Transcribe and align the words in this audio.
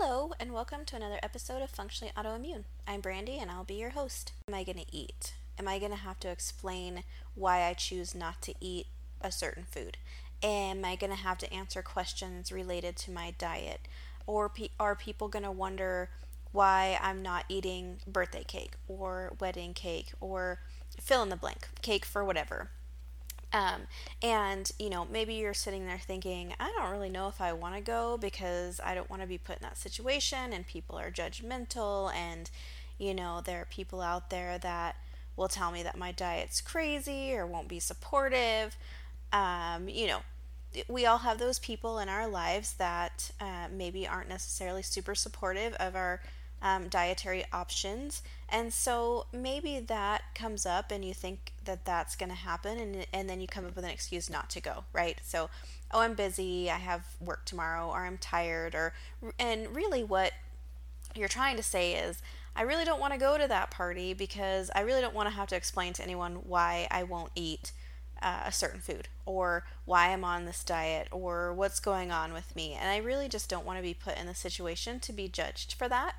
Hello, 0.00 0.30
and 0.38 0.52
welcome 0.52 0.84
to 0.84 0.94
another 0.94 1.18
episode 1.24 1.60
of 1.60 1.70
Functionally 1.70 2.12
Autoimmune. 2.16 2.62
I'm 2.86 3.00
Brandy, 3.00 3.38
and 3.38 3.50
I'll 3.50 3.64
be 3.64 3.74
your 3.74 3.90
host. 3.90 4.30
Am 4.46 4.54
I 4.54 4.62
going 4.62 4.78
to 4.78 4.96
eat? 4.96 5.34
Am 5.58 5.66
I 5.66 5.80
going 5.80 5.90
to 5.90 5.96
have 5.98 6.20
to 6.20 6.30
explain 6.30 7.02
why 7.34 7.64
I 7.64 7.74
choose 7.74 8.14
not 8.14 8.40
to 8.42 8.54
eat 8.60 8.86
a 9.20 9.32
certain 9.32 9.64
food? 9.68 9.96
Am 10.40 10.84
I 10.84 10.94
going 10.94 11.10
to 11.10 11.18
have 11.18 11.36
to 11.38 11.52
answer 11.52 11.82
questions 11.82 12.52
related 12.52 12.94
to 12.98 13.10
my 13.10 13.34
diet? 13.38 13.88
Or 14.24 14.48
pe- 14.48 14.68
are 14.78 14.94
people 14.94 15.26
going 15.26 15.42
to 15.42 15.50
wonder 15.50 16.10
why 16.52 16.96
I'm 17.02 17.20
not 17.20 17.46
eating 17.48 17.96
birthday 18.06 18.44
cake 18.44 18.74
or 18.86 19.32
wedding 19.40 19.74
cake 19.74 20.12
or 20.20 20.60
fill 21.00 21.24
in 21.24 21.28
the 21.28 21.34
blank 21.34 21.66
cake 21.82 22.04
for 22.04 22.24
whatever? 22.24 22.70
Um, 23.52 23.82
and 24.22 24.70
you 24.78 24.90
know, 24.90 25.06
maybe 25.10 25.34
you're 25.34 25.54
sitting 25.54 25.86
there 25.86 25.98
thinking, 25.98 26.54
I 26.60 26.72
don't 26.76 26.90
really 26.90 27.08
know 27.08 27.28
if 27.28 27.40
I 27.40 27.52
want 27.52 27.74
to 27.76 27.80
go 27.80 28.18
because 28.18 28.80
I 28.84 28.94
don't 28.94 29.08
want 29.08 29.22
to 29.22 29.28
be 29.28 29.38
put 29.38 29.56
in 29.56 29.62
that 29.62 29.78
situation, 29.78 30.52
and 30.52 30.66
people 30.66 30.98
are 30.98 31.10
judgmental, 31.10 32.12
and 32.12 32.50
you 32.98 33.14
know, 33.14 33.40
there 33.44 33.62
are 33.62 33.66
people 33.66 34.00
out 34.00 34.30
there 34.30 34.58
that 34.58 34.96
will 35.36 35.48
tell 35.48 35.70
me 35.70 35.82
that 35.84 35.96
my 35.96 36.12
diet's 36.12 36.60
crazy 36.60 37.32
or 37.34 37.46
won't 37.46 37.68
be 37.68 37.78
supportive. 37.78 38.76
Um, 39.32 39.88
you 39.88 40.08
know, 40.08 40.20
we 40.88 41.06
all 41.06 41.18
have 41.18 41.38
those 41.38 41.58
people 41.58 41.98
in 41.98 42.08
our 42.08 42.28
lives 42.28 42.74
that 42.74 43.30
uh, 43.40 43.68
maybe 43.72 44.06
aren't 44.06 44.28
necessarily 44.28 44.82
super 44.82 45.14
supportive 45.14 45.74
of 45.74 45.96
our 45.96 46.20
um, 46.60 46.88
dietary 46.88 47.44
options. 47.52 48.22
And 48.50 48.72
so 48.72 49.26
maybe 49.32 49.78
that 49.78 50.34
comes 50.34 50.64
up 50.64 50.90
and 50.90 51.04
you 51.04 51.12
think 51.12 51.52
that 51.64 51.84
that's 51.84 52.16
going 52.16 52.30
to 52.30 52.34
happen, 52.34 52.78
and, 52.78 53.06
and 53.12 53.28
then 53.28 53.40
you 53.40 53.46
come 53.46 53.66
up 53.66 53.76
with 53.76 53.84
an 53.84 53.90
excuse 53.90 54.30
not 54.30 54.48
to 54.50 54.60
go, 54.60 54.84
right? 54.92 55.20
So, 55.22 55.50
oh, 55.90 56.00
I'm 56.00 56.14
busy, 56.14 56.70
I 56.70 56.76
have 56.76 57.04
work 57.20 57.44
tomorrow, 57.44 57.88
or 57.88 58.06
I'm 58.06 58.16
tired, 58.16 58.74
or, 58.74 58.94
and 59.38 59.74
really 59.74 60.02
what 60.02 60.32
you're 61.14 61.28
trying 61.28 61.56
to 61.56 61.62
say 61.62 61.92
is, 61.92 62.22
I 62.56 62.62
really 62.62 62.84
don't 62.84 63.00
want 63.00 63.12
to 63.12 63.18
go 63.20 63.38
to 63.38 63.46
that 63.46 63.70
party 63.70 64.14
because 64.14 64.70
I 64.74 64.80
really 64.80 65.00
don't 65.00 65.14
want 65.14 65.28
to 65.28 65.34
have 65.34 65.48
to 65.48 65.56
explain 65.56 65.92
to 65.92 66.02
anyone 66.02 66.40
why 66.46 66.88
I 66.90 67.04
won't 67.04 67.30
eat 67.34 67.72
uh, 68.20 68.42
a 68.46 68.52
certain 68.52 68.80
food 68.80 69.08
or 69.26 69.64
why 69.84 70.08
I'm 70.08 70.24
on 70.24 70.44
this 70.44 70.64
diet 70.64 71.06
or 71.12 71.52
what's 71.52 71.78
going 71.78 72.10
on 72.10 72.32
with 72.32 72.56
me. 72.56 72.72
And 72.72 72.88
I 72.88 72.96
really 72.96 73.28
just 73.28 73.48
don't 73.48 73.64
want 73.64 73.78
to 73.78 73.82
be 73.82 73.94
put 73.94 74.18
in 74.18 74.26
the 74.26 74.34
situation 74.34 74.98
to 75.00 75.12
be 75.12 75.28
judged 75.28 75.74
for 75.74 75.88
that. 75.88 76.16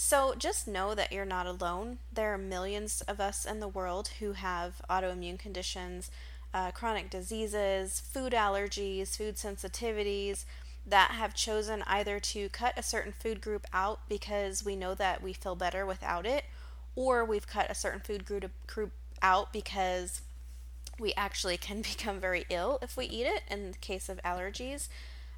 So 0.00 0.36
just 0.38 0.68
know 0.68 0.94
that 0.94 1.10
you're 1.10 1.24
not 1.24 1.48
alone. 1.48 1.98
There 2.12 2.32
are 2.32 2.38
millions 2.38 3.00
of 3.08 3.18
us 3.18 3.44
in 3.44 3.58
the 3.58 3.66
world 3.66 4.10
who 4.20 4.34
have 4.34 4.80
autoimmune 4.88 5.40
conditions, 5.40 6.08
uh, 6.54 6.70
chronic 6.70 7.10
diseases, 7.10 7.98
food 7.98 8.32
allergies, 8.32 9.16
food 9.16 9.34
sensitivities 9.34 10.44
that 10.86 11.10
have 11.10 11.34
chosen 11.34 11.82
either 11.84 12.20
to 12.20 12.48
cut 12.50 12.74
a 12.76 12.82
certain 12.82 13.12
food 13.12 13.40
group 13.40 13.66
out 13.72 13.98
because 14.08 14.64
we 14.64 14.76
know 14.76 14.94
that 14.94 15.20
we 15.20 15.32
feel 15.32 15.56
better 15.56 15.84
without 15.84 16.24
it, 16.24 16.44
or 16.94 17.24
we've 17.24 17.48
cut 17.48 17.68
a 17.68 17.74
certain 17.74 18.00
food 18.00 18.24
group, 18.24 18.92
out 19.20 19.52
because 19.52 20.22
we 21.00 21.12
actually 21.14 21.56
can 21.66 21.82
become 21.82 22.20
very 22.20 22.46
ill 22.50 22.78
if 22.82 22.96
we 22.96 23.06
eat 23.06 23.26
it 23.26 23.42
in 23.50 23.72
the 23.72 23.78
case 23.78 24.08
of 24.08 24.22
allergies 24.22 24.86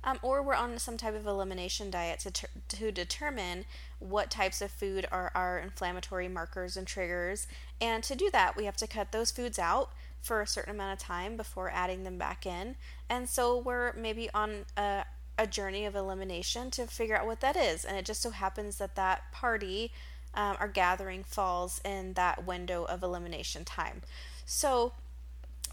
um, 0.02 0.18
or 0.22 0.42
we're 0.42 0.54
on 0.54 0.78
some 0.78 0.96
type 0.96 1.14
of 1.14 1.26
elimination 1.26 1.90
diet 1.90 2.20
to, 2.20 2.30
ter- 2.30 2.48
to 2.68 2.90
determine 2.90 3.64
what 4.00 4.30
types 4.30 4.60
of 4.60 4.70
food 4.70 5.06
are 5.12 5.30
our 5.34 5.58
inflammatory 5.58 6.26
markers 6.26 6.76
and 6.76 6.86
triggers. 6.86 7.46
And 7.80 8.02
to 8.04 8.16
do 8.16 8.30
that, 8.32 8.56
we 8.56 8.64
have 8.64 8.76
to 8.78 8.86
cut 8.86 9.12
those 9.12 9.30
foods 9.30 9.58
out 9.58 9.90
for 10.20 10.40
a 10.40 10.46
certain 10.46 10.74
amount 10.74 11.00
of 11.00 11.06
time 11.06 11.36
before 11.36 11.70
adding 11.70 12.04
them 12.04 12.18
back 12.18 12.44
in. 12.44 12.76
And 13.08 13.28
so 13.28 13.56
we're 13.56 13.92
maybe 13.94 14.28
on 14.34 14.64
a, 14.76 15.04
a 15.38 15.46
journey 15.46 15.84
of 15.84 15.94
elimination 15.94 16.70
to 16.72 16.86
figure 16.86 17.16
out 17.16 17.26
what 17.26 17.40
that 17.40 17.56
is. 17.56 17.84
And 17.84 17.96
it 17.96 18.04
just 18.04 18.22
so 18.22 18.30
happens 18.30 18.78
that 18.78 18.96
that 18.96 19.30
party 19.32 19.92
um, 20.34 20.56
or 20.60 20.68
gathering 20.68 21.22
falls 21.22 21.80
in 21.84 22.14
that 22.14 22.46
window 22.46 22.84
of 22.84 23.02
elimination 23.02 23.64
time. 23.64 24.02
So 24.44 24.92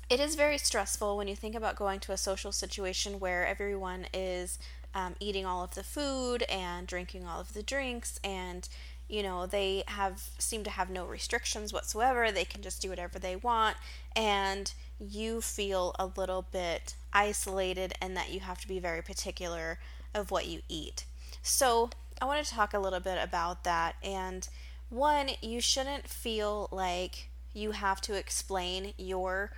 it 0.09 0.19
is 0.19 0.35
very 0.35 0.57
stressful 0.57 1.17
when 1.17 1.27
you 1.27 1.35
think 1.35 1.55
about 1.55 1.75
going 1.75 1.99
to 2.01 2.13
a 2.13 2.17
social 2.17 2.51
situation 2.51 3.19
where 3.19 3.45
everyone 3.45 4.07
is 4.13 4.57
um, 4.97 5.15
eating 5.19 5.45
all 5.45 5.63
of 5.63 5.75
the 5.75 5.83
food 5.83 6.41
and 6.49 6.87
drinking 6.87 7.23
all 7.23 7.39
of 7.39 7.53
the 7.53 7.61
drinks 7.61 8.19
and 8.23 8.67
you 9.07 9.21
know 9.21 9.45
they 9.45 9.83
have 9.87 10.19
seem 10.39 10.63
to 10.63 10.71
have 10.71 10.89
no 10.89 11.05
restrictions 11.05 11.71
whatsoever 11.71 12.31
they 12.31 12.43
can 12.43 12.63
just 12.63 12.81
do 12.81 12.89
whatever 12.89 13.19
they 13.19 13.35
want 13.35 13.77
and 14.15 14.73
you 14.99 15.39
feel 15.39 15.95
a 15.99 16.07
little 16.17 16.41
bit 16.51 16.95
isolated 17.13 17.93
and 18.01 18.17
that 18.17 18.31
you 18.31 18.39
have 18.39 18.59
to 18.59 18.67
be 18.67 18.79
very 18.79 19.03
particular 19.03 19.77
of 20.15 20.31
what 20.31 20.47
you 20.47 20.61
eat 20.67 21.05
so 21.43 21.91
i 22.19 22.25
want 22.25 22.43
to 22.43 22.51
talk 22.51 22.73
a 22.73 22.79
little 22.79 22.99
bit 22.99 23.19
about 23.21 23.63
that 23.63 23.95
and 24.03 24.49
one 24.89 25.29
you 25.43 25.61
shouldn't 25.61 26.07
feel 26.07 26.67
like 26.71 27.29
you 27.53 27.71
have 27.71 28.01
to 28.01 28.15
explain 28.15 28.93
your 28.97 29.51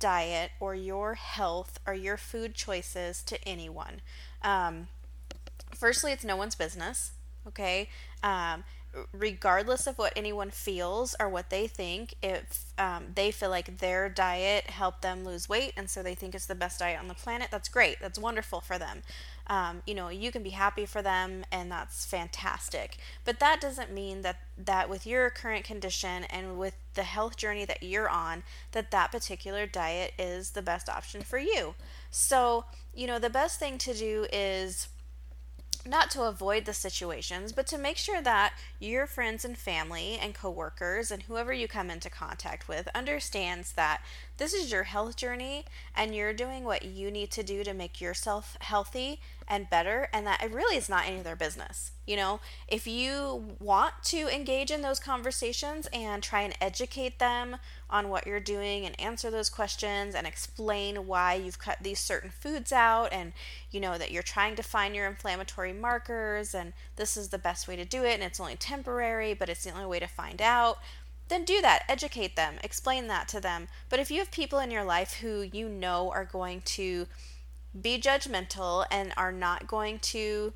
diet 0.00 0.50
or 0.58 0.74
your 0.74 1.14
health 1.14 1.78
or 1.86 1.94
your 1.94 2.16
food 2.16 2.54
choices 2.54 3.22
to 3.22 3.38
anyone. 3.46 4.00
Um, 4.42 4.88
firstly, 5.74 6.12
it's 6.12 6.24
no 6.24 6.36
one's 6.36 6.54
business, 6.54 7.12
okay? 7.46 7.88
Um, 8.22 8.64
regardless 9.12 9.86
of 9.86 9.98
what 9.98 10.12
anyone 10.16 10.50
feels 10.50 11.14
or 11.20 11.28
what 11.28 11.50
they 11.50 11.66
think, 11.66 12.14
if 12.22 12.72
um, 12.78 13.06
they 13.14 13.30
feel 13.30 13.50
like 13.50 13.78
their 13.78 14.08
diet 14.08 14.70
helped 14.70 15.02
them 15.02 15.24
lose 15.24 15.48
weight 15.48 15.72
and 15.76 15.88
so 15.88 16.02
they 16.02 16.14
think 16.14 16.34
it's 16.34 16.46
the 16.46 16.54
best 16.54 16.80
diet 16.80 16.98
on 16.98 17.08
the 17.08 17.14
planet, 17.14 17.48
that's 17.50 17.68
great. 17.68 17.98
That's 18.00 18.18
wonderful 18.18 18.60
for 18.60 18.78
them 18.78 19.02
um, 19.50 19.82
you 19.84 19.94
know 19.94 20.08
you 20.08 20.30
can 20.30 20.42
be 20.42 20.50
happy 20.50 20.86
for 20.86 21.02
them 21.02 21.44
and 21.50 21.70
that's 21.70 22.06
fantastic 22.06 22.96
but 23.24 23.40
that 23.40 23.60
doesn't 23.60 23.92
mean 23.92 24.22
that 24.22 24.36
that 24.56 24.88
with 24.88 25.06
your 25.06 25.28
current 25.28 25.64
condition 25.64 26.24
and 26.24 26.56
with 26.56 26.74
the 26.94 27.02
health 27.02 27.36
journey 27.36 27.64
that 27.64 27.82
you're 27.82 28.08
on 28.08 28.44
that 28.72 28.92
that 28.92 29.10
particular 29.10 29.66
diet 29.66 30.12
is 30.18 30.52
the 30.52 30.62
best 30.62 30.88
option 30.88 31.20
for 31.20 31.38
you 31.38 31.74
so 32.10 32.64
you 32.94 33.06
know 33.06 33.18
the 33.18 33.30
best 33.30 33.58
thing 33.58 33.78
to 33.78 33.94
do 33.94 34.26
is 34.32 34.88
not 35.86 36.10
to 36.10 36.22
avoid 36.22 36.64
the 36.64 36.74
situations, 36.74 37.52
but 37.52 37.66
to 37.66 37.78
make 37.78 37.96
sure 37.96 38.20
that 38.20 38.52
your 38.78 39.06
friends 39.06 39.44
and 39.44 39.56
family 39.56 40.18
and 40.20 40.34
coworkers 40.34 41.10
and 41.10 41.22
whoever 41.22 41.52
you 41.52 41.66
come 41.66 41.90
into 41.90 42.10
contact 42.10 42.68
with 42.68 42.88
understands 42.94 43.72
that 43.72 44.02
this 44.36 44.52
is 44.52 44.70
your 44.70 44.84
health 44.84 45.16
journey 45.16 45.64
and 45.96 46.14
you're 46.14 46.32
doing 46.32 46.64
what 46.64 46.84
you 46.84 47.10
need 47.10 47.30
to 47.30 47.42
do 47.42 47.64
to 47.64 47.72
make 47.72 48.00
yourself 48.00 48.56
healthy 48.60 49.20
and 49.48 49.70
better 49.70 50.08
and 50.12 50.26
that 50.26 50.42
it 50.42 50.52
really 50.52 50.76
is 50.76 50.88
not 50.88 51.06
any 51.06 51.18
of 51.18 51.24
their 51.24 51.36
business. 51.36 51.92
You 52.06 52.16
know, 52.16 52.40
if 52.68 52.86
you 52.86 53.56
want 53.58 53.94
to 54.04 54.34
engage 54.34 54.70
in 54.70 54.82
those 54.82 55.00
conversations 55.00 55.88
and 55.92 56.22
try 56.22 56.42
and 56.42 56.54
educate 56.60 57.18
them 57.18 57.56
on 57.90 58.08
what 58.08 58.26
you're 58.26 58.40
doing 58.40 58.86
and 58.86 58.98
answer 59.00 59.30
those 59.30 59.50
questions 59.50 60.14
and 60.14 60.26
explain 60.26 61.06
why 61.06 61.34
you've 61.34 61.58
cut 61.58 61.78
these 61.80 61.98
certain 61.98 62.30
foods 62.30 62.72
out 62.72 63.12
and 63.12 63.32
you 63.70 63.80
know 63.80 63.98
that 63.98 64.10
you're 64.10 64.22
trying 64.22 64.56
to 64.56 64.62
find 64.62 64.94
your 64.94 65.06
inflammatory 65.06 65.72
markers 65.72 66.54
and 66.54 66.72
this 66.96 67.16
is 67.16 67.28
the 67.28 67.38
best 67.38 67.68
way 67.68 67.76
to 67.76 67.84
do 67.84 68.04
it 68.04 68.14
and 68.14 68.22
it's 68.22 68.40
only 68.40 68.56
temporary 68.56 69.34
but 69.34 69.48
it's 69.48 69.64
the 69.64 69.70
only 69.70 69.86
way 69.86 69.98
to 69.98 70.06
find 70.06 70.40
out 70.40 70.78
then 71.30 71.44
do 71.44 71.62
that. 71.62 71.84
Educate 71.88 72.36
them. 72.36 72.56
Explain 72.62 73.06
that 73.06 73.28
to 73.28 73.40
them. 73.40 73.68
But 73.88 74.00
if 74.00 74.10
you 74.10 74.18
have 74.18 74.32
people 74.32 74.58
in 74.58 74.70
your 74.70 74.84
life 74.84 75.14
who 75.20 75.42
you 75.42 75.68
know 75.68 76.10
are 76.10 76.24
going 76.24 76.60
to 76.62 77.06
be 77.80 78.00
judgmental 78.00 78.84
and 78.90 79.12
are 79.16 79.32
not 79.32 79.68
going 79.68 80.00
to 80.00 80.52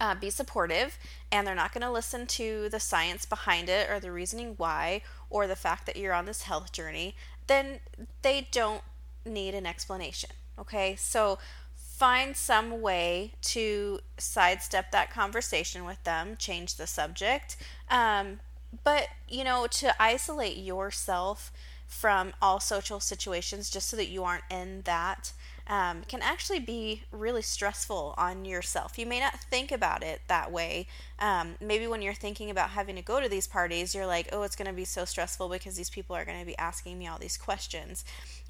uh, 0.00 0.14
be 0.14 0.30
supportive 0.30 0.98
and 1.30 1.46
they're 1.46 1.54
not 1.54 1.72
going 1.72 1.82
to 1.82 1.90
listen 1.90 2.26
to 2.26 2.68
the 2.70 2.80
science 2.80 3.24
behind 3.24 3.68
it 3.68 3.90
or 3.90 4.00
the 4.00 4.12
reasoning 4.12 4.54
why 4.56 5.02
or 5.30 5.46
the 5.46 5.56
fact 5.56 5.86
that 5.86 5.96
you're 5.96 6.12
on 6.12 6.26
this 6.26 6.42
health 6.42 6.72
journey, 6.72 7.14
then 7.46 7.80
they 8.22 8.48
don't 8.50 8.82
need 9.24 9.54
an 9.54 9.66
explanation. 9.66 10.30
Okay, 10.58 10.96
so 10.96 11.38
find 11.74 12.36
some 12.36 12.80
way 12.80 13.32
to 13.40 14.00
sidestep 14.18 14.90
that 14.90 15.10
conversation 15.10 15.84
with 15.84 16.02
them, 16.04 16.36
change 16.36 16.76
the 16.76 16.86
subject. 16.86 17.56
Um, 17.90 18.40
but, 18.84 19.08
you 19.28 19.44
know, 19.44 19.66
to 19.68 20.02
isolate 20.02 20.56
yourself 20.56 21.52
from 21.86 22.32
all 22.40 22.58
social 22.58 23.00
situations 23.00 23.70
just 23.70 23.88
so 23.88 23.96
that 23.96 24.08
you 24.08 24.24
aren't 24.24 24.44
in 24.50 24.82
that 24.82 25.32
um, 25.66 26.02
can 26.08 26.20
actually 26.22 26.58
be 26.58 27.02
really 27.10 27.42
stressful 27.42 28.14
on 28.16 28.44
yourself. 28.44 28.98
You 28.98 29.06
may 29.06 29.20
not 29.20 29.38
think 29.38 29.70
about 29.72 30.02
it 30.02 30.20
that 30.28 30.50
way. 30.50 30.86
Um, 31.18 31.54
maybe 31.60 31.86
when 31.86 32.02
you're 32.02 32.14
thinking 32.14 32.50
about 32.50 32.70
having 32.70 32.96
to 32.96 33.02
go 33.02 33.20
to 33.20 33.28
these 33.28 33.46
parties, 33.46 33.94
you're 33.94 34.06
like, 34.06 34.28
oh, 34.32 34.42
it's 34.42 34.56
going 34.56 34.66
to 34.66 34.74
be 34.74 34.84
so 34.84 35.04
stressful 35.04 35.48
because 35.48 35.76
these 35.76 35.90
people 35.90 36.16
are 36.16 36.24
going 36.24 36.40
to 36.40 36.46
be 36.46 36.58
asking 36.58 36.98
me 36.98 37.06
all 37.06 37.18
these 37.18 37.36
questions. 37.36 38.04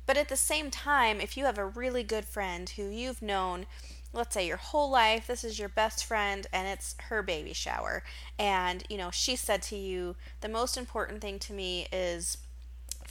But 0.06 0.16
at 0.16 0.28
the 0.28 0.36
same 0.36 0.70
time, 0.70 1.20
if 1.20 1.36
you 1.36 1.44
have 1.44 1.58
a 1.58 1.66
really 1.66 2.02
good 2.02 2.24
friend 2.24 2.68
who 2.68 2.88
you've 2.88 3.22
known, 3.22 3.66
let's 4.12 4.34
say 4.34 4.46
your 4.46 4.56
whole 4.56 4.90
life, 4.90 5.26
this 5.26 5.44
is 5.44 5.58
your 5.58 5.68
best 5.68 6.04
friend 6.04 6.46
and 6.52 6.66
it's 6.66 6.96
her 7.08 7.22
baby 7.22 7.52
shower, 7.52 8.02
and 8.38 8.84
you 8.88 8.96
know, 8.96 9.10
she 9.10 9.36
said 9.36 9.62
to 9.62 9.76
you, 9.76 10.16
the 10.40 10.48
most 10.48 10.76
important 10.76 11.20
thing 11.20 11.38
to 11.38 11.52
me 11.52 11.86
is 11.92 12.38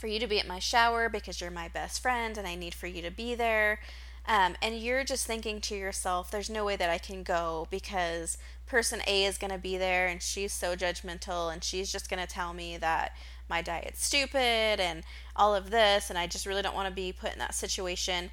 for 0.02 0.08
you 0.08 0.18
to 0.18 0.26
be 0.26 0.40
at 0.40 0.48
my 0.48 0.58
shower 0.58 1.08
because 1.08 1.40
you're 1.40 1.48
my 1.48 1.68
best 1.68 2.02
friend 2.02 2.36
and 2.36 2.44
I 2.44 2.56
need 2.56 2.74
for 2.74 2.88
you 2.88 3.02
to 3.02 3.10
be 3.12 3.36
there. 3.36 3.78
um, 4.26 4.56
and 4.60 4.76
you're 4.76 5.04
just 5.04 5.28
thinking 5.28 5.60
to 5.60 5.76
yourself, 5.76 6.28
there's 6.28 6.50
no 6.50 6.64
way 6.64 6.74
that 6.74 6.90
I 6.90 6.98
can 6.98 7.22
go 7.22 7.68
because 7.70 8.36
person 8.66 9.00
A 9.06 9.24
is 9.24 9.38
going 9.38 9.52
to 9.52 9.58
be 9.58 9.76
there 9.76 10.08
and 10.08 10.20
she's 10.20 10.52
so 10.52 10.74
judgmental 10.74 11.52
and 11.52 11.62
she's 11.62 11.92
just 11.92 12.10
going 12.10 12.20
to 12.20 12.26
tell 12.26 12.52
me 12.52 12.76
that 12.78 13.12
my 13.48 13.62
diet's 13.62 14.04
stupid 14.04 14.80
and 14.80 15.04
all 15.36 15.54
of 15.54 15.70
this, 15.70 16.10
and 16.10 16.18
I 16.18 16.26
just 16.26 16.46
really 16.46 16.62
don't 16.62 16.74
want 16.74 16.88
to 16.88 16.94
be 16.94 17.12
put 17.12 17.32
in 17.32 17.38
that 17.38 17.54
situation. 17.54 18.30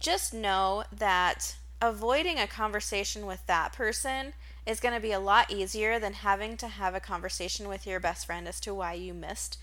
Just 0.00 0.34
know 0.34 0.84
that 0.92 1.56
avoiding 1.80 2.38
a 2.38 2.46
conversation 2.46 3.24
with 3.24 3.46
that 3.46 3.72
person 3.72 4.34
is 4.66 4.80
going 4.80 4.94
to 4.94 5.00
be 5.00 5.12
a 5.12 5.20
lot 5.20 5.50
easier 5.50 5.98
than 5.98 6.12
having 6.12 6.58
to 6.58 6.68
have 6.68 6.94
a 6.94 7.00
conversation 7.00 7.66
with 7.66 7.86
your 7.86 7.98
best 7.98 8.26
friend 8.26 8.46
as 8.46 8.60
to 8.60 8.74
why 8.74 8.92
you 8.92 9.14
missed 9.14 9.58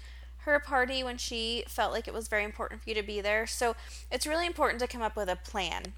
her 0.45 0.59
party 0.59 1.03
when 1.03 1.17
she 1.17 1.63
felt 1.67 1.91
like 1.91 2.07
it 2.07 2.13
was 2.13 2.27
very 2.27 2.43
important 2.43 2.81
for 2.81 2.89
you 2.89 2.95
to 2.95 3.03
be 3.03 3.19
there. 3.19 3.47
So 3.47 3.75
it's 4.11 4.27
really 4.27 4.45
important 4.45 4.79
to 4.81 4.87
come 4.87 5.01
up 5.01 5.15
with 5.15 5.27
a 5.27 5.35
plan 5.35 5.93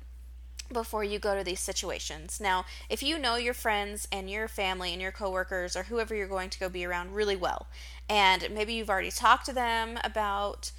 before 0.71 1.03
you 1.03 1.19
go 1.19 1.35
to 1.35 1.43
these 1.43 1.59
situations. 1.59 2.39
Now, 2.39 2.65
if 2.89 3.03
you 3.03 3.17
know 3.17 3.35
your 3.35 3.53
friends 3.53 4.07
and 4.11 4.29
your 4.29 4.47
family 4.47 4.91
and 4.93 5.01
your 5.01 5.11
coworkers 5.11 5.75
or 5.75 5.83
whoever 5.83 6.15
you're 6.15 6.27
going 6.27 6.49
to 6.49 6.59
go 6.59 6.69
be 6.69 6.85
around 6.85 7.13
really 7.13 7.35
well, 7.35 7.67
and 8.09 8.47
maybe 8.51 8.73
you've 8.73 8.89
already 8.89 9.11
talked 9.11 9.45
to 9.45 9.53
them 9.53 9.99
about 10.03 10.71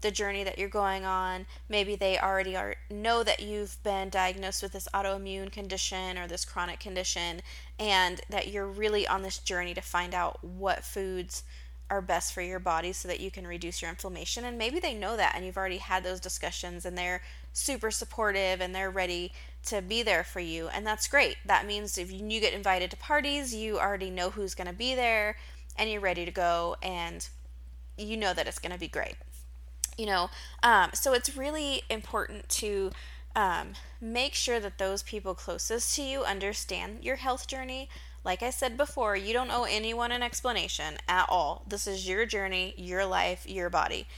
the 0.00 0.10
journey 0.10 0.42
that 0.44 0.58
you're 0.58 0.68
going 0.68 1.04
on, 1.04 1.46
maybe 1.68 1.94
they 1.94 2.18
already 2.18 2.56
are 2.56 2.74
know 2.90 3.22
that 3.22 3.40
you've 3.40 3.80
been 3.82 4.08
diagnosed 4.08 4.62
with 4.62 4.72
this 4.72 4.88
autoimmune 4.92 5.50
condition 5.50 6.18
or 6.18 6.26
this 6.26 6.44
chronic 6.44 6.80
condition 6.80 7.40
and 7.78 8.20
that 8.28 8.48
you're 8.48 8.66
really 8.66 9.06
on 9.06 9.22
this 9.22 9.38
journey 9.38 9.74
to 9.74 9.80
find 9.80 10.14
out 10.14 10.42
what 10.42 10.84
foods 10.84 11.44
are 11.88 12.00
best 12.00 12.32
for 12.32 12.42
your 12.42 12.58
body 12.58 12.92
so 12.92 13.06
that 13.08 13.20
you 13.20 13.30
can 13.30 13.46
reduce 13.46 13.80
your 13.80 13.90
inflammation. 13.90 14.44
And 14.44 14.58
maybe 14.58 14.80
they 14.80 14.94
know 14.94 15.16
that 15.16 15.34
and 15.34 15.44
you've 15.44 15.56
already 15.56 15.78
had 15.78 16.02
those 16.02 16.20
discussions 16.20 16.84
and 16.84 16.98
they're 16.98 17.22
super 17.52 17.90
supportive 17.90 18.60
and 18.60 18.74
they're 18.74 18.90
ready 18.90 19.32
to 19.66 19.80
be 19.80 20.02
there 20.02 20.24
for 20.24 20.40
you. 20.40 20.68
And 20.68 20.86
that's 20.86 21.06
great. 21.06 21.36
That 21.44 21.66
means 21.66 21.96
if 21.96 22.10
you 22.10 22.40
get 22.40 22.54
invited 22.54 22.90
to 22.90 22.96
parties, 22.96 23.54
you 23.54 23.78
already 23.78 24.10
know 24.10 24.30
who's 24.30 24.54
going 24.54 24.66
to 24.66 24.74
be 24.74 24.94
there 24.94 25.36
and 25.78 25.90
you're 25.90 26.00
ready 26.00 26.24
to 26.24 26.30
go 26.30 26.76
and 26.82 27.28
you 27.96 28.16
know 28.16 28.34
that 28.34 28.46
it's 28.46 28.58
going 28.58 28.72
to 28.72 28.78
be 28.78 28.88
great. 28.88 29.14
You 29.96 30.06
know, 30.06 30.30
um, 30.62 30.90
so 30.92 31.14
it's 31.14 31.36
really 31.36 31.82
important 31.88 32.48
to 32.50 32.90
um, 33.34 33.74
make 34.00 34.34
sure 34.34 34.60
that 34.60 34.78
those 34.78 35.02
people 35.02 35.34
closest 35.34 35.94
to 35.96 36.02
you 36.02 36.22
understand 36.22 37.04
your 37.04 37.16
health 37.16 37.46
journey 37.46 37.88
like 38.26 38.42
I 38.42 38.50
said 38.50 38.76
before, 38.76 39.14
you 39.14 39.32
don't 39.32 39.52
owe 39.52 39.62
anyone 39.62 40.10
an 40.10 40.20
explanation 40.20 40.96
at 41.08 41.26
all. 41.28 41.62
This 41.68 41.86
is 41.86 42.08
your 42.08 42.26
journey, 42.26 42.74
your 42.76 43.06
life, 43.06 43.48
your 43.48 43.70
body. 43.70 44.08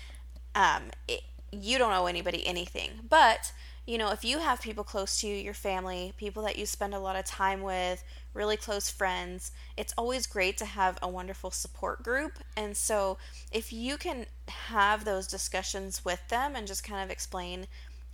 Um, 0.55 0.85
it, 1.07 1.21
you 1.53 1.77
don't 1.77 1.93
owe 1.93 2.07
anybody 2.07 2.45
anything. 2.47 2.91
But, 3.07 3.53
you 3.87 3.99
know, 3.99 4.11
if 4.11 4.25
you 4.25 4.39
have 4.39 4.63
people 4.63 4.83
close 4.83 5.21
to 5.21 5.27
you, 5.27 5.35
your 5.35 5.53
family, 5.53 6.15
people 6.17 6.43
that 6.45 6.59
you 6.59 6.65
spend 6.65 6.95
a 6.95 6.99
lot 6.99 7.17
of 7.17 7.27
time 7.27 7.61
with, 7.61 8.03
really 8.33 8.57
close 8.57 8.89
friends, 8.89 9.53
it's 9.77 9.93
always 9.99 10.27
great 10.27 10.57
to 10.57 10.65
have 10.65 10.99
a 11.03 11.09
wonderful 11.09 11.51
support 11.51 12.03
group. 12.03 12.39
And 12.57 12.75
so, 12.79 13.19
if 13.53 13.75
you 13.75 13.99
can 13.99 14.25
have 14.49 15.05
those 15.05 15.27
discussions 15.27 16.03
with 16.03 16.27
them 16.29 16.57
and 16.57 16.67
just 16.67 16.83
kind 16.83 17.05
of 17.05 17.11
explain 17.11 17.67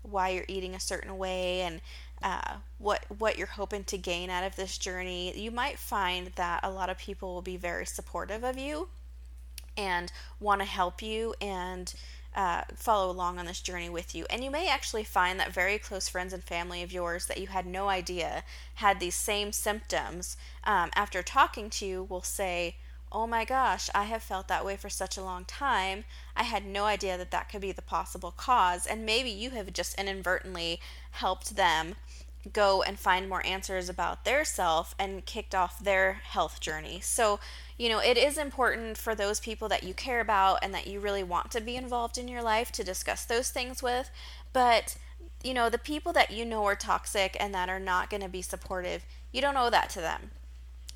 why 0.03 0.31
you're 0.31 0.45
eating 0.49 0.75
a 0.75 0.81
certain 0.81 1.17
way 1.19 1.61
and 1.61 1.81
uh, 2.25 2.57
what 2.79 3.05
what 3.19 3.37
you're 3.37 3.47
hoping 3.47 3.85
to 3.85 3.99
gain 3.99 4.31
out 4.31 4.45
of 4.45 4.57
this 4.57 4.79
journey, 4.79 5.39
you 5.39 5.51
might 5.51 5.79
find 5.79 6.33
that 6.37 6.61
a 6.63 6.71
lot 6.71 6.89
of 6.89 6.97
people 6.97 7.35
will 7.35 7.43
be 7.43 7.59
very 7.59 7.85
supportive 7.85 8.43
of 8.43 8.57
you 8.59 8.89
and 9.77 10.11
want 10.41 10.61
to 10.63 10.67
help 10.67 11.03
you 11.03 11.35
and 11.41 11.95
uh, 12.35 12.63
follow 12.75 13.11
along 13.11 13.39
on 13.39 13.47
this 13.47 13.61
journey 13.61 13.91
with 13.91 14.15
you. 14.15 14.25
And 14.31 14.43
you 14.43 14.51
may 14.51 14.69
actually 14.69 15.05
find 15.05 15.39
that 15.39 15.53
very 15.53 15.79
close 15.79 16.09
friends 16.09 16.33
and 16.33 16.43
family 16.43 16.83
of 16.83 16.93
yours 16.93 17.27
that 17.27 17.39
you 17.39 17.49
had 17.49 17.67
no 17.67 17.89
idea 17.89 18.43
had 18.77 18.99
these 18.99 19.15
same 19.15 19.53
symptoms 19.53 20.37
um, 20.65 20.91
after 20.95 21.23
talking 21.23 21.69
to 21.71 21.87
you 21.87 22.03
will 22.03 22.23
say, 22.23 22.77
Oh 23.13 23.29
my 23.29 23.45
gosh, 23.45 23.89
I 23.95 24.05
have 24.05 24.25
felt 24.25 24.49
that 24.49 24.65
way 24.65 24.77
for 24.77 24.89
such 24.89 25.17
a 25.17 25.23
long 25.23 25.45
time. 25.45 26.05
I 26.35 26.43
had 26.43 26.67
no 26.67 26.85
idea 26.87 27.17
that 27.17 27.31
that 27.31 27.49
could 27.49 27.61
be 27.61 27.71
the 27.71 27.81
possible 27.81 28.33
cause. 28.37 28.87
And 28.87 29.07
maybe 29.07 29.31
you 29.31 29.51
have 29.51 29.73
just 29.73 29.97
inadvertently 29.97 30.81
helped 31.13 31.55
them 31.55 31.95
go 32.53 32.83
and 32.83 32.99
find 32.99 33.29
more 33.29 33.45
answers 33.47 33.89
about 33.89 34.25
their 34.25 34.45
self 34.45 34.95
and 34.99 35.25
kicked 35.25 35.55
off 35.55 35.79
their 35.79 36.15
health 36.15 36.61
journey. 36.61 37.01
So, 37.01 37.41
you 37.79 37.89
know, 37.89 37.99
it 37.99 38.17
is 38.17 38.37
important 38.37 38.99
for 38.99 39.15
those 39.15 39.41
people 39.41 39.69
that 39.69 39.83
you 39.83 39.95
care 39.95 40.21
about 40.21 40.59
and 40.63 40.75
that 40.75 40.87
you 40.87 41.01
really 41.01 41.23
want 41.23 41.51
to 41.53 41.61
be 41.61 41.77
involved 41.77 42.19
in 42.19 42.29
your 42.29 42.43
life 42.43 42.71
to 42.73 42.85
discuss 42.85 43.25
those 43.25 43.51
things 43.51 43.83
with. 43.83 44.11
But, 44.53 44.97
you 45.43 45.55
know, 45.55 45.69
the 45.69 45.79
people 45.79 46.13
that 46.13 46.31
you 46.31 46.45
know 46.45 46.65
are 46.65 46.77
toxic 46.77 47.37
and 47.41 47.55
that 47.55 47.69
are 47.69 47.81
not 47.81 48.11
going 48.11 48.23
to 48.23 48.29
be 48.29 48.43
supportive, 48.43 49.05
you 49.33 49.41
don't 49.41 49.57
owe 49.57 49.71
that 49.71 49.91
to 49.91 50.01
them. 50.01 50.31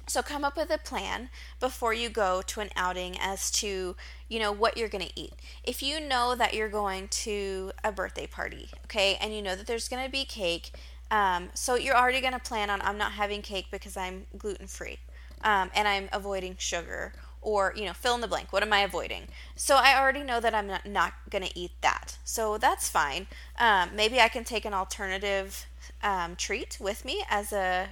So 0.09 0.23
come 0.23 0.43
up 0.43 0.57
with 0.57 0.71
a 0.71 0.79
plan 0.79 1.29
before 1.61 1.93
you 1.93 2.09
go 2.09 2.41
to 2.47 2.61
an 2.61 2.71
outing 2.75 3.19
as 3.21 3.51
to, 3.53 3.95
you 4.27 4.39
know, 4.39 4.51
what 4.51 4.79
you're 4.79 4.89
going 4.89 5.07
to 5.07 5.21
eat. 5.21 5.35
If 5.65 5.83
you 5.83 6.01
know 6.01 6.35
that 6.35 6.55
you're 6.55 6.71
going 6.71 7.09
to 7.09 7.73
a 7.85 7.93
birthday 7.93 8.27
party, 8.27 8.71
okay, 8.85 9.19
and 9.21 9.35
you 9.35 9.43
know 9.43 9.55
that 9.55 9.67
there's 9.67 9.89
going 9.89 10.05
to 10.05 10.11
be 10.11 10.25
cake, 10.25 10.73
um, 11.11 11.49
so 11.55 11.75
you're 11.75 11.97
already 11.97 12.21
going 12.21 12.33
to 12.33 12.39
plan 12.39 12.71
on 12.71 12.81
I'm 12.83 12.99
not 12.99 13.13
having 13.13 13.43
cake 13.43 13.67
because 13.71 13.97
I'm 13.97 14.27
gluten 14.37 14.67
free 14.67 14.99
um, 15.43 15.71
and 15.75 15.89
I'm 15.89 16.09
avoiding 16.13 16.57
sugar 16.59 17.13
or 17.41 17.73
you 17.77 17.85
know 17.85 17.93
fill 17.93 18.15
in 18.15 18.21
the 18.21 18.29
blank. 18.29 18.53
What 18.53 18.63
am 18.63 18.73
i 18.73 18.81
avoiding? 18.81 19.29
So 19.57 19.77
i 19.77 19.99
already 19.99 20.23
know 20.23 20.41
that 20.41 20.55
i'm 20.55 20.67
not, 20.67 20.87
not 20.87 21.15
going 21.31 21.45
to 21.45 21.59
eat 21.59 21.73
that. 21.83 22.19
So 22.25 22.59
that's 22.59 22.89
fine. 22.89 23.27
Um, 23.59 23.91
maybe 23.95 24.21
i 24.21 24.29
can 24.29 24.45
take 24.45 24.65
an 24.65 24.75
alternative 24.75 25.67
um, 26.03 26.37
treat 26.37 26.79
with 26.81 27.05
me 27.05 27.25
as 27.31 27.53
a 27.53 27.89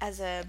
as 0.00 0.20
a 0.20 0.44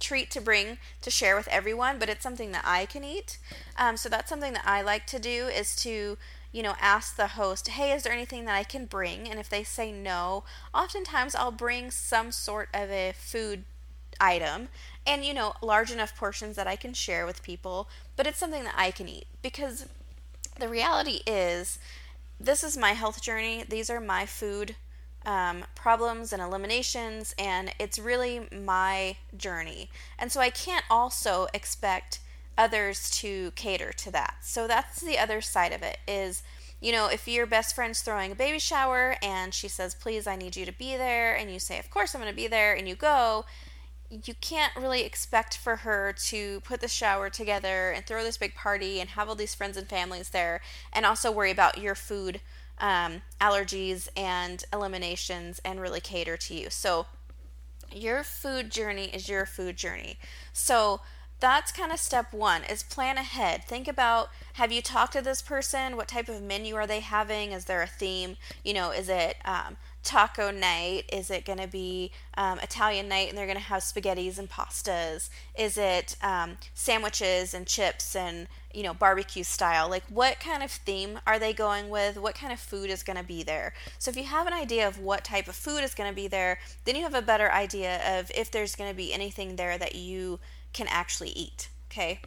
treat 0.00 0.30
to 0.32 0.40
bring 0.40 0.78
to 1.00 1.10
share 1.10 1.36
with 1.36 1.46
everyone 1.46 1.96
but 1.96 2.08
it's 2.08 2.24
something 2.24 2.50
that 2.52 2.64
i 2.64 2.86
can 2.86 3.04
eat. 3.04 3.38
Um, 3.76 3.96
so 3.96 4.08
that's 4.08 4.28
something 4.28 4.52
that 4.52 4.64
i 4.66 4.82
like 4.82 5.06
to 5.08 5.18
do 5.18 5.46
is 5.46 5.74
to 5.76 6.16
you 6.52 6.62
know, 6.62 6.74
ask 6.80 7.16
the 7.16 7.28
host, 7.28 7.68
hey, 7.68 7.92
is 7.92 8.02
there 8.02 8.12
anything 8.12 8.44
that 8.44 8.54
I 8.54 8.62
can 8.62 8.84
bring? 8.84 9.28
And 9.28 9.40
if 9.40 9.48
they 9.48 9.64
say 9.64 9.90
no, 9.90 10.44
oftentimes 10.74 11.34
I'll 11.34 11.50
bring 11.50 11.90
some 11.90 12.30
sort 12.30 12.68
of 12.74 12.90
a 12.90 13.12
food 13.16 13.64
item 14.20 14.68
and, 15.06 15.24
you 15.24 15.34
know, 15.34 15.54
large 15.62 15.90
enough 15.90 16.14
portions 16.14 16.54
that 16.56 16.66
I 16.66 16.76
can 16.76 16.92
share 16.92 17.26
with 17.26 17.42
people, 17.42 17.88
but 18.16 18.26
it's 18.26 18.38
something 18.38 18.64
that 18.64 18.74
I 18.76 18.90
can 18.90 19.08
eat 19.08 19.26
because 19.40 19.86
the 20.60 20.68
reality 20.68 21.20
is 21.26 21.78
this 22.38 22.62
is 22.62 22.76
my 22.76 22.92
health 22.92 23.22
journey. 23.22 23.64
These 23.66 23.88
are 23.88 24.00
my 24.00 24.26
food 24.26 24.76
um, 25.24 25.64
problems 25.74 26.32
and 26.32 26.42
eliminations, 26.42 27.34
and 27.38 27.72
it's 27.78 27.98
really 27.98 28.48
my 28.52 29.16
journey. 29.36 29.88
And 30.18 30.32
so 30.32 30.40
I 30.40 30.50
can't 30.50 30.84
also 30.90 31.46
expect 31.54 32.20
others 32.56 33.10
to 33.10 33.50
cater 33.52 33.92
to 33.92 34.10
that. 34.10 34.36
So 34.42 34.66
that's 34.66 35.00
the 35.00 35.18
other 35.18 35.40
side 35.40 35.72
of 35.72 35.82
it 35.82 35.98
is 36.06 36.42
you 36.80 36.90
know, 36.90 37.06
if 37.06 37.28
your 37.28 37.46
best 37.46 37.76
friend's 37.76 38.02
throwing 38.02 38.32
a 38.32 38.34
baby 38.34 38.58
shower 38.58 39.14
and 39.22 39.54
she 39.54 39.68
says, 39.68 39.94
"Please, 39.94 40.26
I 40.26 40.34
need 40.34 40.56
you 40.56 40.66
to 40.66 40.72
be 40.72 40.96
there," 40.96 41.32
and 41.32 41.48
you 41.48 41.60
say, 41.60 41.78
"Of 41.78 41.90
course 41.90 42.12
I'm 42.12 42.20
going 42.20 42.32
to 42.32 42.36
be 42.36 42.48
there," 42.48 42.74
and 42.74 42.88
you 42.88 42.96
go, 42.96 43.44
you 44.12 44.34
can't 44.40 44.76
really 44.76 45.04
expect 45.04 45.56
for 45.56 45.76
her 45.76 46.12
to 46.12 46.60
put 46.60 46.80
the 46.80 46.88
shower 46.88 47.30
together 47.30 47.90
and 47.90 48.04
throw 48.04 48.22
this 48.22 48.36
big 48.36 48.54
party 48.54 49.00
and 49.00 49.10
have 49.10 49.28
all 49.28 49.34
these 49.34 49.54
friends 49.54 49.76
and 49.76 49.88
families 49.88 50.30
there 50.30 50.60
and 50.92 51.06
also 51.06 51.30
worry 51.30 51.50
about 51.50 51.78
your 51.78 51.94
food 51.94 52.42
um, 52.78 53.22
allergies 53.40 54.08
and 54.14 54.64
eliminations 54.72 55.60
and 55.64 55.80
really 55.80 56.00
cater 56.00 56.36
to 56.36 56.54
you. 56.54 56.68
So, 56.68 57.06
your 57.90 58.22
food 58.22 58.70
journey 58.70 59.06
is 59.06 59.28
your 59.28 59.46
food 59.46 59.76
journey. 59.76 60.18
So, 60.52 61.00
that's 61.42 61.72
kind 61.72 61.90
of 61.90 61.98
step 61.98 62.32
one 62.32 62.62
is 62.62 62.84
plan 62.84 63.18
ahead. 63.18 63.64
Think 63.64 63.88
about 63.88 64.30
have 64.54 64.70
you 64.70 64.80
talked 64.80 65.12
to 65.14 65.20
this 65.20 65.42
person? 65.42 65.96
What 65.96 66.06
type 66.06 66.28
of 66.28 66.40
menu 66.40 66.76
are 66.76 66.86
they 66.86 67.00
having? 67.00 67.50
Is 67.50 67.64
there 67.64 67.82
a 67.82 67.86
theme? 67.88 68.36
You 68.64 68.74
know 68.74 68.92
is 68.92 69.08
it 69.08 69.36
um, 69.44 69.76
taco 70.04 70.52
night? 70.52 71.02
Is 71.12 71.32
it 71.32 71.44
going 71.44 71.58
to 71.58 71.66
be 71.66 72.12
um, 72.36 72.60
italian 72.60 73.08
night 73.08 73.28
and 73.28 73.36
they're 73.36 73.46
going 73.46 73.58
to 73.58 73.64
have 73.64 73.82
spaghettis 73.82 74.38
and 74.38 74.48
pastas? 74.48 75.30
Is 75.58 75.76
it 75.76 76.16
um, 76.22 76.58
sandwiches 76.74 77.54
and 77.54 77.66
chips 77.66 78.14
and 78.14 78.46
you 78.72 78.84
know 78.84 78.94
barbecue 78.94 79.42
style? 79.42 79.90
Like 79.90 80.04
what 80.08 80.38
kind 80.38 80.62
of 80.62 80.70
theme 80.70 81.18
are 81.26 81.40
they 81.40 81.52
going 81.52 81.88
with? 81.88 82.18
What 82.18 82.36
kind 82.36 82.52
of 82.52 82.60
food 82.60 82.88
is 82.88 83.02
going 83.02 83.18
to 83.18 83.24
be 83.24 83.42
there? 83.42 83.74
So 83.98 84.12
if 84.12 84.16
you 84.16 84.24
have 84.24 84.46
an 84.46 84.52
idea 84.52 84.86
of 84.86 85.00
what 85.00 85.24
type 85.24 85.48
of 85.48 85.56
food 85.56 85.82
is 85.82 85.92
going 85.92 86.08
to 86.08 86.14
be 86.14 86.28
there 86.28 86.60
then 86.84 86.94
you 86.94 87.02
have 87.02 87.14
a 87.14 87.22
better 87.22 87.50
idea 87.50 88.20
of 88.20 88.30
if 88.32 88.48
there's 88.52 88.76
going 88.76 88.90
to 88.90 88.96
be 88.96 89.12
anything 89.12 89.56
there 89.56 89.76
that 89.76 89.96
you 89.96 90.38
can 90.72 90.86
actually 90.88 91.30
eat. 91.30 91.68
Okay. 91.90 92.20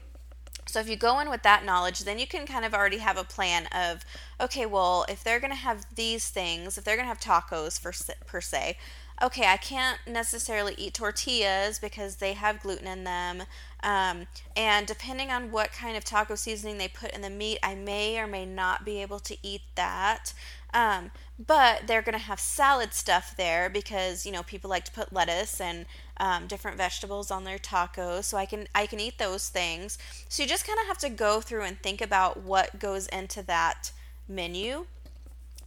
So 0.67 0.79
if 0.79 0.89
you 0.89 0.95
go 0.95 1.19
in 1.19 1.29
with 1.29 1.43
that 1.43 1.63
knowledge, 1.63 2.01
then 2.01 2.17
you 2.17 2.25
can 2.27 2.47
kind 2.47 2.65
of 2.65 2.73
already 2.73 2.97
have 2.97 3.17
a 3.17 3.23
plan 3.23 3.67
of, 3.67 4.03
okay, 4.41 4.65
well, 4.65 5.05
if 5.07 5.23
they're 5.23 5.39
going 5.39 5.51
to 5.51 5.57
have 5.57 5.85
these 5.95 6.29
things, 6.29 6.77
if 6.77 6.83
they're 6.83 6.95
going 6.95 7.07
to 7.07 7.09
have 7.09 7.19
tacos 7.19 7.79
for, 7.79 7.93
per 8.25 8.41
se, 8.41 8.77
okay, 9.23 9.47
I 9.47 9.57
can't 9.57 9.99
necessarily 10.07 10.73
eat 10.77 10.95
tortillas 10.95 11.79
because 11.79 12.17
they 12.17 12.33
have 12.33 12.61
gluten 12.61 12.87
in 12.87 13.03
them. 13.03 13.43
Um, 13.83 14.27
and 14.57 14.87
depending 14.87 15.29
on 15.29 15.51
what 15.51 15.71
kind 15.71 15.95
of 15.95 16.03
taco 16.03 16.35
seasoning 16.35 16.77
they 16.77 16.87
put 16.87 17.11
in 17.11 17.21
the 17.21 17.29
meat, 17.29 17.59
I 17.61 17.75
may 17.75 18.19
or 18.19 18.27
may 18.27 18.45
not 18.45 18.83
be 18.83 19.01
able 19.01 19.19
to 19.19 19.37
eat 19.43 19.61
that. 19.75 20.33
Um, 20.75 21.09
but 21.39 21.87
they're 21.87 22.01
going 22.01 22.17
to 22.17 22.25
have 22.25 22.39
salad 22.39 22.93
stuff 22.93 23.33
there 23.37 23.69
because 23.69 24.25
you 24.25 24.31
know 24.31 24.43
people 24.43 24.69
like 24.69 24.85
to 24.85 24.91
put 24.91 25.11
lettuce 25.11 25.59
and 25.59 25.85
um, 26.17 26.47
different 26.47 26.77
vegetables 26.77 27.31
on 27.31 27.43
their 27.43 27.57
tacos 27.57 28.25
so 28.25 28.37
i 28.37 28.45
can 28.45 28.67
i 28.73 28.85
can 28.85 28.99
eat 28.99 29.17
those 29.17 29.49
things 29.49 29.97
so 30.29 30.43
you 30.43 30.47
just 30.47 30.65
kind 30.65 30.79
of 30.79 30.87
have 30.87 30.97
to 30.97 31.09
go 31.09 31.41
through 31.41 31.63
and 31.63 31.81
think 31.81 32.01
about 32.01 32.41
what 32.41 32.79
goes 32.79 33.07
into 33.07 33.41
that 33.43 33.91
menu 34.29 34.85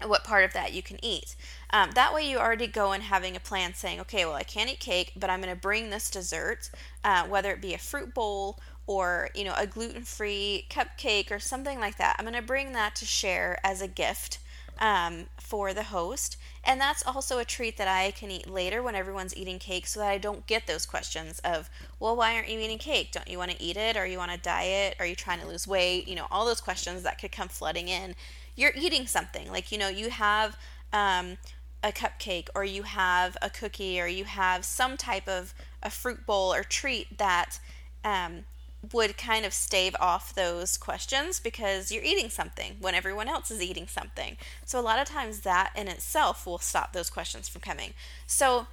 what 0.06 0.22
part 0.22 0.44
of 0.44 0.52
that 0.52 0.72
you 0.72 0.80
can 0.82 1.04
eat. 1.04 1.34
Um, 1.70 1.90
that 1.96 2.14
way, 2.14 2.28
you 2.28 2.38
already 2.38 2.66
go 2.66 2.92
in 2.92 3.00
having 3.00 3.34
a 3.34 3.40
plan 3.40 3.74
saying, 3.74 4.00
okay, 4.00 4.24
well, 4.24 4.36
I 4.36 4.44
can't 4.44 4.70
eat 4.70 4.78
cake, 4.78 5.12
but 5.16 5.28
I'm 5.28 5.40
going 5.40 5.52
to 5.52 5.60
bring 5.60 5.90
this 5.90 6.08
dessert, 6.08 6.70
uh, 7.02 7.24
whether 7.24 7.50
it 7.50 7.60
be 7.60 7.74
a 7.74 7.78
fruit 7.78 8.14
bowl 8.14 8.60
or 8.86 9.28
you 9.34 9.44
know 9.44 9.54
a 9.58 9.66
gluten-free 9.66 10.66
cupcake 10.70 11.30
or 11.30 11.38
something 11.38 11.78
like 11.78 11.98
that. 11.98 12.16
I'm 12.18 12.24
going 12.24 12.40
to 12.40 12.46
bring 12.46 12.72
that 12.72 12.94
to 12.96 13.04
share 13.04 13.58
as 13.64 13.82
a 13.82 13.88
gift 13.88 14.38
um, 14.78 15.26
for 15.38 15.72
the 15.74 15.84
host. 15.84 16.36
And 16.64 16.80
that's 16.80 17.06
also 17.06 17.38
a 17.38 17.44
treat 17.44 17.76
that 17.78 17.88
I 17.88 18.10
can 18.10 18.30
eat 18.30 18.48
later 18.48 18.82
when 18.82 18.94
everyone's 18.94 19.36
eating 19.36 19.58
cake 19.58 19.86
so 19.86 20.00
that 20.00 20.10
I 20.10 20.18
don't 20.18 20.46
get 20.46 20.66
those 20.66 20.86
questions 20.86 21.40
of, 21.40 21.70
well, 21.98 22.16
why 22.16 22.34
aren't 22.34 22.48
you 22.48 22.58
eating 22.58 22.78
cake? 22.78 23.12
Don't 23.12 23.28
you 23.28 23.38
want 23.38 23.50
to 23.50 23.62
eat 23.62 23.76
it? 23.76 23.96
Are 23.96 24.06
you 24.06 24.20
on 24.20 24.30
a 24.30 24.36
diet? 24.36 24.96
Are 24.98 25.06
you 25.06 25.16
trying 25.16 25.40
to 25.40 25.46
lose 25.46 25.66
weight? 25.66 26.06
You 26.06 26.16
know, 26.16 26.26
all 26.30 26.44
those 26.44 26.60
questions 26.60 27.02
that 27.02 27.18
could 27.18 27.32
come 27.32 27.48
flooding 27.48 27.88
in 27.88 28.14
you're 28.58 28.72
eating 28.74 29.06
something. 29.06 29.50
Like, 29.50 29.70
you 29.70 29.78
know, 29.78 29.88
you 29.88 30.10
have 30.10 30.58
um, 30.92 31.38
a 31.82 31.92
cupcake 31.92 32.48
or 32.54 32.64
you 32.64 32.82
have 32.82 33.36
a 33.40 33.48
cookie 33.48 34.00
or 34.00 34.08
you 34.08 34.24
have 34.24 34.64
some 34.64 34.96
type 34.96 35.28
of 35.28 35.54
a 35.82 35.90
fruit 35.90 36.26
bowl 36.26 36.52
or 36.52 36.64
treat 36.64 37.18
that 37.18 37.60
um, 38.04 38.44
would 38.92 39.16
kind 39.16 39.44
of 39.44 39.52
stave 39.52 39.96
off 40.00 40.34
those 40.34 40.76
questions 40.76 41.40
because 41.40 41.90
you're 41.90 42.04
eating 42.04 42.30
something 42.30 42.76
when 42.80 42.94
everyone 42.94 43.28
else 43.28 43.50
is 43.50 43.60
eating 43.60 43.86
something. 43.86 44.36
So, 44.64 44.78
a 44.78 44.82
lot 44.82 45.00
of 45.00 45.06
times 45.06 45.40
that 45.40 45.72
in 45.76 45.88
itself 45.88 46.46
will 46.46 46.58
stop 46.58 46.92
those 46.92 47.10
questions 47.10 47.48
from 47.48 47.60
coming. 47.60 47.94
So, 48.26 48.66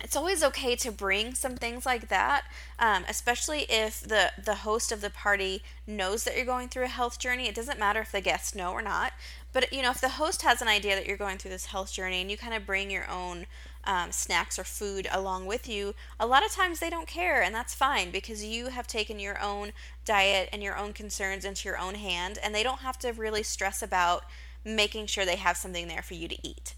it's 0.00 0.16
always 0.16 0.42
okay 0.42 0.74
to 0.76 0.90
bring 0.90 1.34
some 1.34 1.56
things 1.56 1.86
like 1.86 2.08
that, 2.08 2.44
um, 2.78 3.04
especially 3.08 3.66
if 3.68 4.00
the 4.00 4.32
the 4.42 4.56
host 4.56 4.90
of 4.90 5.00
the 5.00 5.10
party 5.10 5.62
knows 5.86 6.24
that 6.24 6.36
you're 6.36 6.44
going 6.44 6.68
through 6.68 6.84
a 6.84 6.88
health 6.88 7.18
journey. 7.18 7.46
It 7.46 7.54
doesn't 7.54 7.78
matter 7.78 8.00
if 8.00 8.12
the 8.12 8.20
guests 8.20 8.54
know 8.54 8.72
or 8.72 8.82
not, 8.82 9.12
but 9.52 9.72
you 9.72 9.82
know 9.82 9.90
if 9.90 10.00
the 10.00 10.10
host 10.10 10.42
has 10.42 10.60
an 10.60 10.68
idea 10.68 10.96
that 10.96 11.06
you're 11.06 11.16
going 11.16 11.38
through 11.38 11.52
this 11.52 11.66
health 11.66 11.92
journey 11.92 12.20
and 12.20 12.30
you 12.30 12.36
kind 12.36 12.54
of 12.54 12.66
bring 12.66 12.90
your 12.90 13.08
own 13.08 13.46
um, 13.84 14.12
snacks 14.12 14.58
or 14.58 14.64
food 14.64 15.06
along 15.10 15.46
with 15.46 15.68
you, 15.68 15.94
a 16.18 16.26
lot 16.26 16.44
of 16.44 16.52
times 16.52 16.78
they 16.78 16.90
don't 16.90 17.06
care, 17.06 17.42
and 17.42 17.54
that's 17.54 17.74
fine 17.74 18.10
because 18.10 18.44
you 18.44 18.68
have 18.68 18.86
taken 18.86 19.18
your 19.18 19.40
own 19.40 19.72
diet 20.04 20.48
and 20.52 20.62
your 20.62 20.76
own 20.76 20.92
concerns 20.92 21.44
into 21.44 21.68
your 21.68 21.78
own 21.78 21.94
hand, 21.94 22.38
and 22.42 22.54
they 22.54 22.62
don't 22.62 22.80
have 22.80 22.98
to 23.00 23.12
really 23.12 23.42
stress 23.42 23.82
about 23.82 24.24
making 24.64 25.06
sure 25.06 25.24
they 25.24 25.36
have 25.36 25.56
something 25.56 25.88
there 25.88 26.02
for 26.02 26.14
you 26.14 26.28
to 26.28 26.36
eat. 26.46 26.74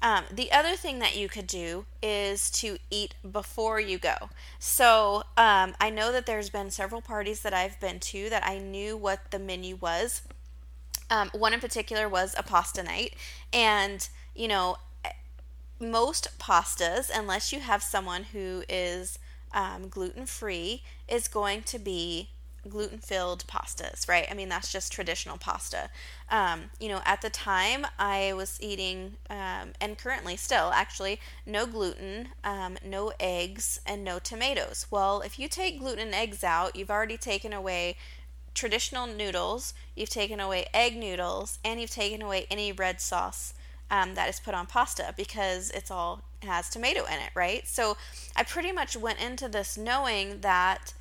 Um, 0.00 0.24
the 0.30 0.52
other 0.52 0.76
thing 0.76 1.00
that 1.00 1.16
you 1.16 1.28
could 1.28 1.48
do 1.48 1.84
is 2.02 2.50
to 2.52 2.78
eat 2.88 3.14
before 3.30 3.80
you 3.80 3.98
go. 3.98 4.30
So 4.58 5.24
um, 5.36 5.74
I 5.80 5.90
know 5.90 6.12
that 6.12 6.24
there's 6.24 6.50
been 6.50 6.70
several 6.70 7.00
parties 7.00 7.42
that 7.42 7.52
I've 7.52 7.80
been 7.80 7.98
to 8.00 8.30
that 8.30 8.46
I 8.46 8.58
knew 8.58 8.96
what 8.96 9.32
the 9.32 9.40
menu 9.40 9.76
was. 9.76 10.22
Um, 11.10 11.30
one 11.32 11.52
in 11.52 11.58
particular 11.58 12.08
was 12.08 12.34
a 12.38 12.42
pasta 12.42 12.82
night, 12.82 13.14
and 13.52 14.08
you 14.34 14.46
know, 14.46 14.76
most 15.80 16.38
pastas, 16.38 17.10
unless 17.14 17.52
you 17.52 17.60
have 17.60 17.82
someone 17.82 18.24
who 18.24 18.64
is 18.68 19.18
um, 19.52 19.88
gluten 19.88 20.26
free, 20.26 20.82
is 21.08 21.28
going 21.28 21.62
to 21.64 21.78
be 21.78 22.30
gluten 22.68 22.98
filled 22.98 23.46
pastas, 23.46 24.08
right? 24.08 24.26
I 24.30 24.34
mean, 24.34 24.48
that's 24.48 24.70
just 24.70 24.92
traditional 24.92 25.38
pasta. 25.38 25.90
Um, 26.30 26.70
you 26.78 26.88
know, 26.88 27.00
at 27.04 27.22
the 27.22 27.30
time 27.30 27.86
I 27.98 28.32
was 28.34 28.58
eating, 28.60 29.16
um, 29.30 29.72
and 29.80 29.96
currently 29.96 30.36
still 30.36 30.70
actually, 30.74 31.20
no 31.46 31.66
gluten, 31.66 32.28
um, 32.44 32.76
no 32.84 33.12
eggs, 33.18 33.80
and 33.86 34.04
no 34.04 34.18
tomatoes. 34.18 34.86
Well, 34.90 35.20
if 35.20 35.38
you 35.38 35.48
take 35.48 35.78
gluten 35.78 36.00
and 36.00 36.14
eggs 36.14 36.44
out, 36.44 36.76
you've 36.76 36.90
already 36.90 37.16
taken 37.16 37.52
away 37.52 37.96
traditional 38.54 39.06
noodles, 39.06 39.72
you've 39.94 40.10
taken 40.10 40.40
away 40.40 40.66
egg 40.74 40.96
noodles, 40.96 41.58
and 41.64 41.80
you've 41.80 41.90
taken 41.90 42.22
away 42.22 42.46
any 42.50 42.72
red 42.72 43.00
sauce. 43.00 43.54
Um, 43.90 44.14
that 44.16 44.28
is 44.28 44.38
put 44.38 44.54
on 44.54 44.66
pasta 44.66 45.14
because 45.16 45.70
it's 45.70 45.90
all 45.90 46.22
has 46.42 46.68
tomato 46.68 47.06
in 47.06 47.14
it, 47.14 47.30
right? 47.34 47.66
So 47.66 47.96
I 48.36 48.42
pretty 48.42 48.70
much 48.70 48.96
went 48.96 49.18
into 49.18 49.48
this 49.48 49.78
knowing 49.78 50.40
that 50.40 50.92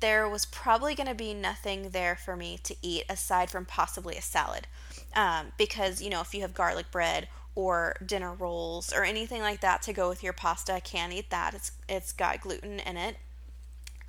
there 0.00 0.28
was 0.28 0.44
probably 0.44 0.94
going 0.94 1.08
to 1.08 1.14
be 1.14 1.34
nothing 1.34 1.90
there 1.90 2.16
for 2.16 2.36
me 2.36 2.58
to 2.64 2.74
eat 2.82 3.04
aside 3.08 3.50
from 3.50 3.64
possibly 3.64 4.16
a 4.16 4.22
salad. 4.22 4.66
Um, 5.14 5.52
because, 5.56 6.02
you 6.02 6.10
know, 6.10 6.20
if 6.20 6.34
you 6.34 6.42
have 6.42 6.54
garlic 6.54 6.90
bread 6.90 7.28
or 7.54 7.96
dinner 8.04 8.32
rolls 8.32 8.92
or 8.92 9.04
anything 9.04 9.40
like 9.40 9.60
that 9.60 9.82
to 9.82 9.92
go 9.92 10.08
with 10.08 10.22
your 10.22 10.32
pasta, 10.32 10.72
I 10.72 10.80
can't 10.80 11.12
eat 11.12 11.30
that. 11.30 11.54
It's, 11.54 11.72
it's 11.88 12.12
got 12.12 12.40
gluten 12.40 12.80
in 12.80 12.96
it. 12.96 13.16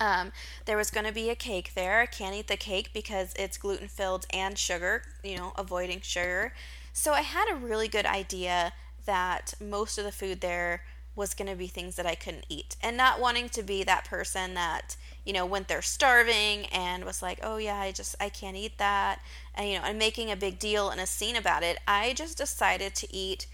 Um, 0.00 0.32
there 0.64 0.78
was 0.78 0.90
going 0.90 1.06
to 1.06 1.12
be 1.12 1.28
a 1.28 1.34
cake 1.34 1.72
there. 1.74 2.00
I 2.00 2.06
can't 2.06 2.34
eat 2.34 2.48
the 2.48 2.56
cake 2.56 2.90
because 2.94 3.34
it's 3.36 3.58
gluten 3.58 3.88
filled 3.88 4.26
and 4.30 4.56
sugar, 4.56 5.02
you 5.22 5.36
know, 5.36 5.52
avoiding 5.56 6.00
sugar. 6.00 6.54
So 7.00 7.14
I 7.14 7.22
had 7.22 7.50
a 7.50 7.56
really 7.56 7.88
good 7.88 8.04
idea 8.04 8.74
that 9.06 9.54
most 9.58 9.96
of 9.96 10.04
the 10.04 10.12
food 10.12 10.42
there 10.42 10.82
was 11.16 11.32
going 11.32 11.48
to 11.48 11.56
be 11.56 11.66
things 11.66 11.96
that 11.96 12.04
I 12.04 12.14
couldn't 12.14 12.44
eat. 12.50 12.76
And 12.82 12.94
not 12.94 13.18
wanting 13.18 13.48
to 13.48 13.62
be 13.62 13.82
that 13.84 14.04
person 14.04 14.52
that, 14.52 14.96
you 15.24 15.32
know, 15.32 15.46
went 15.46 15.68
there 15.68 15.80
starving 15.80 16.66
and 16.66 17.06
was 17.06 17.22
like, 17.22 17.40
"Oh 17.42 17.56
yeah, 17.56 17.80
I 17.80 17.92
just 17.92 18.16
I 18.20 18.28
can't 18.28 18.54
eat 18.54 18.76
that." 18.76 19.22
And 19.54 19.66
you 19.70 19.78
know, 19.78 19.84
and 19.86 19.98
making 19.98 20.30
a 20.30 20.36
big 20.36 20.58
deal 20.58 20.90
and 20.90 21.00
a 21.00 21.06
scene 21.06 21.36
about 21.36 21.62
it. 21.62 21.78
I 21.88 22.12
just 22.12 22.36
decided 22.36 22.94
to 22.96 23.10
eat 23.10 23.46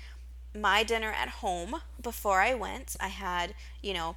my 0.52 0.82
dinner 0.82 1.12
at 1.12 1.28
home 1.28 1.76
before 2.02 2.40
I 2.40 2.52
went. 2.54 2.96
I 2.98 3.08
had, 3.08 3.54
you 3.80 3.94
know, 3.94 4.16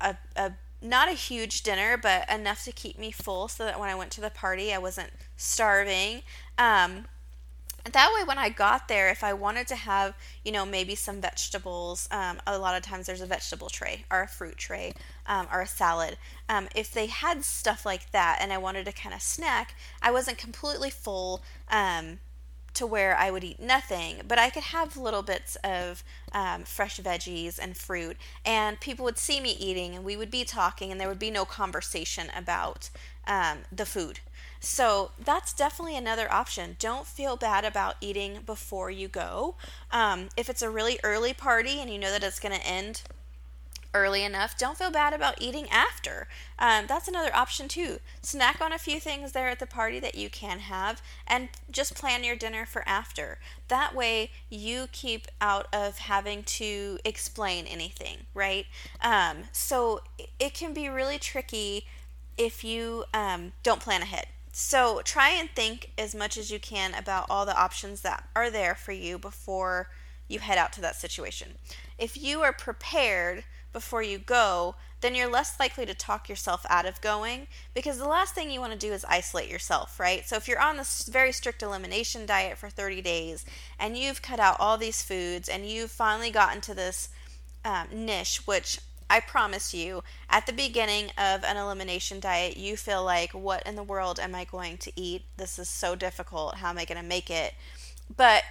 a 0.00 0.16
a 0.34 0.52
not 0.80 1.10
a 1.10 1.12
huge 1.12 1.62
dinner, 1.62 1.98
but 1.98 2.26
enough 2.30 2.64
to 2.64 2.72
keep 2.72 2.98
me 2.98 3.10
full 3.10 3.48
so 3.48 3.66
that 3.66 3.78
when 3.78 3.90
I 3.90 3.94
went 3.94 4.12
to 4.12 4.22
the 4.22 4.30
party, 4.30 4.72
I 4.72 4.78
wasn't 4.78 5.10
starving. 5.36 6.22
Um, 6.56 7.04
that 7.92 8.12
way 8.14 8.24
when 8.24 8.38
i 8.38 8.48
got 8.48 8.88
there 8.88 9.08
if 9.10 9.22
i 9.22 9.32
wanted 9.32 9.66
to 9.66 9.76
have 9.76 10.14
you 10.44 10.52
know 10.52 10.64
maybe 10.64 10.94
some 10.94 11.20
vegetables 11.20 12.08
um, 12.10 12.38
a 12.46 12.58
lot 12.58 12.76
of 12.76 12.82
times 12.82 13.06
there's 13.06 13.20
a 13.20 13.26
vegetable 13.26 13.68
tray 13.68 14.04
or 14.10 14.22
a 14.22 14.28
fruit 14.28 14.56
tray 14.56 14.92
um, 15.26 15.46
or 15.52 15.60
a 15.60 15.66
salad 15.66 16.16
um, 16.48 16.68
if 16.74 16.92
they 16.92 17.06
had 17.06 17.44
stuff 17.44 17.84
like 17.84 18.10
that 18.12 18.38
and 18.40 18.52
i 18.52 18.58
wanted 18.58 18.84
to 18.84 18.92
kind 18.92 19.14
of 19.14 19.22
snack 19.22 19.74
i 20.02 20.10
wasn't 20.10 20.38
completely 20.38 20.90
full 20.90 21.42
um, 21.70 22.18
to 22.76 22.86
where 22.86 23.16
I 23.16 23.30
would 23.30 23.42
eat 23.42 23.58
nothing, 23.58 24.20
but 24.28 24.38
I 24.38 24.50
could 24.50 24.64
have 24.64 24.98
little 24.98 25.22
bits 25.22 25.56
of 25.64 26.04
um, 26.32 26.64
fresh 26.64 27.00
veggies 27.00 27.58
and 27.58 27.74
fruit, 27.74 28.18
and 28.44 28.78
people 28.80 29.04
would 29.06 29.16
see 29.16 29.40
me 29.40 29.56
eating, 29.58 29.94
and 29.94 30.04
we 30.04 30.14
would 30.14 30.30
be 30.30 30.44
talking, 30.44 30.92
and 30.92 31.00
there 31.00 31.08
would 31.08 31.18
be 31.18 31.30
no 31.30 31.46
conversation 31.46 32.30
about 32.36 32.90
um, 33.26 33.60
the 33.72 33.86
food. 33.86 34.20
So 34.60 35.12
that's 35.22 35.52
definitely 35.52 35.96
another 35.96 36.32
option. 36.32 36.76
Don't 36.78 37.06
feel 37.06 37.36
bad 37.36 37.64
about 37.64 37.96
eating 38.00 38.40
before 38.44 38.90
you 38.90 39.08
go. 39.08 39.56
Um, 39.90 40.28
if 40.36 40.48
it's 40.48 40.62
a 40.62 40.70
really 40.70 40.98
early 41.04 41.34
party 41.34 41.80
and 41.80 41.90
you 41.90 41.98
know 41.98 42.10
that 42.10 42.24
it's 42.24 42.40
going 42.40 42.58
to 42.58 42.66
end 42.66 43.02
early 43.94 44.22
enough, 44.22 44.58
don't 44.58 44.76
feel 44.76 44.90
bad 44.90 45.14
about 45.14 45.40
eating 45.40 45.68
after. 45.70 46.28
Um, 46.58 46.84
that's 46.86 47.08
another 47.08 47.34
option 47.34 47.66
too. 47.66 47.98
Snack 48.20 48.60
on 48.60 48.72
a 48.72 48.78
few 48.78 49.00
things 49.00 49.32
there 49.32 49.48
at 49.48 49.58
the 49.58 49.66
party 49.66 49.98
that 50.00 50.14
you 50.14 50.28
can 50.28 50.58
have 50.60 51.00
and 51.26 51.48
just 51.70 51.94
plan 51.94 52.22
your 52.22 52.36
dinner 52.36 52.66
for 52.66 52.86
after. 52.86 53.38
That 53.68 53.94
way 53.94 54.30
you 54.50 54.88
keep 54.92 55.28
out 55.40 55.66
of 55.72 55.98
having 55.98 56.42
to 56.44 56.98
explain 57.04 57.66
anything, 57.66 58.26
right? 58.34 58.66
Um, 59.00 59.44
so 59.52 60.00
it 60.38 60.52
can 60.52 60.74
be 60.74 60.88
really 60.88 61.18
tricky 61.18 61.86
if 62.36 62.62
you 62.62 63.04
um, 63.14 63.52
don't 63.62 63.80
plan 63.80 64.02
ahead. 64.02 64.26
So 64.58 65.02
try 65.04 65.32
and 65.32 65.50
think 65.50 65.92
as 65.98 66.14
much 66.14 66.38
as 66.38 66.50
you 66.50 66.58
can 66.58 66.94
about 66.94 67.26
all 67.28 67.44
the 67.44 67.54
options 67.54 68.00
that 68.00 68.26
are 68.34 68.48
there 68.48 68.74
for 68.74 68.92
you 68.92 69.18
before 69.18 69.90
you 70.28 70.38
head 70.38 70.56
out 70.56 70.72
to 70.72 70.80
that 70.80 70.96
situation. 70.96 71.58
If 71.98 72.16
you 72.16 72.40
are 72.40 72.54
prepared 72.54 73.44
before 73.74 74.02
you 74.02 74.16
go, 74.16 74.76
then 75.02 75.14
you're 75.14 75.30
less 75.30 75.60
likely 75.60 75.84
to 75.84 75.92
talk 75.92 76.30
yourself 76.30 76.64
out 76.70 76.86
of 76.86 77.02
going 77.02 77.48
because 77.74 77.98
the 77.98 78.08
last 78.08 78.34
thing 78.34 78.50
you 78.50 78.60
want 78.60 78.72
to 78.72 78.78
do 78.78 78.94
is 78.94 79.04
isolate 79.04 79.50
yourself, 79.50 80.00
right? 80.00 80.26
So 80.26 80.36
if 80.36 80.48
you're 80.48 80.58
on 80.58 80.78
this 80.78 81.06
very 81.06 81.32
strict 81.32 81.62
elimination 81.62 82.24
diet 82.24 82.56
for 82.56 82.70
30 82.70 83.02
days 83.02 83.44
and 83.78 83.94
you've 83.94 84.22
cut 84.22 84.40
out 84.40 84.56
all 84.58 84.78
these 84.78 85.02
foods 85.02 85.50
and 85.50 85.68
you've 85.68 85.90
finally 85.90 86.30
gotten 86.30 86.62
to 86.62 86.72
this 86.72 87.10
um, 87.62 87.88
niche, 87.92 88.46
which 88.46 88.78
I 89.08 89.20
promise 89.20 89.72
you, 89.72 90.02
at 90.28 90.46
the 90.46 90.52
beginning 90.52 91.10
of 91.16 91.44
an 91.44 91.56
elimination 91.56 92.18
diet, 92.18 92.56
you 92.56 92.76
feel 92.76 93.04
like, 93.04 93.32
what 93.32 93.66
in 93.66 93.76
the 93.76 93.82
world 93.82 94.18
am 94.18 94.34
I 94.34 94.44
going 94.44 94.78
to 94.78 94.92
eat? 94.96 95.22
This 95.36 95.58
is 95.58 95.68
so 95.68 95.94
difficult. 95.94 96.56
How 96.56 96.70
am 96.70 96.78
I 96.78 96.84
going 96.84 97.00
to 97.00 97.06
make 97.06 97.30
it? 97.30 97.54
But 98.14 98.44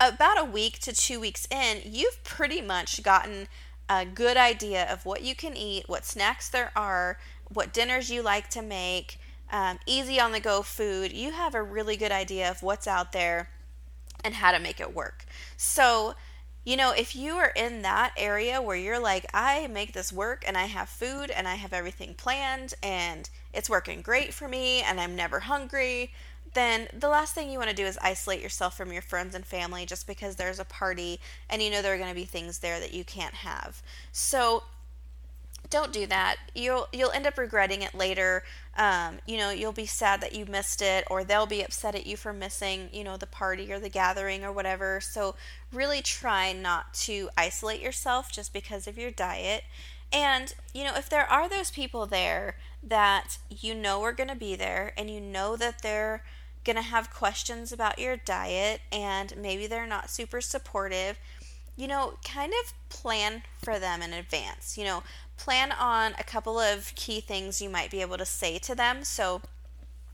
about 0.00 0.40
a 0.40 0.44
week 0.44 0.78
to 0.80 0.92
two 0.92 1.20
weeks 1.20 1.46
in, 1.50 1.82
you've 1.84 2.22
pretty 2.24 2.60
much 2.60 3.02
gotten 3.02 3.48
a 3.88 4.04
good 4.04 4.36
idea 4.36 4.90
of 4.90 5.06
what 5.06 5.22
you 5.22 5.34
can 5.34 5.56
eat, 5.56 5.88
what 5.88 6.04
snacks 6.04 6.48
there 6.48 6.72
are, 6.74 7.18
what 7.48 7.72
dinners 7.72 8.10
you 8.10 8.22
like 8.22 8.48
to 8.50 8.62
make, 8.62 9.18
um, 9.52 9.78
easy 9.86 10.18
on 10.18 10.32
the 10.32 10.40
go 10.40 10.62
food. 10.62 11.12
You 11.12 11.32
have 11.32 11.54
a 11.54 11.62
really 11.62 11.96
good 11.96 12.12
idea 12.12 12.50
of 12.50 12.62
what's 12.62 12.86
out 12.86 13.12
there 13.12 13.50
and 14.24 14.34
how 14.34 14.52
to 14.52 14.58
make 14.58 14.80
it 14.80 14.94
work. 14.94 15.26
So, 15.56 16.14
you 16.64 16.76
know, 16.76 16.92
if 16.92 17.14
you 17.14 17.34
are 17.34 17.52
in 17.54 17.82
that 17.82 18.12
area 18.16 18.60
where 18.60 18.76
you're 18.76 18.98
like, 18.98 19.26
I 19.34 19.66
make 19.66 19.92
this 19.92 20.12
work 20.12 20.44
and 20.46 20.56
I 20.56 20.64
have 20.64 20.88
food 20.88 21.30
and 21.30 21.46
I 21.46 21.56
have 21.56 21.74
everything 21.74 22.14
planned 22.14 22.74
and 22.82 23.28
it's 23.52 23.68
working 23.68 24.00
great 24.00 24.32
for 24.32 24.48
me 24.48 24.80
and 24.80 24.98
I'm 24.98 25.14
never 25.14 25.40
hungry, 25.40 26.12
then 26.54 26.88
the 26.98 27.08
last 27.08 27.34
thing 27.34 27.50
you 27.50 27.58
want 27.58 27.70
to 27.70 27.76
do 27.76 27.84
is 27.84 27.98
isolate 28.00 28.40
yourself 28.40 28.76
from 28.76 28.92
your 28.92 29.02
friends 29.02 29.34
and 29.34 29.44
family 29.44 29.84
just 29.84 30.06
because 30.06 30.36
there's 30.36 30.58
a 30.58 30.64
party 30.64 31.20
and 31.50 31.60
you 31.60 31.70
know 31.70 31.82
there 31.82 31.94
are 31.94 31.98
going 31.98 32.08
to 32.08 32.14
be 32.14 32.24
things 32.24 32.60
there 32.60 32.80
that 32.80 32.94
you 32.94 33.04
can't 33.04 33.34
have. 33.34 33.82
So 34.12 34.62
don't 35.70 35.92
do 35.92 36.06
that. 36.06 36.36
You'll 36.54 36.88
you'll 36.92 37.10
end 37.10 37.26
up 37.26 37.36
regretting 37.36 37.82
it 37.82 37.94
later. 37.94 38.44
Um, 38.76 39.18
you 39.26 39.36
know, 39.36 39.50
you'll 39.50 39.72
be 39.72 39.86
sad 39.86 40.20
that 40.20 40.34
you 40.34 40.46
missed 40.46 40.82
it, 40.82 41.04
or 41.08 41.22
they'll 41.22 41.46
be 41.46 41.62
upset 41.62 41.94
at 41.94 42.06
you 42.06 42.16
for 42.16 42.32
missing, 42.32 42.88
you 42.92 43.04
know, 43.04 43.16
the 43.16 43.26
party 43.26 43.72
or 43.72 43.78
the 43.78 43.88
gathering 43.88 44.44
or 44.44 44.52
whatever. 44.52 45.00
So 45.00 45.36
really 45.72 46.02
try 46.02 46.52
not 46.52 46.92
to 46.94 47.28
isolate 47.36 47.80
yourself 47.80 48.32
just 48.32 48.52
because 48.52 48.86
of 48.86 48.98
your 48.98 49.10
diet. 49.10 49.64
And, 50.12 50.54
you 50.72 50.84
know, 50.84 50.94
if 50.96 51.08
there 51.08 51.30
are 51.30 51.48
those 51.48 51.70
people 51.70 52.06
there 52.06 52.56
that 52.82 53.38
you 53.48 53.74
know 53.74 54.02
are 54.02 54.12
going 54.12 54.28
to 54.28 54.36
be 54.36 54.54
there 54.54 54.92
and 54.96 55.10
you 55.10 55.20
know 55.20 55.56
that 55.56 55.82
they're 55.82 56.22
going 56.64 56.76
to 56.76 56.82
have 56.82 57.12
questions 57.12 57.72
about 57.72 57.98
your 57.98 58.16
diet 58.16 58.80
and 58.90 59.36
maybe 59.36 59.66
they're 59.66 59.86
not 59.86 60.10
super 60.10 60.40
supportive, 60.40 61.18
you 61.76 61.88
know, 61.88 62.14
kind 62.24 62.52
of 62.64 62.72
plan 62.88 63.42
for 63.62 63.78
them 63.78 64.02
in 64.02 64.12
advance. 64.12 64.78
You 64.78 64.84
know, 64.84 65.02
plan 65.36 65.72
on 65.72 66.14
a 66.18 66.24
couple 66.24 66.58
of 66.58 66.94
key 66.94 67.20
things 67.20 67.60
you 67.60 67.68
might 67.68 67.90
be 67.90 68.00
able 68.00 68.18
to 68.18 68.24
say 68.26 68.58
to 68.60 68.74
them. 68.74 69.04
So 69.04 69.42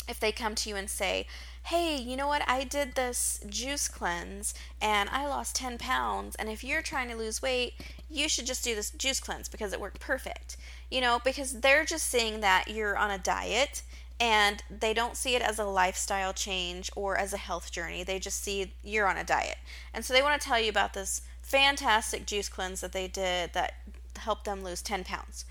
if 0.09 0.19
they 0.19 0.33
come 0.33 0.55
to 0.57 0.69
you 0.69 0.77
and 0.77 0.91
say, 0.91 1.27
hey, 1.65 1.97
you 1.97 2.17
know 2.17 2.27
what? 2.27 2.43
I 2.49 2.65
did 2.65 2.95
this 2.95 3.41
juice 3.49 3.87
cleanse 3.87 4.55
and 4.81 5.09
I 5.11 5.27
lost 5.27 5.55
10 5.57 5.79
pounds. 5.79 6.35
And 6.37 6.49
if 6.49 6.65
you're 6.65 6.83
trying 6.83 7.09
to 7.11 7.17
lose 7.17 7.43
weight, 7.43 7.75
you 8.11 8.29
should 8.29 8.47
just 8.47 8.65
do 8.65 8.75
this 8.75 8.91
juice 8.91 9.21
cleanse 9.21 9.49
because 9.49 9.73
it 9.73 9.81
worked 9.81 10.01
perfect. 10.01 10.57
You 10.91 11.01
know, 11.01 11.21
because 11.25 11.61
they're 11.61 11.85
just 11.85 12.07
seeing 12.07 12.41
that 12.41 12.69
you're 12.69 12.97
on 12.97 13.11
a 13.11 13.19
diet 13.19 13.83
and 14.19 14.63
they 14.71 14.93
don't 14.93 15.17
see 15.17 15.35
it 15.35 15.43
as 15.43 15.59
a 15.59 15.65
lifestyle 15.65 16.33
change 16.33 16.91
or 16.97 17.17
as 17.17 17.33
a 17.33 17.39
health 17.39 17.71
journey. 17.71 18.03
They 18.03 18.19
just 18.19 18.43
see 18.43 18.73
you're 18.83 19.07
on 19.07 19.17
a 19.17 19.25
diet. 19.25 19.57
And 19.95 20.05
so 20.05 20.13
they 20.13 20.23
want 20.23 20.41
to 20.41 20.47
tell 20.47 20.61
you 20.61 20.71
about 20.71 20.93
this 20.93 21.23
fantastic 21.51 22.27
juice 22.27 22.49
cleanse 22.49 22.81
that 22.81 22.93
they 22.93 23.09
did 23.09 23.53
that 23.55 23.75
helped 24.17 24.45
them 24.45 24.63
lose 24.63 24.83
10 24.83 25.03
pounds. 25.03 25.45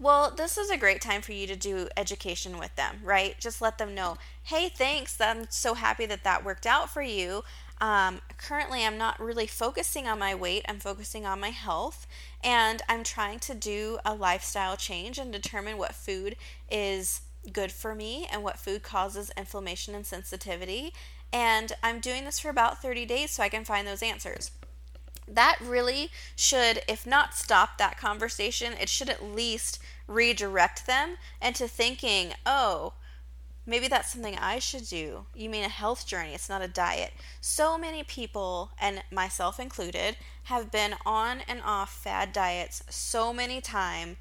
Well, 0.00 0.32
this 0.36 0.58
is 0.58 0.68
a 0.68 0.76
great 0.76 1.00
time 1.00 1.22
for 1.22 1.30
you 1.30 1.46
to 1.46 1.54
do 1.54 1.88
education 1.96 2.58
with 2.58 2.74
them, 2.74 2.98
right? 3.04 3.38
Just 3.38 3.62
let 3.62 3.78
them 3.78 3.94
know, 3.94 4.16
hey, 4.42 4.68
thanks. 4.68 5.20
I'm 5.20 5.46
so 5.50 5.74
happy 5.74 6.06
that 6.06 6.24
that 6.24 6.44
worked 6.44 6.66
out 6.66 6.90
for 6.90 7.02
you. 7.02 7.44
Um, 7.80 8.20
currently, 8.36 8.84
I'm 8.84 8.98
not 8.98 9.20
really 9.20 9.46
focusing 9.46 10.08
on 10.08 10.18
my 10.18 10.34
weight, 10.34 10.64
I'm 10.68 10.80
focusing 10.80 11.24
on 11.24 11.38
my 11.38 11.50
health, 11.50 12.08
and 12.42 12.82
I'm 12.88 13.04
trying 13.04 13.38
to 13.40 13.54
do 13.54 13.98
a 14.04 14.14
lifestyle 14.14 14.76
change 14.76 15.18
and 15.18 15.32
determine 15.32 15.78
what 15.78 15.94
food 15.94 16.34
is 16.68 17.20
good 17.52 17.70
for 17.70 17.94
me 17.94 18.26
and 18.32 18.42
what 18.42 18.58
food 18.58 18.82
causes 18.82 19.30
inflammation 19.36 19.94
and 19.94 20.06
sensitivity. 20.06 20.92
And 21.32 21.72
I'm 21.82 22.00
doing 22.00 22.24
this 22.24 22.40
for 22.40 22.48
about 22.48 22.82
30 22.82 23.06
days 23.06 23.32
so 23.32 23.42
I 23.44 23.48
can 23.48 23.64
find 23.64 23.86
those 23.86 24.02
answers. 24.02 24.50
That 25.26 25.58
really 25.60 26.10
should, 26.36 26.82
if 26.86 27.06
not 27.06 27.34
stop 27.34 27.78
that 27.78 27.98
conversation, 27.98 28.74
it 28.74 28.88
should 28.88 29.08
at 29.08 29.24
least 29.24 29.78
redirect 30.06 30.86
them 30.86 31.16
into 31.40 31.66
thinking, 31.66 32.34
oh, 32.44 32.94
maybe 33.66 33.88
that's 33.88 34.12
something 34.12 34.36
I 34.36 34.58
should 34.58 34.86
do. 34.86 35.24
You 35.34 35.48
mean 35.48 35.64
a 35.64 35.68
health 35.68 36.06
journey, 36.06 36.34
it's 36.34 36.48
not 36.48 36.62
a 36.62 36.68
diet. 36.68 37.12
So 37.40 37.78
many 37.78 38.02
people, 38.02 38.72
and 38.78 39.02
myself 39.10 39.58
included, 39.58 40.16
have 40.44 40.70
been 40.70 40.94
on 41.06 41.40
and 41.48 41.60
off 41.64 41.94
fad 41.94 42.32
diets 42.32 42.82
so 42.90 43.32
many 43.32 43.60
times 43.60 44.16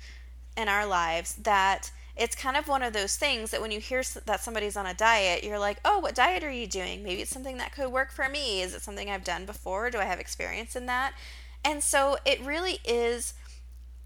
in 0.56 0.70
our 0.70 0.86
lives 0.86 1.36
that 1.36 1.92
it's 2.16 2.36
kind 2.36 2.56
of 2.56 2.68
one 2.68 2.84
of 2.84 2.94
those 2.94 3.16
things 3.16 3.52
that 3.52 3.62
when 3.62 3.72
you 3.72 3.80
hear 3.80 4.04
that 4.26 4.42
somebody's 4.42 4.78
on 4.78 4.86
a 4.86 4.94
diet, 4.94 5.44
you're 5.44 5.60
like, 5.60 5.80
oh, 5.84 6.00
what 6.00 6.14
diet 6.14 6.44
are 6.44 6.52
you 6.52 6.68
doing? 6.68 7.04
Maybe 7.04 7.22
it's 7.22 7.32
something 7.32 7.58
that 7.58 7.74
could 7.74 7.92
work 7.92 8.12
for 8.12 8.30
me. 8.30 8.62
Is 8.62 8.76
it 8.76 8.82
something 8.82 9.10
I've 9.10 9.24
done 9.24 9.46
before? 9.46 9.90
Do 9.90 9.98
I 9.98 10.06
have 10.06 10.20
experience 10.20 10.76
in 10.76 10.86
that? 10.86 11.14
And 11.66 11.82
so 11.82 12.18
it 12.26 12.42
really 12.42 12.80
is 12.86 13.34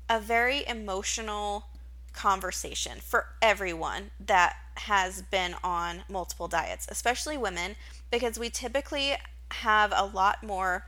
a 0.10 0.19
very 0.21 0.65
emotional 0.67 1.65
conversation 2.13 2.99
for 2.99 3.25
everyone 3.41 4.12
that 4.25 4.55
has 4.75 5.21
been 5.21 5.55
on 5.63 6.03
multiple 6.10 6.47
diets, 6.47 6.88
especially 6.89 7.38
women, 7.38 7.75
because 8.10 8.39
we 8.39 8.49
typically 8.49 9.15
have 9.51 9.93
a 9.95 10.05
lot 10.05 10.43
more 10.43 10.86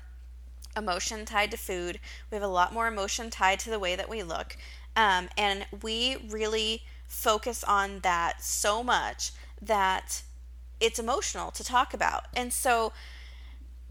emotion 0.78 1.26
tied 1.26 1.52
to 1.52 1.58
food. 1.58 2.00
We 2.32 2.36
have 2.36 2.44
a 2.44 2.48
lot 2.48 2.74
more 2.74 2.88
emotion 2.88 3.30
tied 3.30 3.60
to 3.60 3.70
the 3.70 3.80
way 3.80 3.96
that 3.96 4.10
we 4.10 4.24
look. 4.24 4.56
Um, 4.96 5.30
and 5.38 5.66
we 5.82 6.18
really 6.30 6.84
focus 7.10 7.64
on 7.66 8.00
that 8.00 8.42
so 8.42 8.82
much 8.82 9.34
that 9.62 10.22
it's 10.80 11.00
emotional 11.00 11.52
to 11.52 11.64
talk 11.64 11.94
about. 11.94 12.26
And 12.34 12.54
so, 12.54 12.94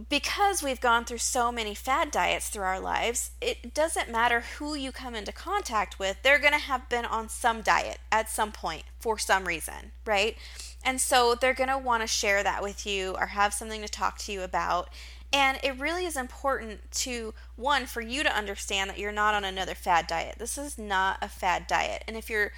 because 0.09 0.63
we've 0.63 0.81
gone 0.81 1.05
through 1.05 1.19
so 1.19 1.51
many 1.51 1.75
fad 1.75 2.13
diets 2.13 2.49
through 2.49 2.63
our 2.63 2.79
lives, 2.79 3.33
it 3.41 3.75
doesn't 3.75 4.09
matter 4.09 4.45
who 4.59 4.77
you 4.77 4.93
come 4.93 5.17
into 5.17 5.33
contact 5.33 5.99
with, 5.99 6.23
they're 6.23 6.39
going 6.39 6.53
to 6.53 6.59
have 6.59 6.89
been 6.89 7.05
on 7.05 7.29
some 7.29 7.63
diet 7.63 7.99
at 8.13 8.31
some 8.31 8.53
point 8.53 8.85
for 9.01 9.19
some 9.19 9.45
reason, 9.45 9.91
right? 10.07 10.37
And 10.85 11.01
so 11.01 11.35
they're 11.35 11.53
going 11.53 11.69
to 11.69 11.77
want 11.77 12.03
to 12.05 12.07
share 12.07 12.45
that 12.45 12.63
with 12.63 12.87
you 12.87 13.17
or 13.19 13.27
have 13.27 13.53
something 13.53 13.83
to 13.83 13.89
talk 13.89 14.19
to 14.19 14.33
you 14.33 14.43
about. 14.43 14.89
And 15.33 15.59
it 15.65 15.79
really 15.79 16.07
is 16.07 16.17
important 16.17 16.91
to, 16.93 17.35
one, 17.57 17.87
for 17.87 18.01
you 18.01 18.23
to 18.23 18.35
understand 18.35 18.89
that 18.89 18.99
you're 18.99 19.11
not 19.11 19.35
on 19.35 19.45
another 19.45 19.75
fad 19.75 20.07
diet. 20.07 20.37
This 20.39 20.57
is 20.57 20.79
not 20.79 21.19
a 21.21 21.29
fad 21.29 21.67
diet. 21.67 22.05
And 22.07 22.17
if 22.17 22.31
you're 22.31 22.53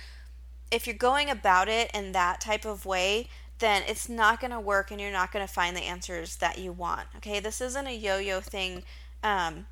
if 0.70 0.86
you're 0.86 0.94
going 0.94 1.30
about 1.30 1.68
it 1.68 1.90
in 1.92 2.12
that 2.12 2.40
type 2.40 2.64
of 2.64 2.86
way, 2.86 3.28
then 3.58 3.82
it's 3.86 4.08
not 4.08 4.40
going 4.40 4.50
to 4.52 4.60
work 4.60 4.90
and 4.90 5.00
you're 5.00 5.12
not 5.12 5.32
going 5.32 5.46
to 5.46 5.52
find 5.52 5.76
the 5.76 5.82
answers 5.82 6.36
that 6.36 6.58
you 6.58 6.72
want. 6.72 7.02
Okay, 7.16 7.40
this 7.40 7.60
isn't 7.60 7.86
a 7.86 7.96
yo 7.96 8.18
yo 8.18 8.40
thing. 8.40 8.82
Um, 9.22 9.66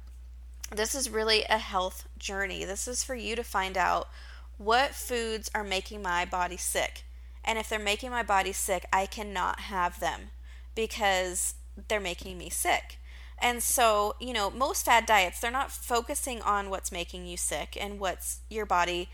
this 0.74 0.94
is 0.94 1.08
really 1.08 1.44
a 1.44 1.58
health 1.58 2.06
journey. 2.18 2.64
This 2.64 2.86
is 2.86 3.02
for 3.02 3.14
you 3.14 3.34
to 3.36 3.42
find 3.42 3.76
out 3.76 4.08
what 4.58 4.94
foods 4.94 5.50
are 5.54 5.64
making 5.64 6.02
my 6.02 6.24
body 6.24 6.56
sick. 6.56 7.04
And 7.44 7.58
if 7.58 7.68
they're 7.68 7.78
making 7.78 8.10
my 8.10 8.22
body 8.22 8.52
sick, 8.52 8.84
I 8.92 9.06
cannot 9.06 9.60
have 9.60 10.00
them 10.00 10.30
because 10.74 11.54
they're 11.88 12.00
making 12.00 12.36
me 12.36 12.50
sick. 12.50 12.98
And 13.40 13.62
so, 13.62 14.16
you 14.20 14.32
know, 14.32 14.50
most 14.50 14.84
fad 14.84 15.06
diets, 15.06 15.40
they're 15.40 15.50
not 15.50 15.70
focusing 15.70 16.42
on 16.42 16.70
what's 16.70 16.92
making 16.92 17.26
you 17.26 17.36
sick 17.36 17.76
and 17.80 18.00
what's 18.00 18.40
your 18.50 18.66
body 18.66 19.08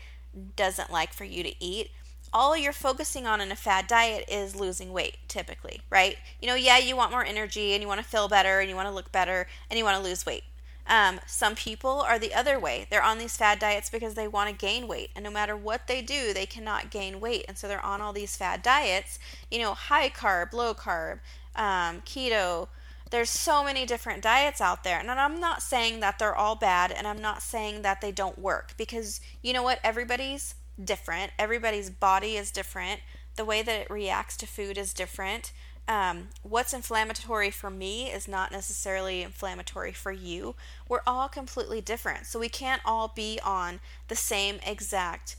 doesn't 0.55 0.91
like 0.91 1.13
for 1.13 1.23
you 1.23 1.43
to 1.43 1.63
eat, 1.63 1.91
all 2.33 2.57
you're 2.57 2.73
focusing 2.73 3.25
on 3.25 3.39
in 3.39 3.51
a 3.51 3.55
fad 3.55 3.87
diet 3.87 4.25
is 4.27 4.55
losing 4.55 4.91
weight, 4.91 5.17
typically, 5.27 5.81
right? 5.89 6.17
You 6.41 6.49
know, 6.49 6.55
yeah, 6.55 6.77
you 6.77 6.95
want 6.95 7.11
more 7.11 7.23
energy 7.23 7.73
and 7.73 7.81
you 7.81 7.87
want 7.87 8.01
to 8.01 8.05
feel 8.05 8.27
better 8.27 8.59
and 8.59 8.69
you 8.69 8.75
want 8.75 8.87
to 8.89 8.93
look 8.93 9.11
better 9.11 9.47
and 9.69 9.77
you 9.77 9.85
want 9.85 9.97
to 9.97 10.03
lose 10.03 10.25
weight. 10.25 10.43
Um, 10.87 11.19
some 11.25 11.55
people 11.55 12.01
are 12.01 12.19
the 12.19 12.33
other 12.33 12.59
way. 12.59 12.85
They're 12.89 13.01
on 13.01 13.17
these 13.17 13.37
fad 13.37 13.59
diets 13.59 13.89
because 13.89 14.13
they 14.13 14.27
want 14.27 14.49
to 14.49 14.55
gain 14.55 14.87
weight. 14.87 15.09
And 15.15 15.23
no 15.23 15.31
matter 15.31 15.55
what 15.55 15.87
they 15.87 16.01
do, 16.01 16.33
they 16.33 16.45
cannot 16.45 16.91
gain 16.91 17.19
weight. 17.19 17.45
And 17.47 17.57
so 17.57 17.67
they're 17.67 17.83
on 17.83 18.01
all 18.01 18.13
these 18.13 18.35
fad 18.35 18.61
diets, 18.61 19.17
you 19.49 19.59
know, 19.59 19.73
high 19.73 20.09
carb, 20.09 20.53
low 20.53 20.73
carb, 20.73 21.19
um, 21.55 22.01
keto, 22.01 22.67
there's 23.15 23.29
so 23.29 23.63
many 23.63 23.85
different 23.85 24.21
diets 24.21 24.59
out 24.59 24.83
there. 24.83 24.99
And 24.99 25.09
I'm 25.09 25.39
not 25.39 25.61
saying 25.61 26.01
that 26.01 26.19
they're 26.19 26.35
all 26.35 26.55
bad 26.55 26.91
and 26.91 27.07
I'm 27.07 27.21
not 27.21 27.41
saying 27.41 27.81
that 27.83 28.01
they 28.01 28.11
don't 28.11 28.37
work 28.37 28.73
because 28.75 29.21
you 29.41 29.53
know 29.53 29.63
what? 29.63 29.79
Everybody's 29.85 30.55
different. 30.83 31.31
Everybody's 31.39 31.89
body 31.89 32.35
is 32.35 32.51
different. 32.51 32.99
The 33.37 33.45
way 33.45 33.61
that 33.61 33.81
it 33.83 33.89
reacts 33.89 34.35
to 34.37 34.45
food 34.45 34.77
is 34.77 34.93
different. 34.93 35.53
Um, 35.87 36.27
what's 36.43 36.73
inflammatory 36.73 37.51
for 37.51 37.69
me 37.69 38.11
is 38.11 38.27
not 38.27 38.51
necessarily 38.51 39.21
inflammatory 39.21 39.93
for 39.93 40.11
you. 40.11 40.55
We're 40.89 40.99
all 41.07 41.29
completely 41.29 41.79
different. 41.79 42.25
So 42.25 42.37
we 42.37 42.49
can't 42.49 42.81
all 42.83 43.13
be 43.15 43.39
on 43.45 43.79
the 44.09 44.17
same 44.17 44.59
exact 44.67 45.37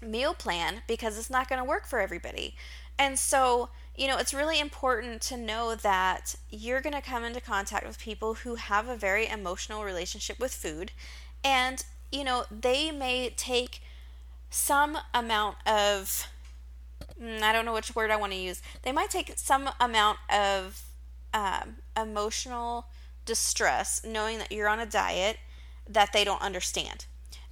meal 0.00 0.34
plan 0.34 0.82
because 0.88 1.16
it's 1.16 1.30
not 1.30 1.48
going 1.48 1.60
to 1.60 1.68
work 1.68 1.86
for 1.86 2.00
everybody. 2.00 2.56
And 2.98 3.16
so 3.20 3.68
you 3.96 4.06
know, 4.06 4.16
it's 4.16 4.32
really 4.32 4.58
important 4.58 5.20
to 5.22 5.36
know 5.36 5.74
that 5.74 6.34
you're 6.50 6.80
going 6.80 6.94
to 6.94 7.02
come 7.02 7.24
into 7.24 7.40
contact 7.40 7.86
with 7.86 7.98
people 7.98 8.34
who 8.34 8.54
have 8.54 8.88
a 8.88 8.96
very 8.96 9.28
emotional 9.28 9.84
relationship 9.84 10.38
with 10.38 10.54
food. 10.54 10.92
And, 11.44 11.84
you 12.10 12.24
know, 12.24 12.44
they 12.50 12.90
may 12.90 13.30
take 13.30 13.82
some 14.48 14.98
amount 15.12 15.56
of, 15.66 16.26
mm, 17.20 17.42
I 17.42 17.52
don't 17.52 17.64
know 17.64 17.74
which 17.74 17.94
word 17.94 18.10
I 18.10 18.16
want 18.16 18.32
to 18.32 18.38
use, 18.38 18.62
they 18.82 18.92
might 18.92 19.10
take 19.10 19.32
some 19.36 19.68
amount 19.78 20.18
of 20.30 20.84
um, 21.34 21.76
emotional 21.96 22.86
distress 23.24 24.02
knowing 24.04 24.38
that 24.38 24.52
you're 24.52 24.68
on 24.68 24.80
a 24.80 24.86
diet 24.86 25.38
that 25.88 26.12
they 26.12 26.24
don't 26.24 26.42
understand. 26.42 27.06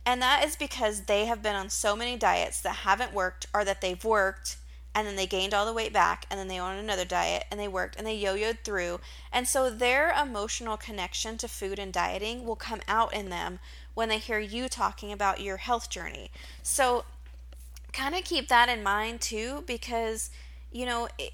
And 0.06 0.22
that 0.22 0.44
is 0.44 0.56
because 0.56 1.02
they 1.02 1.26
have 1.26 1.42
been 1.42 1.54
on 1.54 1.68
so 1.68 1.94
many 1.94 2.16
diets 2.16 2.60
that 2.62 2.76
haven't 2.76 3.12
worked 3.12 3.46
or 3.52 3.64
that 3.64 3.80
they've 3.80 4.02
worked 4.02 4.56
and 4.94 5.06
then 5.06 5.16
they 5.16 5.26
gained 5.26 5.54
all 5.54 5.66
the 5.66 5.72
weight 5.72 5.92
back 5.92 6.26
and 6.30 6.38
then 6.38 6.48
they 6.48 6.60
went 6.60 6.72
on 6.72 6.78
another 6.78 7.04
diet 7.04 7.44
and 7.50 7.60
they 7.60 7.68
worked 7.68 7.96
and 7.96 8.06
they 8.06 8.16
yo-yoed 8.16 8.58
through. 8.64 9.00
And 9.32 9.46
so 9.46 9.70
their 9.70 10.12
emotional 10.12 10.76
connection 10.76 11.38
to 11.38 11.48
food 11.48 11.78
and 11.78 11.92
dieting 11.92 12.44
will 12.44 12.56
come 12.56 12.80
out 12.88 13.14
in 13.14 13.28
them 13.28 13.60
when 13.94 14.08
they 14.08 14.18
hear 14.18 14.40
you 14.40 14.68
talking 14.68 15.12
about 15.12 15.40
your 15.40 15.58
health 15.58 15.90
journey. 15.90 16.30
So 16.62 17.04
kind 17.92 18.14
of 18.14 18.24
keep 18.24 18.48
that 18.48 18.68
in 18.68 18.82
mind 18.82 19.20
too 19.20 19.64
because 19.66 20.30
you 20.70 20.86
know 20.86 21.08
it, 21.18 21.32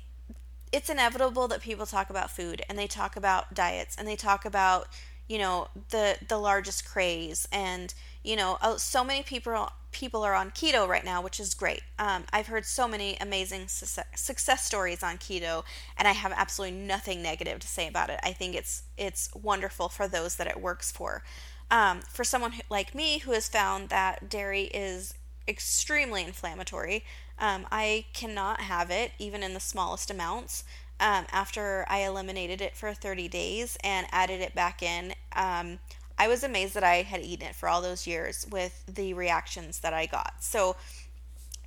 it's 0.72 0.88
inevitable 0.88 1.48
that 1.48 1.60
people 1.60 1.86
talk 1.86 2.10
about 2.10 2.30
food 2.30 2.62
and 2.68 2.78
they 2.78 2.86
talk 2.86 3.16
about 3.16 3.54
diets 3.54 3.96
and 3.96 4.08
they 4.08 4.16
talk 4.16 4.44
about 4.44 4.88
you 5.28 5.38
know 5.38 5.68
the 5.90 6.16
the 6.28 6.38
largest 6.38 6.88
craze 6.88 7.46
and 7.52 7.94
you 8.22 8.36
know 8.36 8.58
uh, 8.60 8.76
so 8.76 9.04
many 9.04 9.22
people 9.22 9.70
people 9.96 10.22
are 10.22 10.34
on 10.34 10.50
keto 10.50 10.86
right 10.86 11.04
now 11.04 11.22
which 11.22 11.40
is 11.40 11.54
great. 11.54 11.82
Um, 11.98 12.24
i've 12.32 12.48
heard 12.48 12.66
so 12.66 12.86
many 12.86 13.16
amazing 13.20 13.68
success, 13.68 14.64
stories 14.64 15.02
on 15.02 15.16
keto 15.16 15.64
and 15.96 16.06
i 16.06 16.12
have 16.12 16.32
absolutely 16.36 16.76
nothing 16.76 17.22
negative 17.22 17.58
to 17.60 17.66
say 17.66 17.88
about 17.88 18.10
it. 18.10 18.20
I 18.22 18.32
think 18.32 18.54
it's 18.54 18.82
it's 18.96 19.30
wonderful 19.34 19.88
for 19.88 20.06
those 20.06 20.36
that 20.36 20.46
it 20.46 20.60
works 20.60 20.92
for. 20.92 21.22
Um, 21.70 22.00
for 22.12 22.22
someone 22.22 22.52
who, 22.52 22.62
like 22.70 22.94
me 22.94 23.18
who 23.18 23.32
has 23.32 23.48
found 23.48 23.88
that 23.88 24.28
dairy 24.28 24.64
is 24.64 25.14
extremely 25.48 26.22
inflammatory 26.22 27.04
um, 27.38 27.66
I 27.70 28.06
cannot 28.12 28.60
have 28.62 28.90
it, 28.90 29.12
even 29.18 29.42
in 29.42 29.54
the 29.54 29.60
smallest 29.60 30.10
amounts. 30.10 30.64
Um, 30.98 31.26
after 31.30 31.84
I 31.88 31.98
eliminated 31.98 32.62
it 32.62 32.74
for 32.74 32.94
30 32.94 33.28
days 33.28 33.76
and 33.84 34.06
added 34.10 34.40
it 34.40 34.54
back 34.54 34.82
in, 34.82 35.14
um, 35.34 35.78
I 36.18 36.28
was 36.28 36.42
amazed 36.42 36.74
that 36.74 36.84
I 36.84 37.02
had 37.02 37.22
eaten 37.22 37.46
it 37.46 37.54
for 37.54 37.68
all 37.68 37.82
those 37.82 38.06
years 38.06 38.46
with 38.50 38.84
the 38.86 39.14
reactions 39.14 39.80
that 39.80 39.92
I 39.92 40.06
got. 40.06 40.34
So, 40.40 40.76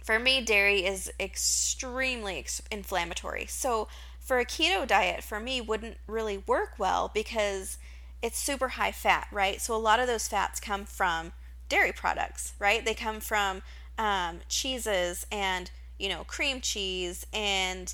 for 0.04 0.18
me, 0.18 0.42
dairy 0.42 0.86
is 0.86 1.12
extremely 1.20 2.40
ex- 2.40 2.62
inflammatory. 2.72 3.46
So, 3.48 3.88
for 4.20 4.40
a 4.40 4.46
keto 4.46 4.88
diet, 4.88 5.24
for 5.24 5.40
me, 5.40 5.62
wouldn't 5.62 5.98
really 6.08 6.38
work 6.38 6.74
well 6.78 7.12
because 7.14 7.78
it's 8.22 8.38
super 8.38 8.70
high 8.70 8.92
fat, 8.92 9.28
right? 9.32 9.62
So, 9.62 9.76
a 9.76 9.78
lot 9.78 10.00
of 10.00 10.08
those 10.08 10.28
fats 10.28 10.60
come 10.60 10.86
from 10.86 11.34
dairy 11.68 11.92
products, 11.92 12.54
right? 12.60 12.84
They 12.84 12.96
come 12.96 13.20
from 13.20 13.62
um, 14.00 14.40
cheeses 14.48 15.28
and 15.32 15.70
you 16.00 16.10
know 16.10 16.24
cream 16.24 16.62
cheese 16.62 17.26
and 17.34 17.94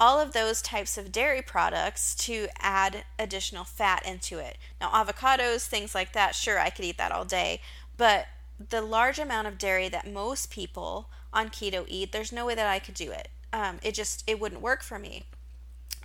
all 0.00 0.18
of 0.18 0.32
those 0.32 0.62
types 0.62 0.96
of 0.96 1.12
dairy 1.12 1.42
products 1.42 2.14
to 2.14 2.48
add 2.58 3.04
additional 3.18 3.64
fat 3.64 4.04
into 4.06 4.38
it. 4.38 4.56
Now, 4.80 4.90
avocados, 4.90 5.66
things 5.66 5.94
like 5.94 6.14
that, 6.14 6.34
sure, 6.34 6.58
I 6.58 6.70
could 6.70 6.86
eat 6.86 6.96
that 6.96 7.12
all 7.12 7.26
day, 7.26 7.60
but 7.98 8.26
the 8.70 8.80
large 8.80 9.18
amount 9.18 9.46
of 9.46 9.58
dairy 9.58 9.88
that 9.90 10.10
most 10.10 10.50
people 10.50 11.10
on 11.32 11.50
keto 11.50 11.84
eat, 11.86 12.12
there's 12.12 12.32
no 12.32 12.46
way 12.46 12.54
that 12.54 12.66
I 12.66 12.78
could 12.78 12.94
do 12.94 13.10
it. 13.10 13.28
Um, 13.52 13.78
it 13.82 13.94
just 13.94 14.24
it 14.26 14.40
wouldn't 14.40 14.62
work 14.62 14.82
for 14.82 14.98
me. 14.98 15.24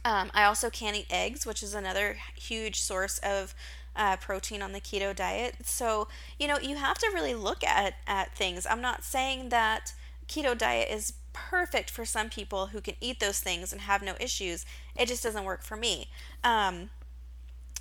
Um, 0.04 0.30
I 0.34 0.44
also 0.44 0.70
can't 0.70 0.96
eat 0.96 1.08
eggs, 1.10 1.46
which 1.46 1.64
is 1.64 1.74
another 1.74 2.18
huge 2.36 2.80
source 2.80 3.18
of 3.20 3.56
uh, 3.96 4.18
protein 4.18 4.62
on 4.62 4.72
the 4.72 4.82
keto 4.82 5.16
diet. 5.16 5.56
So, 5.64 6.08
you 6.38 6.48
know, 6.48 6.60
you 6.60 6.76
have 6.76 6.98
to 7.00 7.12
really 7.14 7.34
look 7.34 7.64
at, 7.64 7.96
at 8.06 8.36
things. 8.36 8.68
I'm 8.70 8.82
not 8.82 9.04
saying 9.04 9.50
that 9.50 9.94
keto 10.28 10.56
diet 10.58 10.90
is 10.92 11.14
perfect 11.36 11.90
for 11.90 12.06
some 12.06 12.30
people 12.30 12.68
who 12.68 12.82
can 12.82 12.96
eat 13.00 13.20
those 13.20 13.40
things 13.40 13.72
and 13.72 13.82
have 13.82 14.02
no 14.02 14.16
issues. 14.20 14.66
It 14.96 15.08
just 15.08 15.22
doesn't 15.22 15.44
work 15.44 15.62
for 15.62 15.76
me. 15.76 16.10
Um, 16.44 16.90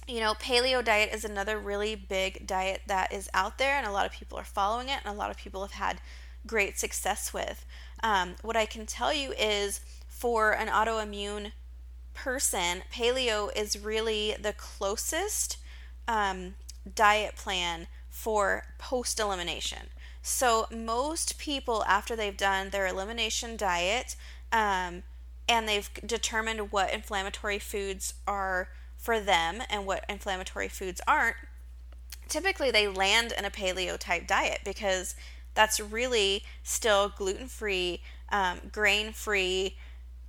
you 0.07 0.21
know, 0.21 0.35
paleo 0.35 0.85
diet 0.85 1.15
is 1.15 1.25
another 1.25 1.59
really 1.59 1.95
big 1.95 2.47
diet 2.47 2.83
that 2.89 3.13
is 3.13 3.31
out 3.33 3.57
there, 3.57 3.77
and 3.77 3.87
a 3.87 3.93
lot 3.93 4.05
of 4.05 4.13
people 4.13 4.39
are 4.39 4.45
following 4.45 4.89
it, 4.89 4.99
and 5.05 5.15
a 5.15 5.19
lot 5.19 5.31
of 5.31 5.39
people 5.39 5.63
have 5.63 5.73
had 5.73 6.01
great 6.47 6.79
success 6.79 7.33
with. 7.33 7.65
Um, 8.03 8.35
what 8.43 8.57
I 8.57 8.67
can 8.67 8.85
tell 8.85 9.15
you 9.15 9.33
is 9.33 9.81
for 10.09 10.53
an 10.53 10.69
autoimmune 10.69 11.53
person, 12.13 12.83
paleo 12.93 13.51
is 13.57 13.79
really 13.79 14.37
the 14.41 14.53
closest 14.53 15.57
um, 16.07 16.55
diet 16.95 17.35
plan 17.37 17.87
for 18.11 18.65
post 18.79 19.19
elimination. 19.19 19.89
So, 20.27 20.67
most 20.71 21.37
people, 21.37 21.85
after 21.85 22.17
they've 22.17 22.35
done 22.35 22.71
their 22.71 22.87
elimination 22.87 23.59
diet 23.59 24.17
um, 24.51 25.03
and 25.47 25.69
they've 25.69 25.91
determined 26.07 26.73
what 26.73 26.95
inflammatory 26.95 27.59
foods 27.59 28.15
are 28.27 28.71
for 28.97 29.21
them 29.21 29.63
and 29.69 29.85
what 29.85 30.07
inflammatory 30.09 30.69
foods 30.69 31.03
aren't, 31.07 31.37
typically 32.27 32.71
they 32.71 32.89
land 32.89 33.35
in 33.37 33.45
a 33.45 33.51
paleo 33.51 33.99
type 33.99 34.27
diet 34.27 34.61
because 34.65 35.15
that's 35.53 35.79
really 35.79 36.43
still 36.63 37.11
gluten 37.11 37.47
free, 37.47 38.01
um, 38.31 38.61
grain 38.73 39.13
free, 39.13 39.77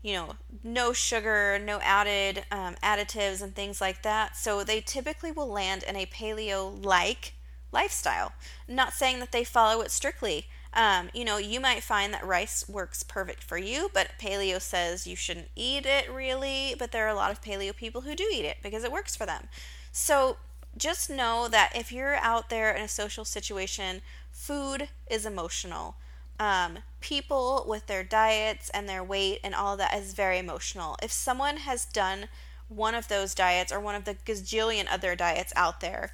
you 0.01 0.11
know, 0.11 0.35
no 0.61 0.91
sugar, 0.91 1.57
no 1.57 1.79
added 1.79 2.43
um, 2.51 2.75
additives 2.83 3.41
and 3.41 3.55
things 3.55 3.79
like 3.79 4.03
that. 4.03 4.35
So 4.35 4.61
they 4.65 4.81
typically 4.81 5.31
will 5.31 5.47
land 5.47 5.83
in 5.83 5.95
a 5.95 6.05
paleo 6.05 6.83
like 6.83 7.34
lifestyle. 7.75 8.33
not 8.67 8.93
saying 8.93 9.19
that 9.19 9.31
they 9.31 9.43
follow 9.43 9.81
it 9.81 9.91
strictly. 9.91 10.47
Um, 10.73 11.09
you 11.13 11.23
know, 11.23 11.37
you 11.37 11.59
might 11.59 11.83
find 11.83 12.13
that 12.13 12.25
rice 12.25 12.67
works 12.67 13.03
perfect 13.03 13.43
for 13.43 13.57
you, 13.57 13.89
but 13.93 14.17
paleo 14.19 14.59
says 14.59 15.07
you 15.07 15.15
shouldn't 15.15 15.49
eat 15.55 15.85
it 15.85 16.11
really. 16.11 16.75
But 16.77 16.91
there 16.91 17.05
are 17.05 17.15
a 17.15 17.21
lot 17.21 17.31
of 17.31 17.41
paleo 17.41 17.75
people 17.75 18.01
who 18.01 18.15
do 18.15 18.27
eat 18.33 18.45
it 18.45 18.57
because 18.63 18.83
it 18.83 18.91
works 18.91 19.15
for 19.15 19.25
them. 19.25 19.47
So 19.91 20.37
just 20.75 21.09
know 21.09 21.47
that 21.49 21.71
if 21.75 21.91
you're 21.91 22.15
out 22.15 22.49
there 22.49 22.73
in 22.73 22.81
a 22.81 22.87
social 22.87 23.23
situation, 23.23 24.01
food 24.31 24.89
is 25.09 25.25
emotional 25.25 25.95
um, 26.39 26.79
people 26.99 27.65
with 27.67 27.87
their 27.87 28.03
diets 28.03 28.69
and 28.71 28.87
their 28.89 29.03
weight 29.03 29.39
and 29.43 29.55
all 29.55 29.77
that 29.77 29.95
is 29.95 30.13
very 30.13 30.37
emotional. 30.37 30.97
If 31.01 31.11
someone 31.11 31.57
has 31.57 31.85
done 31.85 32.27
one 32.67 32.95
of 32.95 33.07
those 33.07 33.35
diets 33.35 33.71
or 33.71 33.79
one 33.79 33.95
of 33.95 34.05
the 34.05 34.15
gazillion 34.25 34.87
other 34.91 35.15
diets 35.15 35.53
out 35.55 35.81
there 35.81 36.13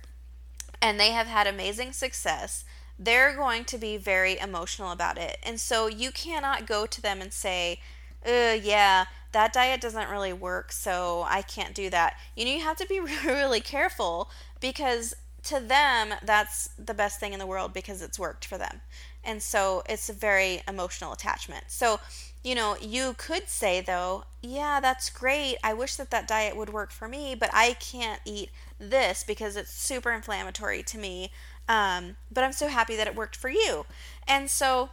and 0.82 1.00
they 1.00 1.12
have 1.12 1.28
had 1.28 1.48
amazing 1.48 1.94
success, 1.94 2.66
they're 2.98 3.36
going 3.36 3.66
to 3.66 3.78
be 3.78 3.98
very 3.98 4.38
emotional 4.40 4.92
about 4.92 5.18
it. 5.18 5.38
And 5.44 5.60
so 5.60 5.88
you 5.88 6.12
cannot 6.12 6.68
go 6.68 6.86
to 6.86 7.02
them 7.02 7.22
and 7.22 7.34
say, 7.34 7.80
yeah, 8.26 9.06
that 9.32 9.54
diet 9.54 9.82
doesn't 9.82 10.10
really 10.10 10.34
work, 10.34 10.72
so 10.72 11.26
I 11.28 11.42
can't 11.42 11.74
do 11.74 11.90
that. 11.90 12.18
You 12.36 12.46
know, 12.46 12.52
you 12.52 12.62
have 12.62 12.78
to 12.78 12.86
be 12.86 13.00
really 13.26 13.62
careful 13.62 14.30
because 14.60 15.16
to 15.44 15.60
them, 15.60 16.14
that's 16.24 16.70
the 16.78 16.94
best 16.94 17.20
thing 17.20 17.34
in 17.34 17.40
the 17.40 17.48
world 17.48 17.74
because 17.74 18.02
it's 18.02 18.20
worked 18.20 18.46
for 18.46 18.58
them. 18.58 18.82
And 19.24 19.42
so 19.42 19.84
it's 19.88 20.10
a 20.10 20.14
very 20.14 20.62
emotional 20.68 21.14
attachment. 21.14 21.66
So, 21.68 22.00
you 22.44 22.56
know, 22.56 22.76
you 22.80 23.16
could 23.18 23.48
say 23.48 23.82
though, 23.82 24.26
yeah, 24.42 24.80
that's 24.80 25.10
great. 25.10 25.58
I 25.64 25.74
wish 25.74 25.96
that 25.96 26.12
that 26.12 26.28
diet 26.28 26.56
would 26.56 26.72
work 26.72 26.92
for 26.92 27.08
me, 27.08 27.36
but 27.36 27.50
I 27.54 27.74
can't 27.74 28.22
eat 28.26 28.50
this 28.82 29.24
because 29.24 29.56
it's 29.56 29.72
super 29.72 30.12
inflammatory 30.12 30.84
to 30.84 30.98
me. 30.98 31.32
Um, 31.70 32.18
but 32.32 32.44
I'm 32.44 32.52
so 32.52 32.68
happy 32.68 32.96
that 32.96 33.08
it 33.08 33.16
worked 33.16 33.36
for 33.36 33.50
you. 33.50 33.86
And 34.28 34.50
so 34.50 34.90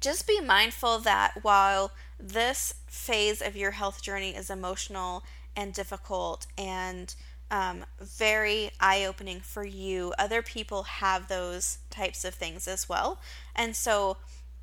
just 0.00 0.26
be 0.26 0.40
mindful 0.40 0.98
that 1.00 1.42
while 1.42 1.92
this 2.18 2.74
phase 2.86 3.40
of 3.42 3.56
your 3.56 3.72
health 3.72 4.02
journey 4.02 4.34
is 4.34 4.50
emotional 4.50 5.22
and 5.54 5.72
difficult 5.72 6.46
and 6.56 7.14
um, 7.50 7.84
very 8.00 8.70
eye 8.80 9.04
opening 9.04 9.40
for 9.40 9.64
you. 9.64 10.12
Other 10.18 10.42
people 10.42 10.84
have 10.84 11.28
those 11.28 11.78
types 11.90 12.24
of 12.24 12.34
things 12.34 12.66
as 12.66 12.88
well. 12.88 13.20
And 13.54 13.76
so, 13.76 14.16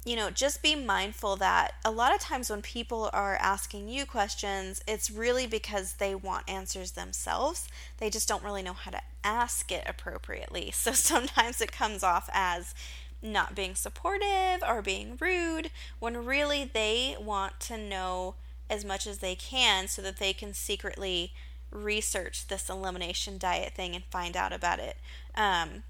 you 0.05 0.17
know, 0.17 0.29
just 0.29 0.61
be 0.61 0.75
mindful 0.75 1.37
that 1.37 1.75
a 1.85 1.91
lot 1.91 2.13
of 2.13 2.19
times 2.19 2.49
when 2.49 2.61
people 2.61 3.09
are 3.13 3.37
asking 3.37 3.87
you 3.87 4.05
questions, 4.05 4.81
it's 4.85 5.09
really 5.09 5.47
because 5.47 5.93
they 5.93 6.13
want 6.13 6.49
answers 6.49 6.91
themselves. 6.91 7.69
They 7.99 8.09
just 8.09 8.27
don't 8.27 8.43
really 8.43 8.63
know 8.63 8.73
how 8.73 8.91
to 8.91 9.01
ask 9.23 9.71
it 9.71 9.83
appropriately. 9.87 10.73
So 10.83 10.91
sometimes 10.91 11.61
it 11.61 11.71
comes 11.71 12.03
off 12.03 12.29
as 12.33 12.75
not 13.21 13.55
being 13.55 13.73
supportive 13.75 14.61
or 14.67 14.81
being 14.81 15.15
rude 15.17 15.71
when 15.99 16.25
really 16.25 16.65
they 16.65 17.15
want 17.17 17.61
to 17.61 17.77
know 17.77 18.35
as 18.69 18.83
much 18.83 19.07
as 19.07 19.19
they 19.19 19.35
can 19.35 19.87
so 19.87 20.01
that 20.01 20.17
they 20.17 20.33
can 20.33 20.53
secretly 20.53 21.31
research 21.71 22.47
this 22.47 22.69
elimination 22.69 23.37
diet 23.37 23.73
thing 23.73 23.95
and 23.95 24.03
find 24.05 24.35
out 24.35 24.51
about 24.51 24.79
it. 24.79 24.97
Um, 25.35 25.83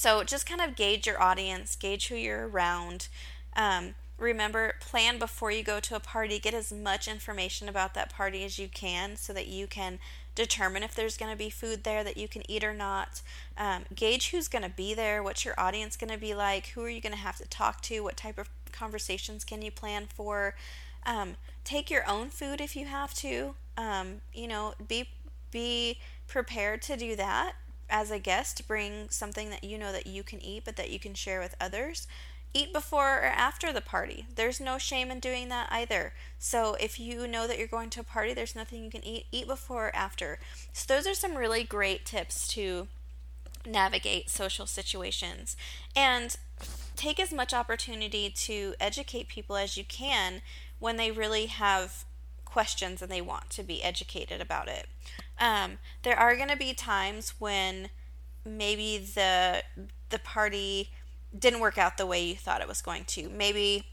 so 0.00 0.24
just 0.24 0.46
kind 0.46 0.62
of 0.62 0.76
gauge 0.76 1.06
your 1.06 1.22
audience, 1.22 1.76
gauge 1.76 2.08
who 2.08 2.14
you're 2.14 2.48
around. 2.48 3.08
Um, 3.54 3.96
remember, 4.16 4.76
plan 4.80 5.18
before 5.18 5.50
you 5.50 5.62
go 5.62 5.78
to 5.78 5.94
a 5.94 6.00
party. 6.00 6.38
Get 6.38 6.54
as 6.54 6.72
much 6.72 7.06
information 7.06 7.68
about 7.68 7.92
that 7.92 8.10
party 8.10 8.42
as 8.42 8.58
you 8.58 8.66
can 8.66 9.16
so 9.16 9.34
that 9.34 9.46
you 9.46 9.66
can 9.66 9.98
determine 10.34 10.82
if 10.82 10.94
there's 10.94 11.18
going 11.18 11.30
to 11.30 11.36
be 11.36 11.50
food 11.50 11.84
there 11.84 12.02
that 12.02 12.16
you 12.16 12.28
can 12.28 12.50
eat 12.50 12.64
or 12.64 12.72
not. 12.72 13.20
Um, 13.58 13.82
gauge 13.94 14.30
who's 14.30 14.48
going 14.48 14.64
to 14.64 14.70
be 14.70 14.94
there, 14.94 15.22
what's 15.22 15.44
your 15.44 15.52
audience 15.60 15.98
going 15.98 16.10
to 16.10 16.18
be 16.18 16.32
like, 16.32 16.68
who 16.68 16.82
are 16.82 16.88
you 16.88 17.02
going 17.02 17.12
to 17.12 17.18
have 17.18 17.36
to 17.36 17.46
talk 17.50 17.82
to, 17.82 18.00
what 18.00 18.16
type 18.16 18.38
of 18.38 18.48
conversations 18.72 19.44
can 19.44 19.60
you 19.60 19.70
plan 19.70 20.06
for. 20.06 20.54
Um, 21.04 21.36
take 21.62 21.90
your 21.90 22.08
own 22.08 22.30
food 22.30 22.62
if 22.62 22.74
you 22.74 22.86
have 22.86 23.12
to. 23.16 23.54
Um, 23.76 24.22
you 24.32 24.48
know, 24.48 24.72
be 24.88 25.10
be 25.50 25.98
prepared 26.26 26.80
to 26.80 26.96
do 26.96 27.16
that 27.16 27.56
as 27.90 28.10
a 28.10 28.18
guest. 28.18 28.66
Bring 28.66 29.08
something 29.10 29.50
that 29.50 29.64
you 29.64 29.76
know 29.78 29.92
that 29.92 30.06
you 30.06 30.22
can 30.22 30.40
eat, 30.42 30.64
but 30.64 30.76
that 30.76 30.90
you 30.90 30.98
can 30.98 31.14
share 31.14 31.40
with 31.40 31.54
others. 31.60 32.06
eat 32.52 32.72
before 32.72 33.18
or 33.18 33.26
after 33.26 33.72
the 33.72 33.80
party. 33.80 34.26
There's 34.34 34.60
no 34.60 34.78
shame 34.78 35.10
in 35.10 35.20
doing 35.20 35.48
that 35.50 35.68
either. 35.70 36.12
So 36.38 36.74
if 36.80 36.98
you 36.98 37.26
know 37.26 37.46
that 37.46 37.58
you're 37.58 37.68
going 37.68 37.90
to 37.90 38.00
a 38.00 38.04
party, 38.04 38.34
there's 38.34 38.56
nothing 38.56 38.82
you 38.82 38.90
can 38.90 39.04
eat, 39.04 39.26
eat 39.30 39.46
before 39.46 39.88
or 39.88 39.96
after. 39.96 40.38
So 40.72 40.92
those 40.92 41.06
are 41.06 41.14
some 41.14 41.36
really 41.36 41.62
great 41.62 42.04
tips 42.04 42.48
to 42.48 42.88
navigate 43.66 44.30
social 44.30 44.66
situations. 44.66 45.56
And 45.94 46.36
take 46.96 47.20
as 47.20 47.32
much 47.32 47.54
opportunity 47.54 48.30
to 48.30 48.74
educate 48.80 49.28
people 49.28 49.56
as 49.56 49.76
you 49.76 49.84
can 49.84 50.42
when 50.78 50.96
they 50.96 51.10
really 51.10 51.46
have 51.46 52.04
questions 52.50 53.02
and 53.02 53.10
they 53.10 53.20
want 53.20 53.50
to 53.50 53.62
be 53.62 53.82
educated 53.82 54.40
about 54.40 54.68
it. 54.68 54.86
Um, 55.38 55.78
there 56.02 56.18
are 56.18 56.36
going 56.36 56.48
to 56.48 56.56
be 56.56 56.74
times 56.74 57.34
when 57.38 57.90
maybe 58.44 58.98
the 58.98 59.62
the 60.08 60.18
party 60.18 60.90
didn't 61.36 61.60
work 61.60 61.78
out 61.78 61.96
the 61.96 62.06
way 62.06 62.24
you 62.24 62.34
thought 62.34 62.60
it 62.60 62.68
was 62.68 62.82
going 62.82 63.04
to. 63.04 63.28
Maybe 63.28 63.86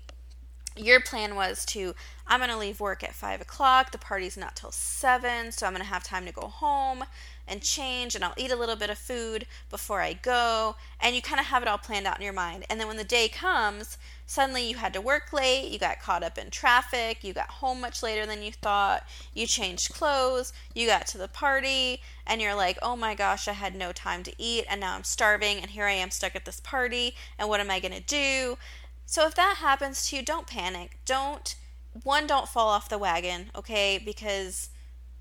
your 0.78 1.00
plan 1.00 1.36
was 1.36 1.66
to 1.66 1.96
i'm 2.28 2.40
going 2.40 2.50
to 2.52 2.58
leave 2.58 2.80
work 2.80 3.04
at 3.04 3.16
5 3.16 3.42
o'clock 3.42 3.92
the 3.92 3.98
party's 3.98 4.38
not 4.38 4.56
till 4.56 4.72
7 4.72 5.52
so 5.52 5.66
i'm 5.66 5.74
going 5.74 5.82
to 5.82 5.90
have 5.90 6.04
time 6.04 6.26
to 6.26 6.32
go 6.32 6.48
home 6.48 7.04
and 7.48 7.62
change 7.62 8.16
and 8.16 8.24
i'll 8.24 8.34
eat 8.38 8.52
a 8.52 8.56
little 8.56 8.76
bit 8.76 8.90
of 8.90 8.98
food 8.98 9.46
before 9.70 10.02
i 10.02 10.14
go 10.14 10.76
and 11.00 11.16
you 11.16 11.22
kind 11.22 11.40
of 11.40 11.46
have 11.48 11.62
it 11.62 11.68
all 11.68 11.78
planned 11.78 12.06
out 12.08 12.18
in 12.18 12.24
your 12.24 12.34
mind 12.34 12.66
and 12.70 12.80
then 12.80 12.88
when 12.88 12.98
the 12.98 13.04
day 13.04 13.28
comes 13.28 13.98
suddenly 14.26 14.68
you 14.70 14.76
had 14.76 14.94
to 14.94 15.02
work 15.02 15.32
late 15.32 15.72
you 15.72 15.80
got 15.80 16.02
caught 16.02 16.24
up 16.24 16.38
in 16.38 16.50
traffic 16.50 17.24
you 17.24 17.34
got 17.34 17.50
home 17.50 17.80
much 17.80 18.04
later 18.04 18.26
than 18.26 18.42
you 18.42 18.52
thought 18.52 19.04
you 19.34 19.48
changed 19.48 19.94
clothes 19.94 20.52
you 20.76 20.88
got 20.88 21.08
to 21.08 21.18
the 21.18 21.28
party 21.28 22.02
and 22.26 22.42
you're 22.42 22.56
like 22.56 22.78
oh 22.82 22.96
my 22.96 23.16
gosh 23.16 23.48
i 23.48 23.54
had 23.54 23.76
no 23.76 23.92
time 23.92 24.24
to 24.24 24.34
eat 24.38 24.66
and 24.70 24.82
now 24.82 24.96
i'm 24.96 25.04
starving 25.04 25.58
and 25.58 25.72
here 25.72 25.86
i 25.86 25.92
am 25.92 26.12
stuck 26.12 26.36
at 26.36 26.46
this 26.46 26.60
party 26.60 27.16
and 27.38 27.48
what 27.48 27.60
am 27.60 27.72
i 27.72 27.80
going 27.80 27.94
to 27.94 28.02
do 28.02 28.58
so 29.10 29.26
if 29.26 29.36
that 29.36 29.58
happens 29.60 30.10
to 30.10 30.18
you, 30.18 30.22
don't 30.22 30.46
panic. 30.46 31.00
Don't 31.06 31.56
one 32.04 32.28
don't 32.28 32.50
fall 32.50 32.68
off 32.68 32.90
the 32.90 32.98
wagon, 32.98 33.50
okay? 33.56 33.98
Because 33.98 34.70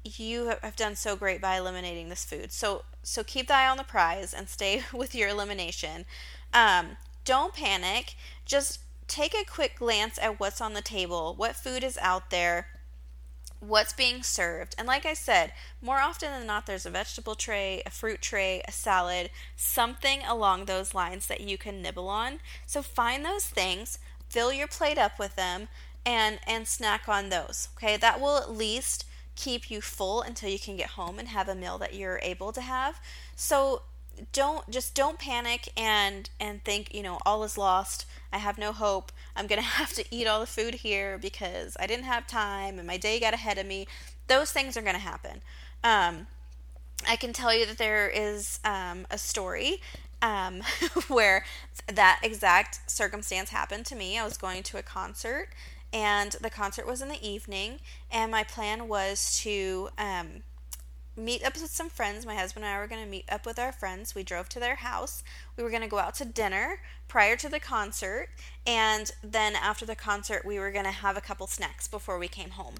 you 0.06 0.54
have 0.62 0.76
done 0.76 0.96
so 0.96 1.16
great 1.16 1.40
by 1.40 1.56
eliminating 1.56 2.08
this 2.08 2.24
food. 2.24 2.52
So 2.52 2.84
so 3.02 3.22
keep 3.22 3.48
the 3.48 3.54
eye 3.54 3.68
on 3.68 3.76
the 3.76 3.84
prize 3.84 4.34
and 4.34 4.48
stay 4.48 4.82
with 4.92 5.14
your 5.14 5.28
elimination. 5.28 6.04
Um, 6.52 6.96
don't 7.24 7.54
panic. 7.54 8.14
Just 8.44 8.80
take 9.08 9.34
a 9.34 9.44
quick 9.44 9.78
glance 9.78 10.18
at 10.20 10.40
what's 10.40 10.60
on 10.60 10.74
the 10.74 10.82
table, 10.82 11.34
what 11.36 11.54
food 11.54 11.84
is 11.84 11.98
out 11.98 12.30
there, 12.30 12.66
what's 13.60 13.92
being 13.92 14.22
served. 14.22 14.74
And 14.76 14.86
like 14.86 15.06
I 15.06 15.14
said, 15.14 15.52
more 15.80 15.98
often 15.98 16.30
than 16.30 16.46
not, 16.46 16.66
there's 16.66 16.86
a 16.86 16.90
vegetable 16.90 17.34
tray, 17.34 17.82
a 17.86 17.90
fruit 17.90 18.20
tray, 18.20 18.62
a 18.66 18.72
salad, 18.72 19.30
something 19.56 20.20
along 20.22 20.64
those 20.64 20.94
lines 20.94 21.26
that 21.28 21.40
you 21.40 21.56
can 21.56 21.82
nibble 21.82 22.08
on. 22.08 22.40
So 22.66 22.82
find 22.82 23.24
those 23.24 23.44
things, 23.44 23.98
fill 24.28 24.52
your 24.52 24.68
plate 24.68 24.98
up 24.98 25.18
with 25.18 25.36
them, 25.36 25.68
and 26.04 26.38
and 26.46 26.68
snack 26.68 27.08
on 27.08 27.30
those. 27.30 27.68
Okay, 27.76 27.96
that 27.96 28.20
will 28.20 28.36
at 28.36 28.52
least 28.52 29.05
keep 29.36 29.70
you 29.70 29.80
full 29.80 30.22
until 30.22 30.48
you 30.48 30.58
can 30.58 30.76
get 30.76 30.90
home 30.90 31.18
and 31.18 31.28
have 31.28 31.48
a 31.48 31.54
meal 31.54 31.78
that 31.78 31.94
you're 31.94 32.18
able 32.22 32.52
to 32.52 32.60
have. 32.60 33.00
So 33.36 33.82
don't 34.32 34.68
just 34.70 34.94
don't 34.94 35.18
panic 35.18 35.68
and 35.76 36.30
and 36.40 36.64
think 36.64 36.94
you 36.94 37.02
know 37.02 37.18
all 37.24 37.44
is 37.44 37.58
lost. 37.58 38.06
I 38.32 38.38
have 38.38 38.58
no 38.58 38.72
hope. 38.72 39.12
I'm 39.36 39.46
gonna 39.46 39.62
have 39.80 39.92
to 39.94 40.04
eat 40.10 40.26
all 40.26 40.40
the 40.40 40.46
food 40.46 40.74
here 40.74 41.18
because 41.18 41.76
i 41.78 41.86
didn't 41.86 42.04
have 42.04 42.26
time 42.26 42.78
and 42.78 42.86
my 42.86 42.96
day 42.96 43.20
got 43.20 43.34
ahead 43.34 43.58
of 43.58 43.66
me. 43.66 43.86
Those 44.26 44.50
things 44.50 44.76
are 44.76 44.82
gonna 44.82 44.98
happen. 44.98 45.42
Um, 45.84 46.26
i 47.06 47.14
can 47.14 47.32
tell 47.32 47.54
you 47.54 47.66
that 47.66 47.78
there 47.78 48.08
is 48.08 48.58
um, 48.64 49.06
a 49.10 49.18
story 49.18 49.80
um, 50.22 50.62
where 51.08 51.44
that 51.92 52.20
exact 52.22 52.90
circumstance 52.90 53.50
happened 53.50 53.84
to 53.86 53.94
me. 53.94 54.18
I 54.18 54.24
was 54.24 54.36
going 54.36 54.62
to 54.64 54.78
a 54.78 54.82
concert 54.82 55.48
and 55.92 56.32
the 56.32 56.50
concert 56.50 56.86
was 56.86 57.00
in 57.00 57.08
the 57.08 57.26
evening 57.26 57.80
and 58.10 58.30
my 58.30 58.44
plan 58.44 58.88
was 58.88 59.38
to 59.40 59.88
um, 59.98 60.42
meet 61.16 61.44
up 61.44 61.54
with 61.54 61.70
some 61.70 61.88
friends. 61.88 62.26
My 62.26 62.34
husband 62.34 62.64
and 62.64 62.74
I 62.74 62.78
were 62.78 62.86
going 62.86 63.02
to 63.02 63.10
meet 63.10 63.24
up 63.28 63.46
with 63.46 63.58
our 63.58 63.72
friends. 63.72 64.14
We 64.14 64.22
drove 64.22 64.48
to 64.50 64.60
their 64.60 64.76
house. 64.76 65.22
We 65.56 65.62
were 65.62 65.70
going 65.70 65.82
to 65.82 65.88
go 65.88 65.98
out 65.98 66.14
to 66.16 66.24
dinner 66.24 66.80
prior 67.08 67.36
to 67.36 67.48
the 67.48 67.60
concert. 67.60 68.28
And 68.66 69.10
then 69.22 69.54
after 69.56 69.86
the 69.86 69.96
concert, 69.96 70.44
we 70.44 70.58
were 70.58 70.70
going 70.70 70.84
to 70.84 70.90
have 70.90 71.16
a 71.16 71.22
couple 71.22 71.46
snacks 71.46 71.88
before 71.88 72.18
we 72.18 72.28
came 72.28 72.50
home. 72.50 72.74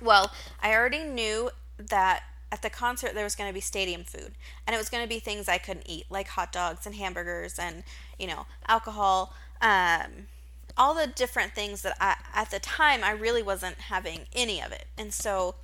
Well, 0.00 0.32
I 0.60 0.74
already 0.74 1.04
knew 1.04 1.50
that 1.78 2.24
at 2.52 2.62
the 2.62 2.70
concert 2.70 3.14
there 3.14 3.24
was 3.24 3.34
going 3.34 3.50
to 3.50 3.54
be 3.54 3.60
stadium 3.60 4.04
food 4.04 4.32
and 4.66 4.74
it 4.74 4.78
was 4.78 4.88
going 4.88 5.02
to 5.02 5.08
be 5.08 5.18
things 5.18 5.48
I 5.48 5.58
couldn't 5.58 5.88
eat 5.88 6.06
like 6.10 6.28
hot 6.28 6.52
dogs 6.52 6.86
and 6.86 6.94
hamburgers 6.94 7.58
and 7.58 7.82
you 8.20 8.28
know 8.28 8.46
alcohol 8.68 9.34
um, 9.60 10.28
all 10.76 10.94
the 10.94 11.06
different 11.06 11.54
things 11.54 11.82
that 11.82 11.96
I 12.00 12.16
at 12.34 12.50
the 12.50 12.58
time 12.58 13.02
I 13.02 13.10
really 13.12 13.42
wasn't 13.42 13.76
having 13.76 14.20
any 14.34 14.62
of 14.62 14.72
it 14.72 14.86
and 14.96 15.12
so 15.12 15.56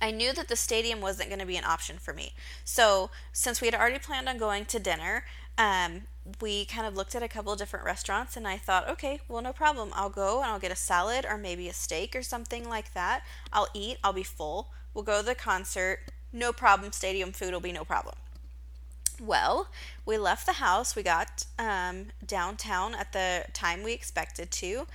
I 0.00 0.10
knew 0.10 0.32
that 0.32 0.48
the 0.48 0.56
stadium 0.56 1.00
wasn't 1.00 1.28
going 1.28 1.40
to 1.40 1.46
be 1.46 1.56
an 1.56 1.64
option 1.64 1.98
for 1.98 2.14
me. 2.14 2.32
So, 2.64 3.10
since 3.32 3.60
we 3.60 3.66
had 3.66 3.74
already 3.74 3.98
planned 3.98 4.28
on 4.28 4.38
going 4.38 4.64
to 4.66 4.78
dinner, 4.78 5.24
um, 5.56 6.02
we 6.40 6.64
kind 6.64 6.86
of 6.86 6.96
looked 6.96 7.14
at 7.14 7.22
a 7.22 7.28
couple 7.28 7.52
of 7.52 7.58
different 7.58 7.84
restaurants 7.84 8.36
and 8.36 8.46
I 8.46 8.58
thought, 8.58 8.88
okay, 8.88 9.20
well, 9.28 9.42
no 9.42 9.52
problem. 9.52 9.90
I'll 9.92 10.10
go 10.10 10.40
and 10.42 10.50
I'll 10.50 10.58
get 10.58 10.70
a 10.70 10.76
salad 10.76 11.26
or 11.28 11.36
maybe 11.36 11.68
a 11.68 11.72
steak 11.72 12.14
or 12.14 12.22
something 12.22 12.68
like 12.68 12.94
that. 12.94 13.22
I'll 13.52 13.68
eat, 13.74 13.98
I'll 14.04 14.12
be 14.12 14.22
full. 14.22 14.68
We'll 14.94 15.04
go 15.04 15.20
to 15.20 15.26
the 15.26 15.34
concert. 15.34 16.00
No 16.32 16.52
problem. 16.52 16.92
Stadium 16.92 17.32
food 17.32 17.52
will 17.52 17.60
be 17.60 17.72
no 17.72 17.84
problem. 17.84 18.16
Well, 19.20 19.68
we 20.08 20.16
left 20.16 20.46
the 20.46 20.54
house. 20.54 20.96
We 20.96 21.02
got 21.02 21.44
um, 21.58 22.06
downtown 22.26 22.94
at 22.94 23.12
the 23.12 23.44
time 23.52 23.82
we 23.82 23.92
expected 23.92 24.50
to. 24.52 24.86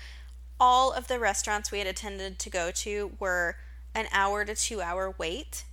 All 0.60 0.92
of 0.92 1.08
the 1.08 1.20
restaurants 1.20 1.72
we 1.72 1.78
had 1.78 1.88
attended 1.88 2.40
to 2.40 2.50
go 2.50 2.72
to 2.72 3.12
were 3.20 3.56
an 3.94 4.08
hour 4.12 4.44
to 4.44 4.56
two 4.56 4.82
hour 4.82 5.14
wait, 5.16 5.66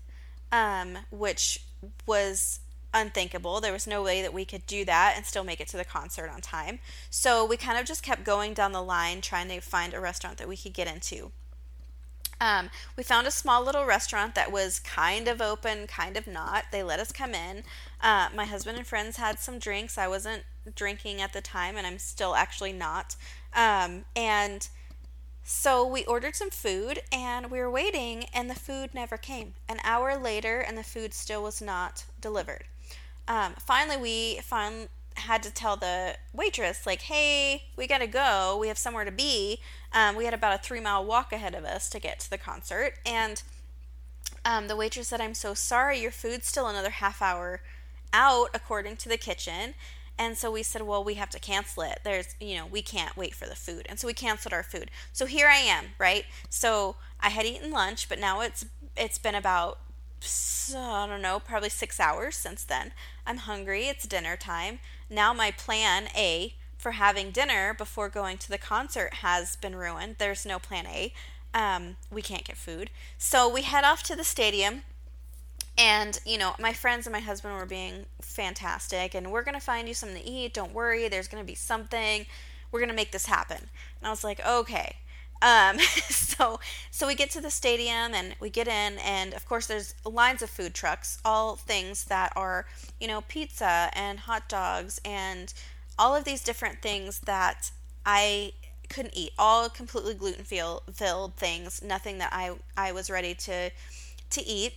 um, 0.53 0.99
which 1.11 1.65
was 2.07 2.61
unthinkable. 2.93 3.63
There 3.63 3.73
was 3.73 3.87
no 3.87 4.03
way 4.03 4.21
that 4.21 4.35
we 4.35 4.45
could 4.45 4.67
do 4.67 4.85
that 4.85 5.15
and 5.17 5.25
still 5.25 5.45
make 5.45 5.61
it 5.61 5.69
to 5.69 5.79
the 5.79 5.87
concert 5.87 6.29
on 6.29 6.43
time. 6.43 6.79
So 7.09 7.47
we 7.47 7.57
kind 7.57 7.79
of 7.79 7.87
just 7.87 8.03
kept 8.03 8.25
going 8.25 8.53
down 8.53 8.73
the 8.73 8.83
line 8.83 9.23
trying 9.23 9.49
to 9.49 9.61
find 9.61 9.95
a 9.95 10.01
restaurant 10.01 10.37
that 10.37 10.49
we 10.49 10.57
could 10.59 10.75
get 10.75 10.87
into. 10.87 11.33
Um, 12.41 12.71
we 12.97 13.03
found 13.03 13.27
a 13.27 13.31
small 13.31 13.63
little 13.63 13.85
restaurant 13.85 14.35
that 14.35 14.51
was 14.51 14.81
kind 14.81 15.29
of 15.29 15.43
open, 15.43 15.87
kind 15.87 16.17
of 16.17 16.27
not. 16.27 16.65
They 16.73 16.83
let 16.83 16.99
us 16.99 17.13
come 17.13 17.35
in. 17.35 17.65
Uh, 18.01 18.29
my 18.35 18.47
husband 18.47 18.79
and 18.79 18.87
friends 18.87 19.19
had 19.19 19.39
some 19.39 19.59
drinks. 19.59 19.99
I 19.99 20.09
wasn't 20.09 20.45
drinking 20.75 21.21
at 21.21 21.33
the 21.33 21.43
time, 21.43 21.77
and 21.77 21.87
I'm 21.87 21.99
still 21.99 22.35
actually 22.35 22.73
not. 22.73 23.15
Um, 23.55 24.05
and 24.17 24.67
so 25.43 25.87
we 25.87 26.05
ordered 26.05 26.37
some 26.37 26.51
food 26.51 27.01
and 27.13 27.51
we 27.51 27.59
were 27.59 27.71
waiting, 27.71 28.25
and 28.33 28.49
the 28.49 28.55
food 28.55 28.95
never 28.95 29.17
came. 29.17 29.55
An 29.69 29.79
hour 29.85 30.17
later, 30.17 30.61
and 30.61 30.79
the 30.79 30.85
food 30.85 31.13
still 31.13 31.43
was 31.43 31.61
not 31.61 32.05
delivered. 32.21 32.65
Um, 33.29 33.55
finally, 33.59 33.97
we 33.97 34.41
found 34.43 34.89
had 35.21 35.43
to 35.43 35.51
tell 35.51 35.77
the 35.77 36.17
waitress 36.33 36.87
like 36.87 37.03
hey 37.03 37.65
we 37.77 37.87
gotta 37.87 38.07
go 38.07 38.57
we 38.61 38.69
have 38.69 38.79
somewhere 38.79 39.05
to 39.05 39.11
be 39.11 39.61
um, 39.93 40.17
we 40.17 40.25
had 40.25 40.35
about 40.35 40.55
a 40.55 40.63
three 40.63 40.81
mile 40.81 41.05
walk 41.05 41.33
ahead 41.33 41.55
of 41.55 41.65
us 41.65 41.89
to 41.89 41.99
get 41.99 42.21
to 42.21 42.31
the 42.31 42.39
concert 42.39 42.95
and 43.07 43.43
um, 44.45 44.69
the 44.69 44.77
waitress 44.77 45.09
said 45.09 45.21
i'm 45.21 45.35
so 45.35 45.55
sorry 45.55 46.01
your 46.01 46.11
food's 46.11 46.47
still 46.47 46.67
another 46.67 46.91
half 46.91 47.23
hour 47.23 47.61
out 48.13 48.51
according 48.55 48.97
to 48.97 49.09
the 49.09 49.17
kitchen 49.17 49.75
and 50.21 50.37
so 50.37 50.51
we 50.51 50.63
said, 50.63 50.83
well, 50.83 51.03
we 51.03 51.15
have 51.15 51.31
to 51.31 51.39
cancel 51.39 51.83
it. 51.83 52.01
There's, 52.05 52.35
you 52.39 52.59
know, 52.59 52.67
we 52.67 52.83
can't 52.83 53.17
wait 53.17 53.35
for 53.35 53.47
the 53.47 53.57
food. 53.57 53.87
And 53.89 53.99
so 53.99 54.07
we 54.07 54.13
canceled 54.13 54.53
our 54.53 54.63
food. 54.63 54.91
So 55.15 55.25
here 55.25 55.47
I 55.49 55.57
am, 55.57 55.87
right? 55.99 56.27
So 56.51 56.97
I 57.21 57.31
had 57.31 57.47
eaten 57.47 57.71
lunch, 57.71 58.07
but 58.07 58.19
now 58.19 58.43
it's 58.43 58.67
it's 58.99 59.17
been 59.17 59.35
about 59.35 59.79
I 60.77 61.07
don't 61.09 61.23
know, 61.23 61.41
probably 61.41 61.71
6 61.71 61.99
hours 61.99 62.37
since 62.37 62.65
then. 62.65 62.93
I'm 63.27 63.39
hungry. 63.39 63.85
It's 63.89 64.07
dinner 64.07 64.37
time. 64.37 64.81
Now 65.11 65.35
my 65.35 65.51
plan 65.51 66.09
A 66.17 66.55
for 66.79 66.93
having 66.93 67.31
dinner 67.33 67.75
before 67.75 68.09
going 68.09 68.39
to 68.39 68.49
the 68.49 68.57
concert 68.57 69.15
has 69.15 69.57
been 69.57 69.77
ruined. 69.77 70.17
There's 70.19 70.47
no 70.47 70.59
plan 70.59 70.87
A. 70.87 71.13
Um, 71.53 71.97
we 72.11 72.23
can't 72.23 72.45
get 72.45 72.57
food. 72.57 72.91
So 73.19 73.53
we 73.53 73.63
head 73.63 73.85
off 73.85 74.03
to 74.05 74.17
the 74.17 74.25
stadium 74.25 74.85
and, 75.77 76.21
you 76.25 76.39
know, 76.39 76.55
my 76.59 76.73
friends 76.73 77.07
and 77.07 77.13
my 77.13 77.21
husband 77.21 77.55
were 77.55 77.65
being 77.67 78.05
fantastic, 78.21 79.15
and 79.15 79.33
we're 79.33 79.43
going 79.43 79.55
to 79.55 79.61
find 79.65 79.89
you 79.89 79.95
something 79.95 80.23
to 80.23 80.29
eat. 80.29 80.53
Don't 80.53 80.75
worry, 80.75 81.09
there's 81.09 81.29
going 81.29 81.43
to 81.43 81.47
be 81.47 81.55
something. 81.55 82.27
We're 82.71 82.81
going 82.81 82.91
to 82.91 82.95
make 82.95 83.13
this 83.13 83.27
happen. 83.27 83.57
And 83.57 84.07
I 84.07 84.11
was 84.11 84.23
like, 84.23 84.47
okay. 84.47 84.97
Um, 85.43 85.79
so 86.09 86.61
so 86.91 87.07
we 87.07 87.15
get 87.15 87.31
to 87.31 87.41
the 87.41 87.51
stadium 87.51 88.15
and 88.15 88.35
we 88.41 88.51
get 88.51 88.69
in 88.69 88.99
and 88.99 89.33
of 89.35 89.47
course 89.47 89.67
there's 89.67 89.95
lines 90.05 90.43
of 90.43 90.51
food 90.51 90.75
trucks, 90.75 91.19
all 91.25 91.57
things 91.57 92.05
that 92.05 92.33
are, 92.37 92.67
you 93.01 93.09
know, 93.09 93.23
pizza 93.23 93.91
and 93.95 94.21
hot 94.21 94.49
dogs 94.49 95.01
and 95.05 95.53
all 95.99 96.15
of 96.15 96.25
these 96.25 96.43
different 96.43 96.83
things 96.83 97.21
that 97.21 97.71
I 98.05 98.53
couldn't 98.89 99.17
eat. 99.17 99.33
All 99.39 99.69
completely 99.69 100.15
gluten 100.15 100.45
filled 100.45 101.37
things, 101.37 101.83
nothing 101.83 102.19
that 102.19 102.31
I 102.33 102.53
I 102.77 102.93
was 102.93 103.09
ready 103.09 103.35
to 103.35 103.71
to 104.31 104.47
eat. 104.47 104.75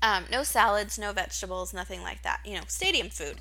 Um, 0.00 0.26
no 0.30 0.44
salads, 0.44 0.98
no 0.98 1.12
vegetables, 1.12 1.74
nothing 1.74 2.02
like 2.02 2.22
that. 2.22 2.40
You 2.44 2.54
know, 2.54 2.62
stadium 2.68 3.08
food. 3.08 3.36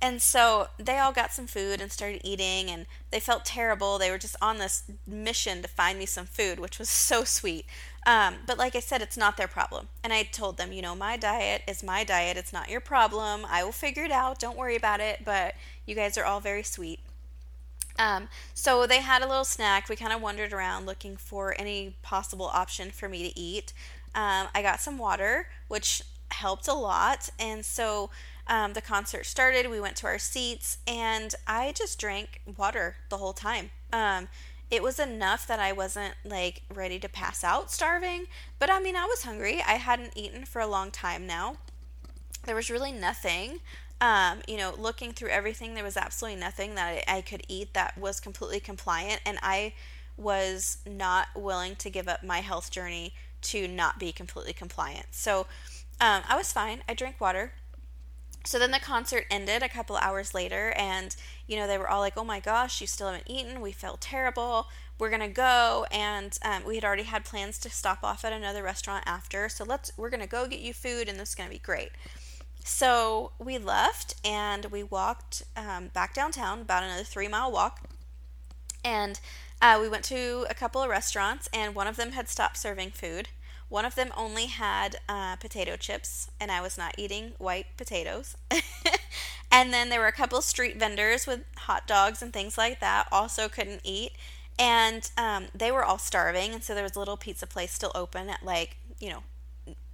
And 0.00 0.20
so 0.20 0.68
they 0.78 0.98
all 0.98 1.12
got 1.12 1.32
some 1.32 1.46
food 1.46 1.80
and 1.80 1.90
started 1.90 2.20
eating, 2.22 2.70
and 2.70 2.86
they 3.10 3.18
felt 3.18 3.46
terrible. 3.46 3.98
They 3.98 4.10
were 4.10 4.18
just 4.18 4.36
on 4.42 4.58
this 4.58 4.84
mission 5.06 5.62
to 5.62 5.68
find 5.68 5.98
me 5.98 6.04
some 6.04 6.26
food, 6.26 6.60
which 6.60 6.78
was 6.78 6.90
so 6.90 7.24
sweet. 7.24 7.64
Um, 8.06 8.36
but 8.46 8.58
like 8.58 8.76
I 8.76 8.80
said, 8.80 9.00
it's 9.00 9.16
not 9.16 9.36
their 9.36 9.48
problem. 9.48 9.88
And 10.04 10.12
I 10.12 10.22
told 10.22 10.58
them, 10.58 10.72
you 10.72 10.82
know, 10.82 10.94
my 10.94 11.16
diet 11.16 11.62
is 11.66 11.82
my 11.82 12.04
diet. 12.04 12.36
It's 12.36 12.52
not 12.52 12.68
your 12.68 12.80
problem. 12.80 13.46
I 13.48 13.64
will 13.64 13.72
figure 13.72 14.04
it 14.04 14.12
out. 14.12 14.38
Don't 14.38 14.56
worry 14.56 14.76
about 14.76 15.00
it. 15.00 15.24
But 15.24 15.54
you 15.86 15.94
guys 15.94 16.18
are 16.18 16.24
all 16.24 16.40
very 16.40 16.62
sweet. 16.62 17.00
Um, 17.98 18.28
so 18.54 18.86
they 18.86 19.00
had 19.00 19.22
a 19.22 19.26
little 19.26 19.44
snack. 19.44 19.88
We 19.88 19.96
kind 19.96 20.12
of 20.12 20.20
wandered 20.20 20.52
around 20.52 20.84
looking 20.84 21.16
for 21.16 21.54
any 21.58 21.96
possible 22.02 22.46
option 22.46 22.90
for 22.90 23.08
me 23.08 23.28
to 23.28 23.38
eat. 23.38 23.72
Um, 24.14 24.48
I 24.54 24.62
got 24.62 24.80
some 24.80 24.98
water, 24.98 25.48
which 25.68 26.02
helped 26.30 26.68
a 26.68 26.74
lot. 26.74 27.30
And 27.38 27.64
so 27.64 28.10
um, 28.48 28.72
the 28.72 28.80
concert 28.80 29.26
started. 29.26 29.70
We 29.70 29.80
went 29.80 29.96
to 29.96 30.06
our 30.06 30.18
seats, 30.18 30.78
and 30.86 31.34
I 31.46 31.72
just 31.72 31.98
drank 31.98 32.40
water 32.56 32.96
the 33.08 33.18
whole 33.18 33.32
time. 33.32 33.70
Um, 33.92 34.28
it 34.70 34.82
was 34.82 34.98
enough 34.98 35.46
that 35.46 35.60
I 35.60 35.72
wasn't 35.72 36.14
like 36.24 36.62
ready 36.72 36.98
to 36.98 37.08
pass 37.08 37.44
out 37.44 37.70
starving, 37.70 38.26
but 38.58 38.70
I 38.70 38.80
mean, 38.80 38.96
I 38.96 39.04
was 39.04 39.22
hungry. 39.22 39.62
I 39.66 39.74
hadn't 39.74 40.16
eaten 40.16 40.44
for 40.44 40.60
a 40.60 40.66
long 40.66 40.90
time 40.90 41.26
now. 41.26 41.56
There 42.44 42.56
was 42.56 42.70
really 42.70 42.92
nothing. 42.92 43.60
Um, 44.00 44.40
you 44.46 44.56
know, 44.56 44.74
looking 44.76 45.12
through 45.12 45.30
everything, 45.30 45.74
there 45.74 45.84
was 45.84 45.96
absolutely 45.96 46.40
nothing 46.40 46.74
that 46.74 47.04
I, 47.08 47.16
I 47.18 47.20
could 47.20 47.42
eat 47.48 47.74
that 47.74 47.96
was 47.96 48.20
completely 48.20 48.60
compliant, 48.60 49.20
and 49.24 49.38
I 49.42 49.72
was 50.16 50.78
not 50.86 51.28
willing 51.34 51.76
to 51.76 51.90
give 51.90 52.08
up 52.08 52.22
my 52.22 52.40
health 52.40 52.70
journey 52.70 53.14
to 53.42 53.68
not 53.68 53.98
be 53.98 54.12
completely 54.12 54.52
compliant. 54.52 55.06
So 55.10 55.46
um, 56.00 56.22
I 56.28 56.36
was 56.36 56.52
fine. 56.52 56.82
I 56.88 56.94
drank 56.94 57.20
water. 57.20 57.52
So 58.46 58.58
then 58.58 58.70
the 58.70 58.78
concert 58.78 59.26
ended 59.30 59.62
a 59.62 59.68
couple 59.68 59.96
hours 59.96 60.32
later, 60.32 60.72
and 60.76 61.14
you 61.46 61.56
know 61.56 61.66
they 61.66 61.78
were 61.78 61.88
all 61.88 62.00
like, 62.00 62.16
"Oh 62.16 62.24
my 62.24 62.40
gosh, 62.40 62.80
you 62.80 62.86
still 62.86 63.08
haven't 63.08 63.28
eaten. 63.28 63.60
We 63.60 63.72
feel 63.72 63.96
terrible. 63.98 64.68
We're 64.98 65.10
gonna 65.10 65.28
go." 65.28 65.86
And 65.90 66.38
um, 66.42 66.64
we 66.64 66.76
had 66.76 66.84
already 66.84 67.02
had 67.04 67.24
plans 67.24 67.58
to 67.58 67.70
stop 67.70 68.04
off 68.04 68.24
at 68.24 68.32
another 68.32 68.62
restaurant 68.62 69.04
after. 69.06 69.48
So 69.48 69.64
let's 69.64 69.90
we're 69.96 70.10
gonna 70.10 70.26
go 70.26 70.46
get 70.46 70.60
you 70.60 70.72
food, 70.72 71.08
and 71.08 71.18
this 71.18 71.30
is 71.30 71.34
gonna 71.34 71.50
be 71.50 71.58
great. 71.58 71.90
So 72.64 73.32
we 73.38 73.58
left 73.58 74.16
and 74.24 74.66
we 74.66 74.82
walked 74.82 75.44
um, 75.56 75.88
back 75.88 76.14
downtown, 76.14 76.60
about 76.60 76.82
another 76.82 77.04
three 77.04 77.28
mile 77.28 77.50
walk, 77.50 77.80
and 78.84 79.18
uh, 79.60 79.78
we 79.80 79.88
went 79.88 80.04
to 80.04 80.46
a 80.48 80.54
couple 80.54 80.82
of 80.82 80.90
restaurants, 80.90 81.48
and 81.52 81.74
one 81.74 81.86
of 81.86 81.96
them 81.96 82.12
had 82.12 82.28
stopped 82.28 82.56
serving 82.56 82.90
food. 82.90 83.28
One 83.68 83.84
of 83.84 83.94
them 83.96 84.12
only 84.16 84.46
had 84.46 85.00
uh, 85.08 85.36
potato 85.36 85.76
chips, 85.76 86.30
and 86.40 86.50
I 86.50 86.60
was 86.60 86.78
not 86.78 86.94
eating 86.96 87.32
white 87.38 87.66
potatoes. 87.76 88.36
and 89.50 89.72
then 89.72 89.88
there 89.88 90.00
were 90.00 90.06
a 90.06 90.12
couple 90.12 90.40
street 90.40 90.76
vendors 90.76 91.26
with 91.26 91.40
hot 91.56 91.86
dogs 91.86 92.22
and 92.22 92.32
things 92.32 92.56
like 92.56 92.80
that, 92.80 93.08
also 93.10 93.48
couldn't 93.48 93.80
eat. 93.82 94.12
And 94.58 95.10
um, 95.18 95.46
they 95.54 95.70
were 95.70 95.84
all 95.84 95.98
starving, 95.98 96.54
and 96.54 96.62
so 96.62 96.74
there 96.74 96.82
was 96.82 96.96
a 96.96 96.98
little 96.98 97.16
pizza 97.16 97.46
place 97.46 97.72
still 97.72 97.92
open 97.94 98.30
at 98.30 98.44
like, 98.44 98.76
you 98.98 99.10
know, 99.10 99.22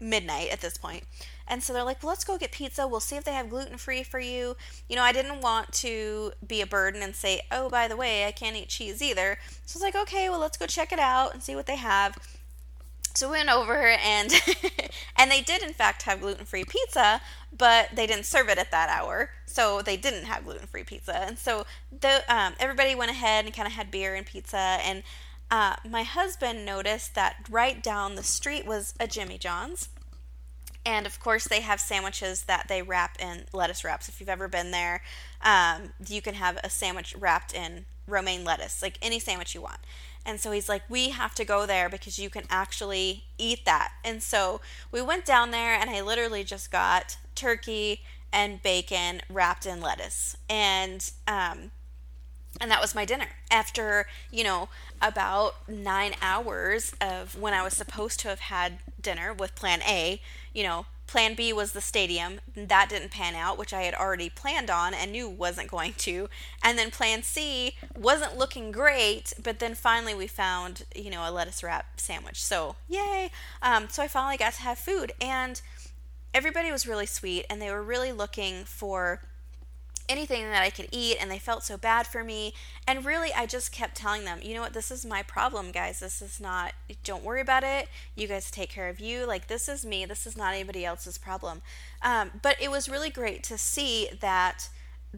midnight 0.00 0.50
at 0.50 0.60
this 0.60 0.76
point. 0.76 1.04
And 1.48 1.62
so 1.62 1.72
they're 1.72 1.84
like, 1.84 2.02
well, 2.02 2.10
let's 2.10 2.24
go 2.24 2.38
get 2.38 2.52
pizza. 2.52 2.86
We'll 2.86 3.00
see 3.00 3.16
if 3.16 3.24
they 3.24 3.32
have 3.32 3.50
gluten 3.50 3.78
free 3.78 4.02
for 4.02 4.20
you. 4.20 4.56
You 4.88 4.96
know, 4.96 5.02
I 5.02 5.12
didn't 5.12 5.40
want 5.40 5.72
to 5.74 6.32
be 6.46 6.60
a 6.60 6.66
burden 6.66 7.02
and 7.02 7.14
say, 7.14 7.42
oh, 7.50 7.68
by 7.68 7.88
the 7.88 7.96
way, 7.96 8.26
I 8.26 8.32
can't 8.32 8.56
eat 8.56 8.68
cheese 8.68 9.02
either. 9.02 9.38
So 9.66 9.76
I 9.76 9.78
was 9.78 9.94
like, 9.94 10.02
okay, 10.02 10.28
well, 10.28 10.38
let's 10.38 10.56
go 10.56 10.66
check 10.66 10.92
it 10.92 10.98
out 10.98 11.34
and 11.34 11.42
see 11.42 11.54
what 11.54 11.66
they 11.66 11.76
have. 11.76 12.16
So 13.14 13.28
we 13.28 13.38
went 13.38 13.50
over 13.50 13.76
and 13.76 14.32
and 15.16 15.30
they 15.30 15.40
did 15.40 15.62
in 15.62 15.72
fact 15.72 16.02
have 16.02 16.20
gluten-free 16.20 16.64
pizza, 16.64 17.20
but 17.56 17.90
they 17.94 18.06
didn't 18.06 18.26
serve 18.26 18.48
it 18.48 18.58
at 18.58 18.70
that 18.70 18.88
hour, 18.88 19.30
so 19.46 19.82
they 19.82 19.96
didn't 19.96 20.24
have 20.24 20.44
gluten-free 20.44 20.84
pizza. 20.84 21.16
And 21.16 21.38
so 21.38 21.66
the 22.00 22.22
um, 22.28 22.54
everybody 22.58 22.94
went 22.94 23.10
ahead 23.10 23.44
and 23.44 23.54
kind 23.54 23.66
of 23.66 23.74
had 23.74 23.90
beer 23.90 24.14
and 24.14 24.26
pizza. 24.26 24.56
And 24.56 25.02
uh, 25.50 25.76
my 25.88 26.02
husband 26.02 26.64
noticed 26.64 27.14
that 27.14 27.36
right 27.50 27.82
down 27.82 28.14
the 28.14 28.22
street 28.22 28.64
was 28.66 28.94
a 28.98 29.06
Jimmy 29.06 29.36
John's, 29.36 29.90
and 30.86 31.06
of 31.06 31.20
course 31.20 31.46
they 31.46 31.60
have 31.60 31.80
sandwiches 31.80 32.44
that 32.44 32.66
they 32.68 32.80
wrap 32.80 33.20
in 33.20 33.44
lettuce 33.52 33.84
wraps. 33.84 34.08
If 34.08 34.20
you've 34.20 34.28
ever 34.30 34.48
been 34.48 34.70
there, 34.70 35.02
um, 35.42 35.92
you 36.08 36.22
can 36.22 36.34
have 36.34 36.58
a 36.64 36.70
sandwich 36.70 37.14
wrapped 37.16 37.54
in 37.54 37.84
romaine 38.08 38.44
lettuce, 38.44 38.82
like 38.82 38.98
any 39.02 39.18
sandwich 39.18 39.54
you 39.54 39.60
want. 39.60 39.78
And 40.24 40.40
so 40.40 40.52
he's 40.52 40.68
like, 40.68 40.82
We 40.88 41.10
have 41.10 41.34
to 41.36 41.44
go 41.44 41.66
there 41.66 41.88
because 41.88 42.18
you 42.18 42.30
can 42.30 42.44
actually 42.50 43.24
eat 43.38 43.64
that. 43.64 43.92
And 44.04 44.22
so 44.22 44.60
we 44.90 45.02
went 45.02 45.24
down 45.24 45.50
there, 45.50 45.74
and 45.74 45.90
I 45.90 46.00
literally 46.00 46.44
just 46.44 46.70
got 46.70 47.16
turkey 47.34 48.02
and 48.32 48.62
bacon 48.62 49.20
wrapped 49.28 49.66
in 49.66 49.80
lettuce. 49.80 50.36
And, 50.48 51.10
um, 51.28 51.70
and 52.60 52.70
that 52.70 52.80
was 52.80 52.94
my 52.94 53.04
dinner. 53.04 53.28
After, 53.50 54.06
you 54.30 54.44
know, 54.44 54.68
about 55.00 55.68
nine 55.68 56.14
hours 56.22 56.94
of 57.00 57.38
when 57.38 57.54
I 57.54 57.62
was 57.62 57.74
supposed 57.74 58.20
to 58.20 58.28
have 58.28 58.40
had 58.40 58.78
dinner 59.00 59.32
with 59.34 59.54
plan 59.54 59.82
A, 59.82 60.20
you 60.54 60.62
know, 60.62 60.86
Plan 61.12 61.34
B 61.34 61.52
was 61.52 61.72
the 61.72 61.82
stadium. 61.82 62.40
That 62.56 62.88
didn't 62.88 63.10
pan 63.10 63.34
out, 63.34 63.58
which 63.58 63.74
I 63.74 63.82
had 63.82 63.92
already 63.92 64.30
planned 64.30 64.70
on 64.70 64.94
and 64.94 65.12
knew 65.12 65.28
wasn't 65.28 65.70
going 65.70 65.92
to. 65.98 66.30
And 66.64 66.78
then 66.78 66.90
Plan 66.90 67.22
C 67.22 67.76
wasn't 67.94 68.38
looking 68.38 68.72
great, 68.72 69.34
but 69.42 69.58
then 69.58 69.74
finally 69.74 70.14
we 70.14 70.26
found, 70.26 70.84
you 70.96 71.10
know, 71.10 71.28
a 71.28 71.30
lettuce 71.30 71.62
wrap 71.62 72.00
sandwich. 72.00 72.42
So, 72.42 72.76
yay. 72.88 73.30
Um, 73.60 73.90
so 73.90 74.02
I 74.02 74.08
finally 74.08 74.38
got 74.38 74.54
to 74.54 74.62
have 74.62 74.78
food. 74.78 75.12
And 75.20 75.60
everybody 76.32 76.72
was 76.72 76.86
really 76.86 77.04
sweet 77.04 77.44
and 77.50 77.60
they 77.60 77.70
were 77.70 77.82
really 77.82 78.10
looking 78.10 78.64
for 78.64 79.20
anything 80.12 80.44
that 80.44 80.62
I 80.62 80.70
could 80.70 80.88
eat 80.92 81.16
and 81.20 81.30
they 81.30 81.38
felt 81.38 81.64
so 81.64 81.76
bad 81.76 82.06
for 82.06 82.22
me. 82.22 82.52
And 82.86 83.04
really, 83.04 83.32
I 83.32 83.46
just 83.46 83.72
kept 83.72 83.96
telling 83.96 84.24
them, 84.24 84.40
you 84.42 84.54
know 84.54 84.60
what, 84.60 84.74
this 84.74 84.90
is 84.90 85.04
my 85.06 85.22
problem, 85.22 85.72
guys. 85.72 86.00
This 86.00 86.20
is 86.20 86.38
not, 86.38 86.74
don't 87.02 87.24
worry 87.24 87.40
about 87.40 87.64
it. 87.64 87.88
You 88.14 88.28
guys 88.28 88.50
take 88.50 88.70
care 88.70 88.88
of 88.88 89.00
you. 89.00 89.26
Like, 89.26 89.48
this 89.48 89.68
is 89.68 89.84
me. 89.84 90.04
This 90.04 90.26
is 90.26 90.36
not 90.36 90.54
anybody 90.54 90.84
else's 90.84 91.18
problem. 91.18 91.62
Um, 92.02 92.30
but 92.42 92.56
it 92.60 92.70
was 92.70 92.88
really 92.88 93.10
great 93.10 93.42
to 93.44 93.56
see 93.56 94.08
that 94.20 94.68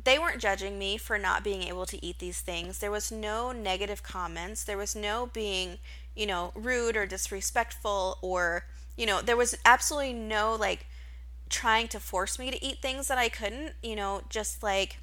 they 0.01 0.19
weren't 0.19 0.41
judging 0.41 0.79
me 0.79 0.97
for 0.97 1.19
not 1.19 1.45
being 1.45 1.63
able 1.65 1.87
to 1.87 2.05
eat 2.05 2.19
these 2.19 2.41
things. 2.41 2.79
There 2.79 2.91
was 2.91 3.13
no 3.13 3.53
negative 3.53 4.03
comments. 4.03 4.65
There 4.65 4.79
was 4.79 4.97
no 4.97 5.29
being, 5.33 5.79
you 6.15 6.27
know, 6.27 6.53
rude 6.55 6.97
or 6.97 7.07
disrespectful 7.07 8.19
or, 8.23 8.65
you 8.97 9.07
know, 9.07 9.21
there 9.21 9.37
was 9.37 9.57
absolutely 9.65 10.13
no 10.13 10.55
like, 10.55 10.87
trying 11.55 11.87
to 11.87 12.01
force 12.01 12.37
me 12.37 12.51
to 12.51 12.63
eat 12.63 12.83
things 12.83 13.07
that 13.07 13.17
I 13.17 13.29
couldn't, 13.29 13.75
you 13.81 13.95
know, 13.95 14.23
just 14.29 14.61
like, 14.61 14.99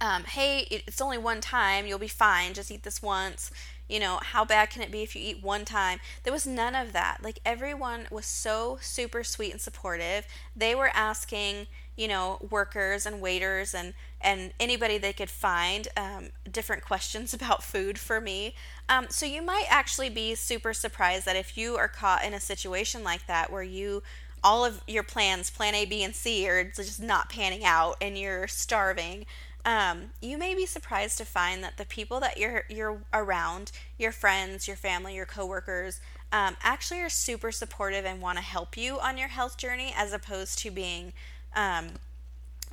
um, 0.00 0.24
hey, 0.24 0.66
it's 0.70 1.02
only 1.02 1.18
one 1.18 1.42
time, 1.42 1.86
you'll 1.86 1.98
be 1.98 2.08
fine, 2.08 2.54
just 2.54 2.70
eat 2.70 2.82
this 2.82 3.02
once. 3.02 3.50
You 3.86 4.00
know, 4.00 4.20
how 4.22 4.44
bad 4.44 4.70
can 4.70 4.80
it 4.82 4.90
be 4.90 5.02
if 5.02 5.14
you 5.14 5.20
eat 5.22 5.42
one 5.42 5.66
time? 5.66 5.98
There 6.22 6.32
was 6.32 6.46
none 6.46 6.74
of 6.74 6.92
that. 6.94 7.18
Like, 7.22 7.40
everyone 7.44 8.06
was 8.10 8.24
so 8.24 8.78
super 8.80 9.22
sweet 9.22 9.50
and 9.50 9.60
supportive. 9.60 10.26
They 10.56 10.74
were 10.74 10.90
asking, 10.94 11.66
you 11.96 12.08
know, 12.08 12.38
workers 12.50 13.04
and 13.04 13.20
waiters 13.20 13.74
and, 13.74 13.92
and 14.20 14.54
anybody 14.58 14.96
they 14.96 15.12
could 15.12 15.28
find 15.28 15.88
um, 15.96 16.28
different 16.50 16.84
questions 16.86 17.34
about 17.34 17.62
food 17.62 17.98
for 17.98 18.18
me. 18.20 18.54
Um, 18.88 19.08
so, 19.10 19.26
you 19.26 19.42
might 19.42 19.66
actually 19.68 20.08
be 20.08 20.34
super 20.36 20.72
surprised 20.72 21.26
that 21.26 21.36
if 21.36 21.58
you 21.58 21.76
are 21.76 21.88
caught 21.88 22.24
in 22.24 22.32
a 22.32 22.40
situation 22.40 23.04
like 23.04 23.26
that 23.26 23.52
where 23.52 23.62
you 23.62 24.02
all 24.42 24.64
of 24.64 24.82
your 24.86 25.02
plans, 25.02 25.50
plan 25.50 25.74
A, 25.74 25.84
B, 25.84 26.02
and 26.02 26.14
C, 26.14 26.48
are 26.48 26.64
just 26.64 27.02
not 27.02 27.28
panning 27.28 27.64
out 27.64 27.96
and 28.00 28.16
you're 28.16 28.48
starving, 28.48 29.26
um, 29.64 30.10
you 30.22 30.38
may 30.38 30.54
be 30.54 30.66
surprised 30.66 31.18
to 31.18 31.24
find 31.24 31.62
that 31.62 31.76
the 31.76 31.84
people 31.84 32.20
that 32.20 32.38
you're 32.38 32.64
you're 32.68 33.02
around, 33.12 33.72
your 33.98 34.12
friends, 34.12 34.66
your 34.66 34.76
family, 34.76 35.14
your 35.14 35.26
coworkers, 35.26 36.00
um, 36.32 36.56
actually 36.62 37.00
are 37.00 37.10
super 37.10 37.52
supportive 37.52 38.04
and 38.04 38.22
want 38.22 38.38
to 38.38 38.44
help 38.44 38.76
you 38.76 38.98
on 38.98 39.18
your 39.18 39.28
health 39.28 39.58
journey, 39.58 39.92
as 39.94 40.12
opposed 40.12 40.58
to 40.60 40.70
being 40.70 41.12
um, 41.54 41.88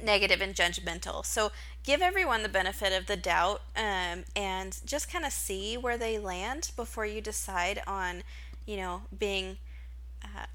negative 0.02 0.42
and 0.42 0.56
judgmental. 0.56 1.26
So 1.26 1.52
give 1.84 2.02
everyone 2.02 2.44
the 2.44 2.50
benefit 2.50 2.94
of 2.94 3.08
the 3.08 3.18
doubt 3.18 3.62
um, 3.76 4.24
and 4.36 4.80
just 4.86 5.12
kind 5.12 5.26
of 5.26 5.34
see 5.34 5.76
where 5.78 5.98
they 5.98 6.18
land 6.18 6.72
before 6.76 7.06
you 7.06 7.20
decide 7.20 7.82
on, 7.86 8.24
you 8.66 8.78
know, 8.78 9.02
being 9.18 9.58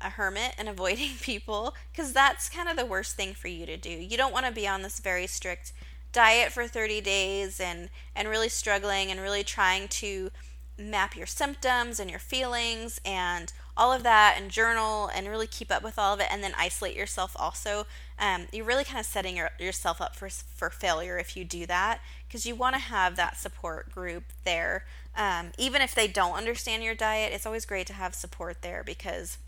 a 0.01 0.11
hermit 0.11 0.55
and 0.59 0.68
avoiding 0.68 1.17
people 1.21 1.75
because 1.92 2.13
that's 2.13 2.48
kind 2.48 2.69
of 2.69 2.77
the 2.77 2.87
worst 2.87 3.17
thing 3.17 3.35
for 3.35 3.48
you 3.48 3.67
to 3.67 3.77
do. 3.77 3.90
You 3.90 4.17
don't 4.17 4.33
want 4.33 4.46
to 4.46 4.52
be 4.52 4.67
on 4.67 4.83
this 4.83 5.00
very 5.00 5.27
strict 5.27 5.73
diet 6.13 6.52
for 6.52 6.67
30 6.67 7.00
days 7.00 7.58
and 7.58 7.88
and 8.15 8.29
really 8.29 8.48
struggling 8.48 9.10
and 9.10 9.21
really 9.21 9.42
trying 9.42 9.88
to 9.88 10.31
map 10.79 11.17
your 11.17 11.27
symptoms 11.27 12.00
and 12.00 12.10
your 12.10 12.19
feelings 12.19 13.00
and 13.04 13.52
all 13.77 13.92
of 13.92 14.02
that 14.02 14.37
and 14.38 14.50
journal 14.50 15.08
and 15.15 15.29
really 15.29 15.46
keep 15.46 15.71
up 15.71 15.83
with 15.83 15.98
all 15.98 16.15
of 16.15 16.21
it 16.21 16.27
and 16.31 16.42
then 16.42 16.52
isolate 16.58 16.96
yourself 16.96 17.35
also 17.38 17.87
um, 18.19 18.46
you're 18.52 18.65
really 18.65 18.85
kind 18.85 18.98
of 18.98 19.06
setting 19.06 19.37
your, 19.37 19.50
yourself 19.58 20.00
up 20.00 20.15
for, 20.15 20.29
for 20.29 20.71
failure 20.71 21.19
if 21.19 21.37
you 21.37 21.44
do 21.44 21.67
that 21.67 22.00
because 22.27 22.46
you 22.46 22.54
want 22.54 22.75
to 22.75 22.81
have 22.81 23.17
that 23.17 23.37
support 23.37 23.90
group 23.90 24.25
there 24.44 24.85
um, 25.17 25.52
even 25.58 25.81
if 25.83 25.94
they 25.94 26.08
don't 26.08 26.37
understand 26.37 26.83
your 26.83 26.94
diet 26.94 27.33
it's 27.33 27.46
always 27.46 27.67
great 27.67 27.87
to 27.87 27.94
have 27.94 28.15
support 28.15 28.63
there 28.63 28.83
because 28.85 29.38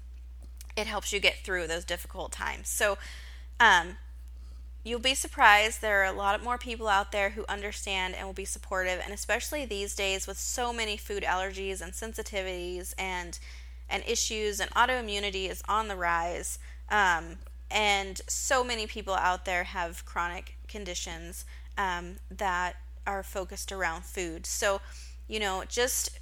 it 0.76 0.86
helps 0.86 1.12
you 1.12 1.20
get 1.20 1.38
through 1.44 1.66
those 1.66 1.84
difficult 1.84 2.32
times. 2.32 2.68
So, 2.68 2.98
um, 3.60 3.96
you'll 4.84 5.00
be 5.00 5.14
surprised 5.14 5.80
there 5.80 6.02
are 6.02 6.12
a 6.12 6.12
lot 6.12 6.44
more 6.44 6.58
people 6.58 6.88
out 6.88 7.10
there 7.10 7.30
who 7.30 7.44
understand 7.48 8.14
and 8.14 8.26
will 8.26 8.34
be 8.34 8.44
supportive 8.44 9.00
and 9.02 9.12
especially 9.12 9.64
these 9.64 9.96
days 9.96 10.26
with 10.26 10.38
so 10.38 10.72
many 10.72 10.96
food 10.96 11.22
allergies 11.22 11.80
and 11.80 11.92
sensitivities 11.92 12.92
and 12.98 13.38
and 13.88 14.02
issues 14.06 14.60
and 14.60 14.70
autoimmunity 14.72 15.50
is 15.50 15.62
on 15.68 15.88
the 15.88 15.96
rise 15.96 16.58
um, 16.90 17.36
and 17.70 18.20
so 18.28 18.62
many 18.62 18.86
people 18.86 19.14
out 19.14 19.44
there 19.46 19.64
have 19.64 20.04
chronic 20.04 20.56
conditions 20.68 21.44
um, 21.78 22.16
that 22.30 22.76
are 23.06 23.22
focused 23.22 23.72
around 23.72 24.04
food 24.04 24.44
so 24.44 24.80
you 25.28 25.40
know 25.40 25.64
just 25.66 26.18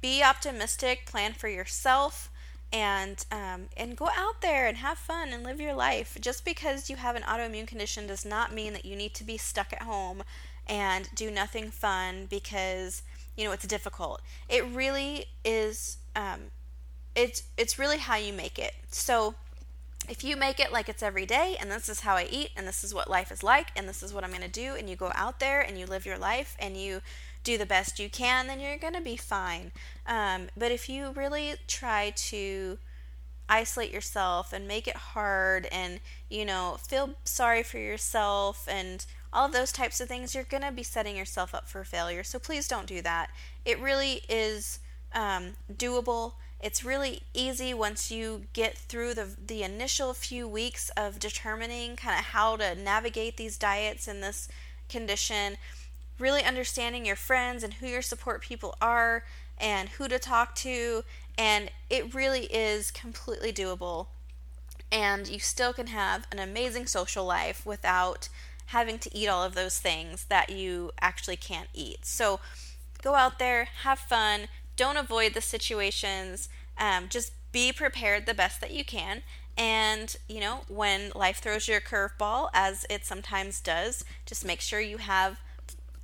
be 0.00 0.22
optimistic 0.22 1.04
plan 1.04 1.32
for 1.32 1.48
yourself 1.48 2.30
and 2.72 3.24
um, 3.32 3.68
and 3.76 3.96
go 3.96 4.08
out 4.14 4.42
there 4.42 4.66
and 4.66 4.78
have 4.78 4.98
fun 4.98 5.28
and 5.28 5.42
live 5.42 5.60
your 5.60 5.74
life. 5.74 6.18
Just 6.20 6.44
because 6.44 6.90
you 6.90 6.96
have 6.96 7.16
an 7.16 7.22
autoimmune 7.22 7.66
condition 7.66 8.06
does 8.06 8.24
not 8.24 8.52
mean 8.52 8.72
that 8.72 8.84
you 8.84 8.96
need 8.96 9.14
to 9.14 9.24
be 9.24 9.38
stuck 9.38 9.72
at 9.72 9.82
home 9.82 10.22
and 10.66 11.08
do 11.14 11.30
nothing 11.30 11.70
fun 11.70 12.26
because 12.28 13.02
you 13.36 13.44
know 13.44 13.52
it's 13.52 13.66
difficult. 13.66 14.20
It 14.48 14.64
really 14.66 15.26
is. 15.44 15.98
Um, 16.14 16.50
it's 17.14 17.44
it's 17.56 17.78
really 17.78 17.98
how 17.98 18.16
you 18.16 18.32
make 18.32 18.58
it. 18.58 18.74
So 18.90 19.34
if 20.08 20.24
you 20.24 20.36
make 20.36 20.58
it 20.58 20.72
like 20.72 20.88
it's 20.88 21.02
every 21.02 21.26
day 21.26 21.56
and 21.60 21.70
this 21.70 21.88
is 21.88 22.00
how 22.00 22.16
I 22.16 22.26
eat 22.30 22.50
and 22.56 22.66
this 22.66 22.82
is 22.82 22.94
what 22.94 23.10
life 23.10 23.30
is 23.30 23.42
like 23.42 23.68
and 23.76 23.88
this 23.88 24.02
is 24.02 24.12
what 24.12 24.24
I'm 24.24 24.30
going 24.30 24.42
to 24.42 24.48
do 24.48 24.74
and 24.74 24.88
you 24.88 24.96
go 24.96 25.12
out 25.14 25.38
there 25.38 25.60
and 25.60 25.78
you 25.78 25.84
live 25.84 26.06
your 26.06 26.16
life 26.16 26.56
and 26.58 26.76
you 26.76 27.02
do 27.48 27.56
the 27.56 27.64
best 27.64 27.98
you 27.98 28.10
can, 28.10 28.46
then 28.46 28.60
you're 28.60 28.76
going 28.76 28.92
to 28.92 29.00
be 29.00 29.16
fine. 29.16 29.72
Um, 30.06 30.48
but 30.54 30.70
if 30.70 30.86
you 30.86 31.12
really 31.12 31.54
try 31.66 32.12
to 32.14 32.76
isolate 33.48 33.90
yourself 33.90 34.52
and 34.52 34.68
make 34.68 34.86
it 34.86 34.96
hard 34.96 35.66
and, 35.72 36.00
you 36.28 36.44
know, 36.44 36.76
feel 36.86 37.14
sorry 37.24 37.62
for 37.62 37.78
yourself 37.78 38.68
and 38.70 39.06
all 39.32 39.46
of 39.46 39.54
those 39.54 39.72
types 39.72 39.98
of 39.98 40.08
things, 40.08 40.34
you're 40.34 40.44
going 40.44 40.62
to 40.62 40.70
be 40.70 40.82
setting 40.82 41.16
yourself 41.16 41.54
up 41.54 41.66
for 41.66 41.84
failure. 41.84 42.22
So 42.22 42.38
please 42.38 42.68
don't 42.68 42.86
do 42.86 43.00
that. 43.00 43.30
It 43.64 43.80
really 43.80 44.20
is 44.28 44.80
um, 45.14 45.52
doable. 45.72 46.34
It's 46.60 46.84
really 46.84 47.22
easy 47.32 47.72
once 47.72 48.10
you 48.10 48.42
get 48.52 48.76
through 48.76 49.14
the, 49.14 49.28
the 49.46 49.62
initial 49.62 50.12
few 50.12 50.46
weeks 50.46 50.90
of 50.98 51.18
determining 51.18 51.96
kind 51.96 52.18
of 52.18 52.26
how 52.26 52.56
to 52.56 52.74
navigate 52.74 53.38
these 53.38 53.56
diets 53.56 54.06
in 54.06 54.20
this 54.20 54.48
condition 54.90 55.56
really 56.18 56.42
understanding 56.42 57.06
your 57.06 57.16
friends 57.16 57.62
and 57.62 57.74
who 57.74 57.86
your 57.86 58.02
support 58.02 58.42
people 58.42 58.74
are 58.80 59.24
and 59.58 59.90
who 59.90 60.08
to 60.08 60.18
talk 60.18 60.54
to. 60.56 61.04
And 61.36 61.70
it 61.88 62.14
really 62.14 62.46
is 62.46 62.90
completely 62.90 63.52
doable. 63.52 64.06
And 64.90 65.28
you 65.28 65.38
still 65.38 65.72
can 65.72 65.88
have 65.88 66.26
an 66.32 66.38
amazing 66.38 66.86
social 66.86 67.24
life 67.24 67.64
without 67.66 68.28
having 68.66 68.98
to 68.98 69.16
eat 69.16 69.28
all 69.28 69.44
of 69.44 69.54
those 69.54 69.78
things 69.78 70.24
that 70.26 70.50
you 70.50 70.90
actually 71.00 71.36
can't 71.36 71.68
eat. 71.72 72.04
So 72.04 72.40
go 73.02 73.14
out 73.14 73.38
there, 73.38 73.68
have 73.82 73.98
fun, 73.98 74.48
don't 74.76 74.96
avoid 74.96 75.34
the 75.34 75.40
situations, 75.40 76.48
um, 76.78 77.08
just 77.08 77.32
be 77.52 77.72
prepared 77.72 78.26
the 78.26 78.34
best 78.34 78.60
that 78.60 78.72
you 78.72 78.84
can. 78.84 79.22
And, 79.56 80.16
you 80.28 80.40
know, 80.40 80.60
when 80.68 81.10
life 81.14 81.38
throws 81.38 81.66
you 81.66 81.76
a 81.76 81.80
curveball, 81.80 82.50
as 82.54 82.86
it 82.88 83.04
sometimes 83.04 83.60
does, 83.60 84.04
just 84.24 84.44
make 84.44 84.60
sure 84.60 84.80
you 84.80 84.98
have 84.98 85.38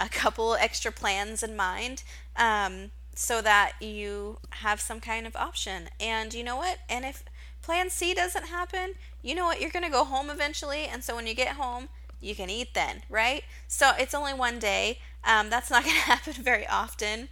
a 0.00 0.08
couple 0.08 0.54
extra 0.54 0.90
plans 0.90 1.42
in 1.42 1.56
mind 1.56 2.02
um, 2.36 2.90
so 3.14 3.40
that 3.42 3.72
you 3.80 4.38
have 4.50 4.80
some 4.80 5.00
kind 5.00 5.26
of 5.26 5.36
option. 5.36 5.88
And 6.00 6.34
you 6.34 6.44
know 6.44 6.56
what? 6.56 6.78
And 6.88 7.04
if 7.04 7.24
plan 7.62 7.90
C 7.90 8.14
doesn't 8.14 8.46
happen, 8.46 8.94
you 9.22 9.34
know 9.34 9.44
what? 9.44 9.60
You're 9.60 9.70
going 9.70 9.84
to 9.84 9.90
go 9.90 10.04
home 10.04 10.30
eventually. 10.30 10.84
And 10.84 11.02
so 11.02 11.14
when 11.14 11.26
you 11.26 11.34
get 11.34 11.56
home, 11.56 11.88
you 12.20 12.34
can 12.34 12.50
eat 12.50 12.74
then, 12.74 13.02
right? 13.08 13.44
So 13.68 13.92
it's 13.98 14.14
only 14.14 14.34
one 14.34 14.58
day. 14.58 14.98
Um, 15.24 15.50
that's 15.50 15.70
not 15.70 15.84
going 15.84 15.96
to 15.96 16.02
happen 16.02 16.34
very 16.34 16.66
often 16.66 17.28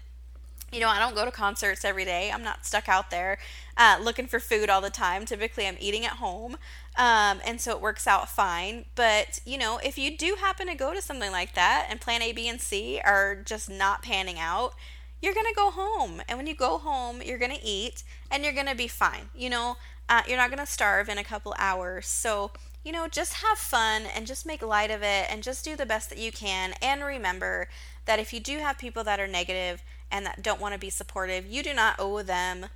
you 0.72 0.80
know, 0.80 0.88
I 0.88 0.98
don't 0.98 1.14
go 1.14 1.26
to 1.26 1.30
concerts 1.30 1.84
every 1.84 2.06
day. 2.06 2.30
I'm 2.32 2.42
not 2.42 2.64
stuck 2.64 2.88
out 2.88 3.10
there 3.10 3.38
uh, 3.76 3.98
looking 4.00 4.26
for 4.26 4.40
food 4.40 4.70
all 4.70 4.80
the 4.80 4.90
time. 4.90 5.26
Typically, 5.26 5.66
I'm 5.66 5.76
eating 5.78 6.06
at 6.06 6.12
home. 6.12 6.56
Um, 6.96 7.40
and 7.44 7.60
so 7.60 7.72
it 7.72 7.80
works 7.80 8.06
out 8.06 8.28
fine. 8.28 8.86
But, 8.94 9.40
you 9.44 9.58
know, 9.58 9.78
if 9.84 9.98
you 9.98 10.16
do 10.16 10.36
happen 10.40 10.66
to 10.68 10.74
go 10.74 10.94
to 10.94 11.02
something 11.02 11.30
like 11.30 11.54
that 11.54 11.88
and 11.90 12.00
plan 12.00 12.22
A, 12.22 12.32
B, 12.32 12.48
and 12.48 12.60
C 12.60 13.00
are 13.04 13.36
just 13.36 13.68
not 13.68 14.02
panning 14.02 14.38
out, 14.38 14.74
you're 15.20 15.34
going 15.34 15.46
to 15.46 15.54
go 15.54 15.70
home. 15.70 16.22
And 16.26 16.38
when 16.38 16.46
you 16.46 16.54
go 16.54 16.78
home, 16.78 17.20
you're 17.22 17.38
going 17.38 17.54
to 17.54 17.64
eat 17.64 18.02
and 18.30 18.42
you're 18.42 18.54
going 18.54 18.66
to 18.66 18.74
be 18.74 18.88
fine. 18.88 19.28
You 19.34 19.50
know, 19.50 19.76
uh, 20.08 20.22
you're 20.26 20.38
not 20.38 20.50
going 20.50 20.64
to 20.64 20.70
starve 20.70 21.08
in 21.10 21.18
a 21.18 21.24
couple 21.24 21.54
hours. 21.58 22.06
So, 22.06 22.50
you 22.82 22.92
know, 22.92 23.06
just 23.08 23.34
have 23.34 23.58
fun 23.58 24.02
and 24.16 24.26
just 24.26 24.46
make 24.46 24.62
light 24.62 24.90
of 24.90 25.02
it 25.02 25.26
and 25.30 25.42
just 25.42 25.64
do 25.64 25.76
the 25.76 25.86
best 25.86 26.08
that 26.08 26.18
you 26.18 26.32
can. 26.32 26.74
And 26.82 27.04
remember 27.04 27.68
that 28.06 28.18
if 28.18 28.32
you 28.32 28.40
do 28.40 28.58
have 28.58 28.78
people 28.78 29.04
that 29.04 29.20
are 29.20 29.28
negative, 29.28 29.84
and 30.12 30.26
that 30.26 30.42
don't 30.42 30.60
want 30.60 30.74
to 30.74 30.78
be 30.78 30.90
supportive, 30.90 31.46
you 31.46 31.62
do 31.62 31.72
not 31.72 31.96
owe 31.98 32.22
them 32.22 32.66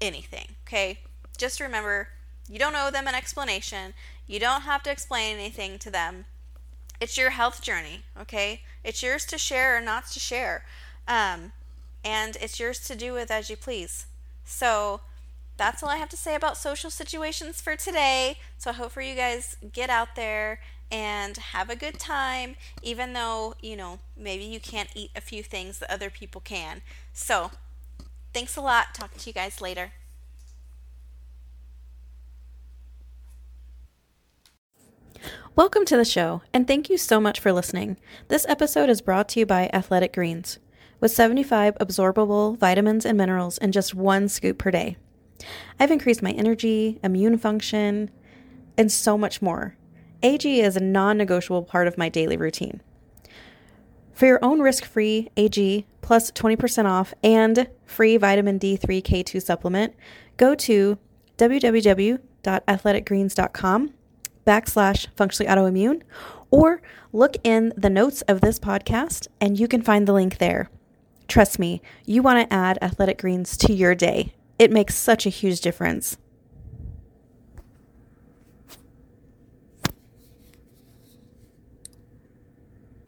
anything, 0.00 0.56
okay? 0.66 0.98
Just 1.38 1.60
remember, 1.60 2.08
you 2.48 2.58
don't 2.58 2.74
owe 2.74 2.90
them 2.90 3.06
an 3.06 3.14
explanation. 3.14 3.94
You 4.26 4.40
don't 4.40 4.62
have 4.62 4.82
to 4.82 4.90
explain 4.90 5.36
anything 5.36 5.78
to 5.78 5.90
them. 5.90 6.24
It's 7.00 7.16
your 7.16 7.30
health 7.30 7.62
journey, 7.62 8.02
okay? 8.20 8.62
It's 8.82 9.02
yours 9.02 9.24
to 9.26 9.38
share 9.38 9.78
or 9.78 9.80
not 9.80 10.08
to 10.08 10.20
share. 10.20 10.64
Um, 11.06 11.52
and 12.04 12.36
it's 12.40 12.58
yours 12.58 12.80
to 12.88 12.96
do 12.96 13.12
with 13.12 13.30
as 13.30 13.48
you 13.48 13.56
please. 13.56 14.06
So 14.44 15.00
that's 15.56 15.82
all 15.82 15.90
I 15.90 15.96
have 15.96 16.08
to 16.08 16.16
say 16.16 16.34
about 16.34 16.56
social 16.56 16.90
situations 16.90 17.60
for 17.60 17.76
today. 17.76 18.38
So 18.58 18.70
I 18.70 18.74
hope 18.74 18.92
for 18.92 19.00
you 19.00 19.14
guys 19.14 19.56
get 19.72 19.90
out 19.90 20.16
there 20.16 20.60
and 20.90 21.36
have 21.36 21.70
a 21.70 21.76
good 21.76 21.98
time, 21.98 22.56
even 22.82 23.12
though, 23.12 23.54
you 23.60 23.76
know, 23.76 24.00
maybe 24.16 24.44
you 24.44 24.60
can't 24.60 24.90
eat 24.94 25.10
a 25.14 25.20
few 25.20 25.42
things 25.42 25.78
that 25.78 25.90
other 25.90 26.10
people 26.10 26.40
can. 26.40 26.82
So, 27.12 27.50
thanks 28.32 28.56
a 28.56 28.60
lot. 28.60 28.94
Talk 28.94 29.16
to 29.16 29.26
you 29.28 29.32
guys 29.32 29.60
later. 29.60 29.92
Welcome 35.56 35.84
to 35.86 35.96
the 35.96 36.04
show, 36.04 36.42
and 36.54 36.66
thank 36.66 36.88
you 36.88 36.96
so 36.96 37.20
much 37.20 37.38
for 37.38 37.52
listening. 37.52 37.98
This 38.28 38.46
episode 38.48 38.88
is 38.88 39.02
brought 39.02 39.28
to 39.30 39.40
you 39.40 39.46
by 39.46 39.68
Athletic 39.72 40.14
Greens, 40.14 40.58
with 41.00 41.10
75 41.10 41.76
absorbable 41.78 42.56
vitamins 42.56 43.04
and 43.04 43.18
minerals 43.18 43.58
in 43.58 43.72
just 43.72 43.94
one 43.94 44.28
scoop 44.28 44.58
per 44.58 44.70
day. 44.70 44.96
I've 45.78 45.90
increased 45.90 46.22
my 46.22 46.30
energy, 46.30 46.98
immune 47.02 47.36
function, 47.36 48.10
and 48.78 48.90
so 48.90 49.18
much 49.18 49.42
more. 49.42 49.76
AG 50.22 50.60
is 50.60 50.76
a 50.76 50.80
non 50.80 51.18
negotiable 51.18 51.62
part 51.62 51.86
of 51.86 51.98
my 51.98 52.08
daily 52.08 52.36
routine. 52.36 52.82
For 54.12 54.26
your 54.26 54.40
own 54.42 54.60
risk 54.60 54.84
free 54.84 55.30
AG 55.36 55.86
plus 56.02 56.32
20% 56.32 56.84
off 56.84 57.14
and 57.24 57.68
free 57.86 58.18
vitamin 58.18 58.58
D3 58.58 59.02
K2 59.02 59.42
supplement, 59.42 59.94
go 60.36 60.54
to 60.56 60.98
www.athleticgreens.com 61.38 63.94
backslash 64.46 65.06
functionally 65.16 65.50
autoimmune 65.50 66.02
or 66.50 66.82
look 67.12 67.36
in 67.44 67.72
the 67.76 67.90
notes 67.90 68.22
of 68.22 68.40
this 68.40 68.58
podcast 68.58 69.28
and 69.40 69.58
you 69.58 69.66
can 69.66 69.80
find 69.80 70.06
the 70.06 70.12
link 70.12 70.38
there. 70.38 70.68
Trust 71.28 71.58
me, 71.58 71.80
you 72.04 72.22
want 72.22 72.46
to 72.46 72.54
add 72.54 72.78
athletic 72.82 73.18
greens 73.18 73.56
to 73.58 73.72
your 73.72 73.94
day. 73.94 74.34
It 74.58 74.70
makes 74.70 74.96
such 74.96 75.24
a 75.24 75.30
huge 75.30 75.60
difference. 75.60 76.18